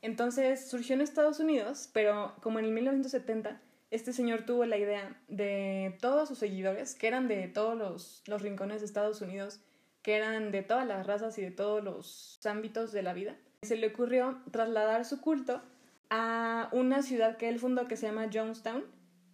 Entonces 0.02 0.70
surgió 0.70 0.96
en 0.96 1.02
Estados 1.02 1.40
Unidos, 1.40 1.90
pero 1.94 2.36
como 2.42 2.60
en 2.60 2.66
el 2.66 2.72
1970, 2.72 3.60
este 3.92 4.14
señor 4.14 4.44
tuvo 4.44 4.66
la 4.66 4.78
idea 4.78 5.16
de 5.28 5.98
todos 6.02 6.28
sus 6.28 6.38
seguidores, 6.40 6.96
que 6.96 7.08
eran 7.08 7.28
de 7.28 7.48
todos 7.48 7.78
los, 7.78 8.24
los 8.28 8.42
rincones 8.42 8.82
de 8.82 8.86
Estados 8.86 9.22
Unidos, 9.22 9.60
que 10.02 10.16
eran 10.16 10.52
de 10.52 10.62
todas 10.62 10.86
las 10.86 11.08
razas 11.08 11.38
y 11.38 11.42
de 11.42 11.52
todos 11.52 11.84
los 11.84 12.40
ámbitos 12.46 12.92
de 12.92 13.02
la 13.04 13.14
vida, 13.14 13.36
se 13.64 13.76
le 13.76 13.88
ocurrió 13.88 14.40
trasladar 14.52 15.06
su 15.06 15.22
culto 15.22 15.62
a 16.10 16.70
una 16.72 17.02
ciudad 17.02 17.38
que 17.38 17.50
él 17.50 17.58
fundó 17.60 17.88
que 17.88 17.98
se 17.98 18.06
llama 18.06 18.30
Jonestown, 18.32 18.84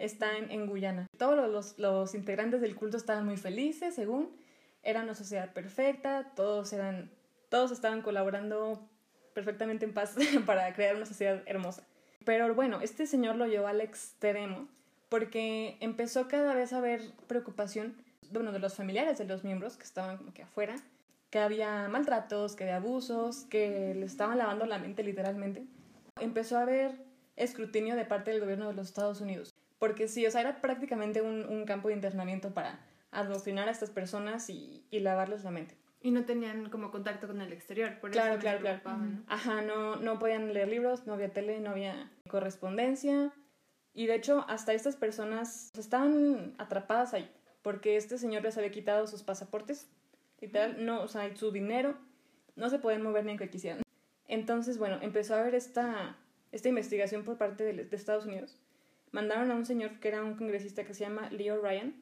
está 0.03 0.37
en, 0.37 0.67
Guyana. 0.67 1.07
Todos 1.17 1.49
los, 1.49 1.77
los 1.77 2.15
integrantes 2.15 2.61
del 2.61 2.75
culto 2.75 2.97
estaban 2.97 3.25
muy 3.25 3.37
felices, 3.37 3.95
según, 3.95 4.29
era 4.83 5.03
una 5.03 5.15
sociedad 5.15 5.53
perfecta, 5.53 6.31
todos 6.35 6.73
eran, 6.73 7.11
todos 7.49 7.71
estaban 7.71 8.01
colaborando 8.01 8.87
perfectamente 9.33 9.85
en 9.85 9.93
paz 9.93 10.15
para 10.45 10.73
crear 10.73 10.95
una 10.95 11.05
sociedad 11.05 11.41
hermosa. 11.45 11.83
Pero 12.25 12.53
bueno, 12.53 12.81
este 12.81 13.07
señor 13.07 13.35
lo 13.35 13.47
llevó 13.47 13.67
al 13.67 13.81
extremo 13.81 14.67
porque 15.09 15.77
empezó 15.79 16.27
cada 16.27 16.53
vez 16.53 16.73
a 16.73 16.77
haber 16.77 17.01
preocupación 17.27 17.95
bueno, 18.31 18.51
de 18.51 18.59
los 18.59 18.75
familiares 18.75 19.17
de 19.17 19.25
los 19.25 19.43
miembros 19.43 19.75
que 19.75 19.83
estaban 19.83 20.17
como 20.17 20.33
que 20.33 20.43
afuera, 20.43 20.75
que 21.29 21.39
había 21.39 21.87
maltratos, 21.89 22.55
que 22.55 22.63
había 22.63 22.77
abusos, 22.77 23.45
que 23.45 23.93
le 23.95 24.05
estaban 24.05 24.37
lavando 24.37 24.65
la 24.65 24.77
mente 24.77 25.03
literalmente. 25.03 25.65
Empezó 26.19 26.57
a 26.57 26.61
haber 26.61 26.95
escrutinio 27.35 27.95
de 27.95 28.05
parte 28.05 28.31
del 28.31 28.39
gobierno 28.39 28.67
de 28.67 28.73
los 28.73 28.87
Estados 28.87 29.21
Unidos, 29.21 29.50
porque 29.81 30.07
sí, 30.07 30.27
o 30.27 30.29
sea, 30.31 30.41
era 30.41 30.61
prácticamente 30.61 31.23
un, 31.23 31.43
un 31.43 31.65
campo 31.65 31.87
de 31.87 31.95
internamiento 31.95 32.53
para 32.53 32.79
adoctrinar 33.09 33.67
a 33.67 33.71
estas 33.71 33.89
personas 33.89 34.47
y, 34.47 34.85
y 34.91 34.99
lavarles 34.99 35.43
la 35.43 35.49
mente. 35.49 35.75
Y 36.03 36.11
no 36.11 36.23
tenían 36.23 36.69
como 36.69 36.91
contacto 36.91 37.25
con 37.25 37.41
el 37.41 37.51
exterior, 37.51 37.99
por 37.99 38.11
Claro, 38.11 38.33
eso 38.33 38.41
claro, 38.41 38.59
claro. 38.59 38.79
preocupaban, 38.83 39.15
¿no? 39.15 39.23
Ajá, 39.27 39.61
no, 39.63 39.95
no 39.95 40.19
podían 40.19 40.53
leer 40.53 40.67
libros, 40.67 41.07
no 41.07 41.13
había 41.15 41.33
tele, 41.33 41.59
no 41.61 41.71
había 41.71 42.11
correspondencia. 42.29 43.33
Y 43.95 44.05
de 44.05 44.13
hecho, 44.13 44.45
hasta 44.47 44.71
estas 44.73 44.95
personas 44.97 45.71
estaban 45.75 46.53
atrapadas 46.59 47.15
ahí, 47.15 47.27
porque 47.63 47.97
este 47.97 48.19
señor 48.19 48.43
les 48.43 48.59
había 48.59 48.69
quitado 48.69 49.07
sus 49.07 49.23
pasaportes, 49.23 49.89
literal, 50.39 50.85
no, 50.85 51.01
o 51.01 51.07
sea, 51.07 51.27
y 51.27 51.35
su 51.35 51.51
dinero, 51.51 51.97
no 52.55 52.69
se 52.69 52.77
podían 52.77 53.01
mover 53.01 53.25
ni 53.25 53.31
aunque 53.31 53.49
quisieran. 53.49 53.81
Entonces, 54.27 54.77
bueno, 54.77 54.99
empezó 55.01 55.33
a 55.33 55.39
haber 55.39 55.55
esta, 55.55 56.17
esta 56.51 56.69
investigación 56.69 57.23
por 57.23 57.37
parte 57.39 57.63
de, 57.63 57.73
de 57.83 57.95
Estados 57.95 58.27
Unidos. 58.27 58.59
Mandaron 59.11 59.51
a 59.51 59.55
un 59.55 59.65
señor 59.65 59.99
que 59.99 60.07
era 60.07 60.23
un 60.23 60.35
congresista 60.35 60.85
que 60.85 60.93
se 60.93 61.03
llama 61.03 61.29
Leo 61.29 61.61
Ryan, 61.61 61.93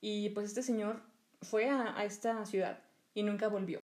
y 0.00 0.30
pues 0.30 0.46
este 0.46 0.62
señor 0.62 1.00
fue 1.42 1.68
a, 1.68 2.04
esta 2.04 2.44
ciudad 2.46 2.78
y 3.14 3.22
nunca 3.22 3.48
volvió. 3.48 3.80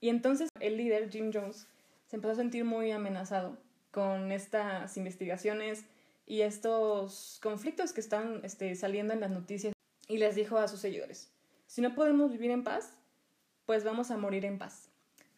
Y 0.00 0.08
entonces 0.08 0.48
el 0.60 0.76
líder, 0.76 1.10
Jim 1.10 1.30
Jones, 1.32 1.66
se 2.06 2.16
empezó 2.16 2.32
a 2.32 2.36
sentir 2.36 2.64
muy 2.64 2.90
amenazado 2.90 3.58
con 3.90 4.32
estas 4.32 4.96
investigaciones 4.96 5.84
y 6.26 6.42
estos 6.42 7.38
conflictos 7.42 7.92
que 7.92 8.00
están 8.00 8.40
este, 8.44 8.74
saliendo 8.74 9.12
en 9.12 9.20
las 9.20 9.30
noticias 9.30 9.72
y 10.08 10.18
les 10.18 10.34
dijo 10.34 10.58
a 10.58 10.68
sus 10.68 10.80
seguidores, 10.80 11.30
si 11.66 11.80
no 11.80 11.94
podemos 11.94 12.30
vivir 12.30 12.50
en 12.50 12.64
paz, 12.64 12.92
pues 13.66 13.84
vamos 13.84 14.10
a 14.10 14.16
morir 14.16 14.44
en 14.44 14.58
paz. 14.58 14.90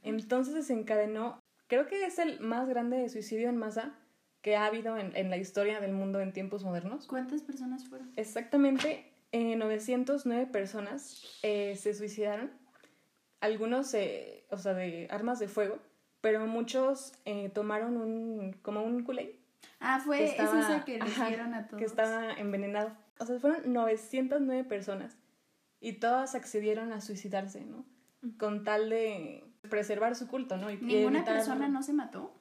Entonces 0.03 0.55
desencadenó, 0.55 1.41
creo 1.69 1.87
que 1.87 2.05
es 2.05 2.19
el 2.19 2.41
más 2.41 2.69
grande 2.69 3.09
suicidio 3.09 3.49
en 3.49 3.57
masa 3.57 3.99
que 4.47 4.55
ha 4.55 4.67
habido 4.67 4.97
en, 4.97 5.11
en 5.17 5.29
la 5.29 5.39
historia 5.39 5.81
del 5.81 5.91
mundo 5.93 6.21
en 6.21 6.33
tiempos 6.33 6.63
modernos. 6.63 7.09
¿Cuántas 7.09 7.43
personas 7.43 7.85
fueron? 7.89 8.13
Exactamente, 8.15 9.13
eh, 9.33 9.57
909 9.57 10.47
personas 10.47 11.21
eh, 11.43 11.75
se 11.75 11.93
suicidaron, 11.95 12.53
algunos, 13.41 13.93
eh, 13.95 14.47
o 14.53 14.57
sea, 14.57 14.73
de 14.73 15.09
armas 15.11 15.41
de 15.41 15.49
fuego, 15.49 15.81
pero 16.21 16.47
muchos 16.47 17.13
eh, 17.25 17.51
tomaron 17.53 17.97
un, 17.97 18.53
como 18.63 18.85
un 18.85 19.03
culé 19.03 19.41
Ah, 19.81 20.01
fue 20.05 20.19
que 20.19 20.25
es 20.27 20.33
esa 20.55 20.85
que 20.85 21.01
ajá, 21.01 21.27
dieron 21.27 21.53
a 21.53 21.67
todos. 21.67 21.81
que 21.81 21.85
estaba 21.85 22.33
envenenado. 22.35 22.93
O 23.19 23.27
sea, 23.27 23.41
fueron 23.41 23.73
909 23.73 24.63
personas 24.63 25.19
y 25.81 25.95
todas 25.95 26.37
accedieron 26.37 26.93
a 26.93 27.01
suicidarse, 27.01 27.65
¿no? 27.65 27.85
Con 28.39 28.63
tal 28.63 28.91
de 28.91 29.43
preservar 29.69 30.15
su 30.15 30.29
culto, 30.29 30.57
¿no? 30.57 30.71
Y 30.71 30.77
¿Ninguna 30.77 31.19
evitar- 31.19 31.35
persona 31.35 31.67
no 31.69 31.83
se 31.83 31.93
mató? 31.95 32.33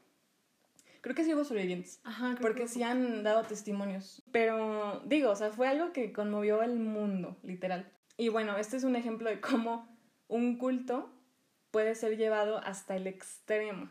Creo 1.05 1.13
que 1.15 1.23
sí 1.23 1.35
hubo 1.35 1.43
sobrevivientes. 1.43 1.99
Ajá, 2.03 2.29
creo 2.31 2.41
Porque 2.41 2.63
que- 2.63 2.67
sí 2.67 2.81
han 2.81 3.21
dado 3.21 3.43
testimonios. 3.43 4.23
Pero 4.31 5.01
digo, 5.05 5.29
o 5.29 5.35
sea, 5.35 5.51
fue 5.51 5.67
algo 5.67 5.93
que 5.93 6.11
conmovió 6.11 6.63
el 6.63 6.79
mundo, 6.79 7.37
literal. 7.43 7.91
Y 8.17 8.29
bueno, 8.29 8.57
este 8.57 8.75
es 8.77 8.83
un 8.83 8.95
ejemplo 8.95 9.29
de 9.29 9.39
cómo 9.39 9.87
un 10.27 10.57
culto 10.57 11.13
puede 11.69 11.93
ser 11.93 12.17
llevado 12.17 12.57
hasta 12.57 12.95
el 12.95 13.05
extremo, 13.05 13.87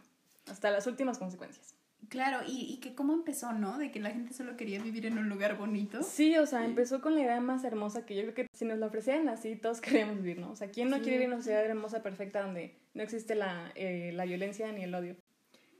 hasta 0.51 0.73
las 0.73 0.89
últimas 0.89 1.19
consecuencias. 1.19 1.77
Claro, 2.09 2.41
y, 2.49 2.67
y 2.75 2.81
que 2.81 2.97
cómo 2.97 3.12
empezó, 3.15 3.53
¿no? 3.53 3.79
De 3.79 3.93
que 3.93 4.01
la 4.01 4.11
gente 4.11 4.35
solo 4.35 4.57
quería 4.57 4.83
vivir 4.83 5.07
en 5.07 5.17
un 5.17 5.29
lugar 5.29 5.57
bonito. 5.57 6.03
Sí, 6.03 6.37
o 6.37 6.47
sea, 6.47 6.65
empezó 6.65 7.01
con 7.01 7.15
la 7.15 7.21
idea 7.21 7.41
más 7.41 7.62
hermosa 7.62 8.05
que 8.05 8.17
yo 8.17 8.23
creo 8.23 8.35
que 8.35 8.47
si 8.53 8.65
nos 8.65 8.79
la 8.79 8.87
ofrecieran 8.87 9.29
así, 9.29 9.55
todos 9.55 9.81
queríamos 10.09 10.17
vivir, 10.17 10.41
¿no? 10.41 10.51
O 10.51 10.57
sea, 10.57 10.69
¿quién 10.73 10.91
no 10.91 10.97
Sí. 10.97 11.03
quiere 11.03 11.19
vivir 11.19 11.27
en 11.29 11.35
una 11.35 11.43
sociedad 11.43 11.65
hermosa, 11.65 12.03
perfecta, 12.03 12.43
donde 12.43 12.77
no 12.93 13.05
existe 13.05 13.37
la, 13.37 13.71
eh, 13.77 14.11
la 14.15 14.25
violencia 14.25 14.73
ni 14.73 14.83
el 14.83 14.93
odio? 14.97 15.15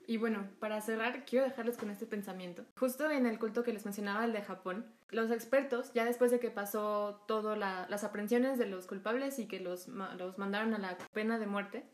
Y 0.07 0.19
bueno, 0.19 0.49
para 0.61 0.81
cerrar, 0.81 1.25
quiero 1.25 1.47
dejarles 1.47 1.79
con 1.79 1.91
este 1.91 2.07
pensamiento. 2.07 2.65
Justo 2.79 3.11
en 3.11 3.27
el 3.27 3.39
culto 3.39 3.63
que 3.63 3.73
les 3.73 3.85
mencionaba, 3.85 4.25
el 4.25 4.33
de 4.33 4.43
Japón, 4.43 4.87
los 5.11 5.31
expertos, 5.31 5.93
ya 5.95 6.05
después 6.05 6.31
de 6.31 6.41
que 6.41 6.51
pasó 6.51 7.23
todas 7.27 7.59
las 7.59 8.05
aprehensiones 8.05 8.59
de 8.59 8.67
los 8.67 8.87
culpables 8.87 9.39
y 9.39 9.47
que 9.47 9.61
los, 9.61 9.89
los 9.89 10.39
mandaron 10.39 10.75
a 10.75 10.79
la 10.79 10.99
pena 11.13 11.39
de 11.39 11.47
muerte, 11.47 11.85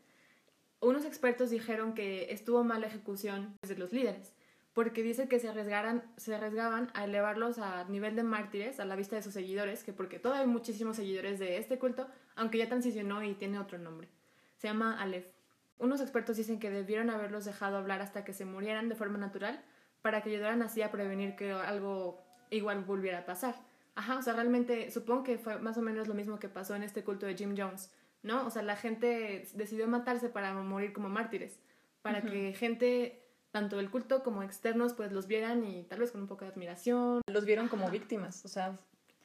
unos 0.81 1.05
expertos 1.05 1.51
dijeron 1.51 1.93
que 1.93 2.33
estuvo 2.33 2.63
mal 2.63 2.81
la 2.81 2.87
ejecución 2.87 3.55
de 3.61 3.77
los 3.77 3.93
líderes, 3.93 4.33
porque 4.73 5.03
dice 5.03 5.27
que 5.27 5.39
se, 5.39 5.47
arriesgaran, 5.47 6.03
se 6.17 6.33
arriesgaban 6.33 6.89
a 6.93 7.05
elevarlos 7.05 7.59
a 7.59 7.83
nivel 7.85 8.15
de 8.15 8.23
mártires 8.23 8.79
a 8.79 8.85
la 8.85 8.95
vista 8.95 9.15
de 9.15 9.21
sus 9.21 9.33
seguidores, 9.33 9.83
que 9.83 9.93
porque 9.93 10.19
todavía 10.19 10.41
hay 10.41 10.47
muchísimos 10.47 10.95
seguidores 10.95 11.39
de 11.39 11.57
este 11.57 11.77
culto, 11.77 12.07
aunque 12.35 12.57
ya 12.57 12.67
transicionó 12.67 13.23
y 13.23 13.35
tiene 13.35 13.59
otro 13.59 13.77
nombre. 13.77 14.09
Se 14.57 14.67
llama 14.67 14.99
Aleph. 14.99 15.40
Unos 15.81 15.99
expertos 15.99 16.37
dicen 16.37 16.59
que 16.59 16.69
debieron 16.69 17.09
haberlos 17.09 17.43
dejado 17.43 17.77
hablar 17.77 18.03
hasta 18.03 18.23
que 18.23 18.33
se 18.33 18.45
murieran 18.45 18.87
de 18.87 18.93
forma 18.93 19.17
natural 19.17 19.63
para 20.03 20.21
que 20.21 20.29
ayudaran 20.29 20.61
así 20.61 20.83
a 20.83 20.91
prevenir 20.91 21.35
que 21.35 21.51
algo 21.51 22.21
igual 22.51 22.83
volviera 22.83 23.19
a 23.19 23.25
pasar. 23.25 23.55
Ajá, 23.95 24.19
o 24.19 24.21
sea, 24.21 24.33
realmente 24.33 24.91
supongo 24.91 25.23
que 25.23 25.39
fue 25.39 25.57
más 25.57 25.79
o 25.79 25.81
menos 25.81 26.07
lo 26.07 26.13
mismo 26.13 26.37
que 26.37 26.49
pasó 26.49 26.75
en 26.75 26.83
este 26.83 27.03
culto 27.03 27.25
de 27.25 27.33
Jim 27.33 27.55
Jones, 27.57 27.91
¿no? 28.21 28.45
O 28.45 28.51
sea, 28.51 28.61
la 28.61 28.75
gente 28.75 29.47
decidió 29.55 29.87
matarse 29.87 30.29
para 30.29 30.53
morir 30.53 30.93
como 30.93 31.09
mártires, 31.09 31.59
para 32.03 32.21
que 32.21 32.53
gente, 32.53 33.25
tanto 33.49 33.77
del 33.77 33.89
culto 33.89 34.21
como 34.21 34.43
externos, 34.43 34.93
pues 34.93 35.11
los 35.11 35.25
vieran 35.25 35.65
y 35.65 35.81
tal 35.85 35.97
vez 35.97 36.11
con 36.11 36.21
un 36.21 36.27
poco 36.27 36.45
de 36.45 36.51
admiración. 36.51 37.21
Los 37.25 37.45
vieron 37.45 37.67
como 37.69 37.89
víctimas, 37.89 38.45
o 38.45 38.49
sea, 38.49 38.77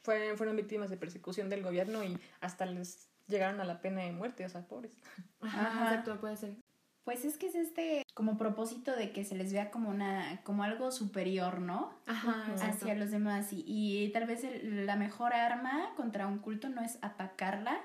fueron, 0.02 0.38
fueron 0.38 0.56
víctimas 0.56 0.88
de 0.88 0.96
persecución 0.96 1.50
del 1.50 1.62
gobierno 1.62 2.02
y 2.02 2.18
hasta 2.40 2.64
les 2.64 3.10
llegaron 3.26 3.60
a 3.60 3.64
la 3.64 3.80
pena 3.80 4.02
de 4.02 4.12
muerte, 4.12 4.44
o 4.44 4.48
sea, 4.48 4.62
pobres. 4.66 4.92
Ajá, 5.40 5.84
exacto, 5.90 6.20
puede 6.20 6.36
ser. 6.36 6.56
Pues 7.04 7.24
es 7.24 7.36
que 7.38 7.46
es 7.46 7.54
este 7.54 8.02
como 8.14 8.36
propósito 8.36 8.96
de 8.96 9.12
que 9.12 9.24
se 9.24 9.36
les 9.36 9.52
vea 9.52 9.70
como 9.70 9.90
una, 9.90 10.40
como 10.42 10.64
algo 10.64 10.90
superior, 10.90 11.60
¿no? 11.60 11.92
Ajá, 12.06 12.46
exacto. 12.50 12.84
hacia 12.84 12.94
los 12.96 13.10
demás 13.12 13.52
y, 13.52 13.62
y 13.66 14.10
tal 14.12 14.26
vez 14.26 14.42
el- 14.42 14.86
la 14.86 14.96
mejor 14.96 15.32
arma 15.32 15.90
contra 15.96 16.26
un 16.26 16.38
culto 16.38 16.68
no 16.68 16.82
es 16.82 16.98
atacarla, 17.02 17.78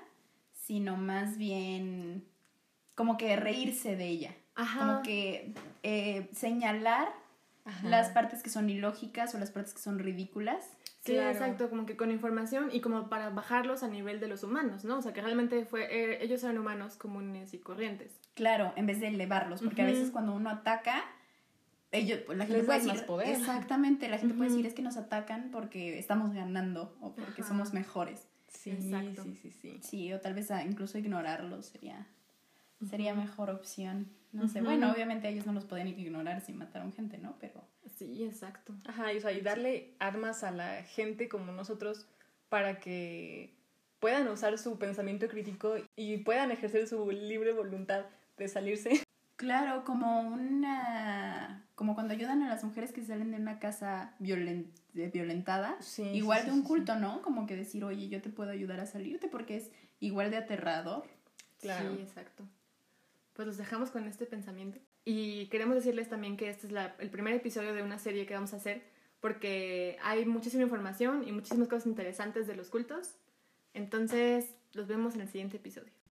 sino 0.52 0.96
más 0.96 1.38
bien 1.38 2.24
como 2.96 3.16
que 3.16 3.36
reírse 3.36 3.94
de 3.96 4.06
ella, 4.08 4.34
Ajá. 4.56 4.78
como 4.80 5.02
que 5.02 5.54
eh, 5.84 6.28
señalar 6.32 7.08
Ajá. 7.64 7.88
las 7.88 8.10
partes 8.10 8.42
que 8.42 8.50
son 8.50 8.70
ilógicas 8.70 9.34
o 9.34 9.38
las 9.38 9.50
partes 9.52 9.72
que 9.74 9.80
son 9.80 9.98
ridículas. 10.00 10.66
Sí, 11.04 11.14
Claro. 11.14 11.30
exacto, 11.30 11.68
como 11.68 11.84
que 11.84 11.96
con 11.96 12.12
información 12.12 12.68
y 12.72 12.80
como 12.80 13.08
para 13.08 13.30
bajarlos 13.30 13.82
a 13.82 13.88
nivel 13.88 14.20
de 14.20 14.28
los 14.28 14.44
humanos, 14.44 14.84
¿no? 14.84 14.98
O 14.98 15.02
sea, 15.02 15.12
que 15.12 15.20
realmente 15.20 15.64
fue, 15.64 15.82
eh, 15.90 16.22
ellos 16.22 16.44
eran 16.44 16.58
humanos 16.58 16.94
comunes 16.96 17.54
y 17.54 17.58
corrientes. 17.58 18.20
Claro, 18.34 18.72
en 18.76 18.86
vez 18.86 19.00
de 19.00 19.08
elevarlos, 19.08 19.62
porque 19.62 19.82
a 19.82 19.86
veces 19.86 20.10
cuando 20.12 20.32
uno 20.32 20.48
ataca, 20.48 21.02
ellos, 21.90 22.20
pues, 22.24 22.38
la 22.38 22.44
gente 22.44 22.58
Les 22.58 22.66
puede 22.66 22.78
decir, 22.78 22.94
más 22.94 23.02
poder. 23.02 23.28
exactamente, 23.28 24.08
la 24.08 24.18
gente 24.18 24.34
puede 24.34 24.50
decir 24.50 24.64
es 24.64 24.74
que 24.74 24.82
nos 24.82 24.96
atacan 24.96 25.50
porque 25.50 25.98
estamos 25.98 26.32
ganando 26.32 26.96
o 27.00 27.12
porque 27.16 27.42
Ajá. 27.42 27.48
somos 27.48 27.74
mejores. 27.74 28.28
Sí, 28.46 28.70
Exacto. 28.70 29.24
sí, 29.24 29.34
sí, 29.34 29.50
sí. 29.50 29.80
Sí, 29.82 30.12
o 30.12 30.20
tal 30.20 30.34
vez 30.34 30.50
incluso 30.64 30.98
ignorarlos 30.98 31.66
sería, 31.66 32.06
sería 32.88 33.12
mejor 33.14 33.50
opción. 33.50 34.08
No 34.32 34.48
sé, 34.48 34.62
bueno, 34.62 34.90
obviamente 34.92 35.28
ellos 35.28 35.44
no 35.46 35.52
los 35.52 35.64
podían 35.64 35.88
ignorar 35.88 36.40
si 36.40 36.52
mataron 36.52 36.92
gente, 36.92 37.18
¿no? 37.18 37.36
Pero 37.38 37.62
Sí, 37.96 38.24
exacto. 38.24 38.74
Ajá, 38.86 39.12
y, 39.12 39.18
o 39.18 39.20
sea, 39.20 39.32
y 39.32 39.40
darle 39.42 39.94
armas 39.98 40.42
a 40.44 40.50
la 40.50 40.82
gente 40.84 41.28
como 41.28 41.52
nosotros 41.52 42.06
para 42.48 42.80
que 42.80 43.54
puedan 44.00 44.26
usar 44.28 44.56
su 44.58 44.78
pensamiento 44.78 45.28
crítico 45.28 45.74
y 45.96 46.18
puedan 46.18 46.50
ejercer 46.50 46.88
su 46.88 47.10
libre 47.10 47.52
voluntad 47.52 48.06
de 48.38 48.48
salirse. 48.48 49.02
claro, 49.36 49.84
como 49.84 50.20
una... 50.20 51.64
como 51.74 51.94
cuando 51.94 52.14
ayudan 52.14 52.42
a 52.42 52.48
las 52.48 52.64
mujeres 52.64 52.92
que 52.92 53.04
salen 53.04 53.30
de 53.30 53.36
una 53.36 53.58
casa 53.58 54.14
violen- 54.18 54.66
de- 54.94 55.08
violentada, 55.08 55.76
Sí, 55.80 56.02
igual 56.04 56.40
sí, 56.40 56.46
de 56.46 56.52
un 56.52 56.62
sí, 56.62 56.68
culto, 56.68 56.96
¿no? 56.96 57.22
Como 57.22 57.46
que 57.46 57.56
decir, 57.56 57.84
oye, 57.84 58.08
yo 58.08 58.22
te 58.22 58.30
puedo 58.30 58.50
ayudar 58.50 58.80
a 58.80 58.86
salirte 58.86 59.28
porque 59.28 59.56
es 59.56 59.70
igual 60.00 60.30
de 60.30 60.38
aterrador. 60.38 61.04
Claro. 61.60 61.94
Sí, 61.94 62.02
exacto. 62.02 62.44
Pues 63.32 63.46
los 63.46 63.56
dejamos 63.56 63.90
con 63.90 64.06
este 64.06 64.26
pensamiento. 64.26 64.78
Y 65.04 65.46
queremos 65.46 65.74
decirles 65.74 66.08
también 66.08 66.36
que 66.36 66.48
este 66.48 66.66
es 66.66 66.72
el 66.98 67.10
primer 67.10 67.34
episodio 67.34 67.74
de 67.74 67.82
una 67.82 67.98
serie 67.98 68.26
que 68.26 68.34
vamos 68.34 68.52
a 68.52 68.56
hacer 68.56 68.82
porque 69.22 69.98
hay 70.02 70.24
muchísima 70.26 70.64
información 70.64 71.26
y 71.26 71.30
muchísimas 71.30 71.68
cosas 71.68 71.86
interesantes 71.86 72.48
de 72.48 72.56
los 72.56 72.70
cultos. 72.70 73.14
Entonces, 73.72 74.52
los 74.72 74.88
vemos 74.88 75.14
en 75.14 75.20
el 75.20 75.28
siguiente 75.28 75.58
episodio. 75.58 75.92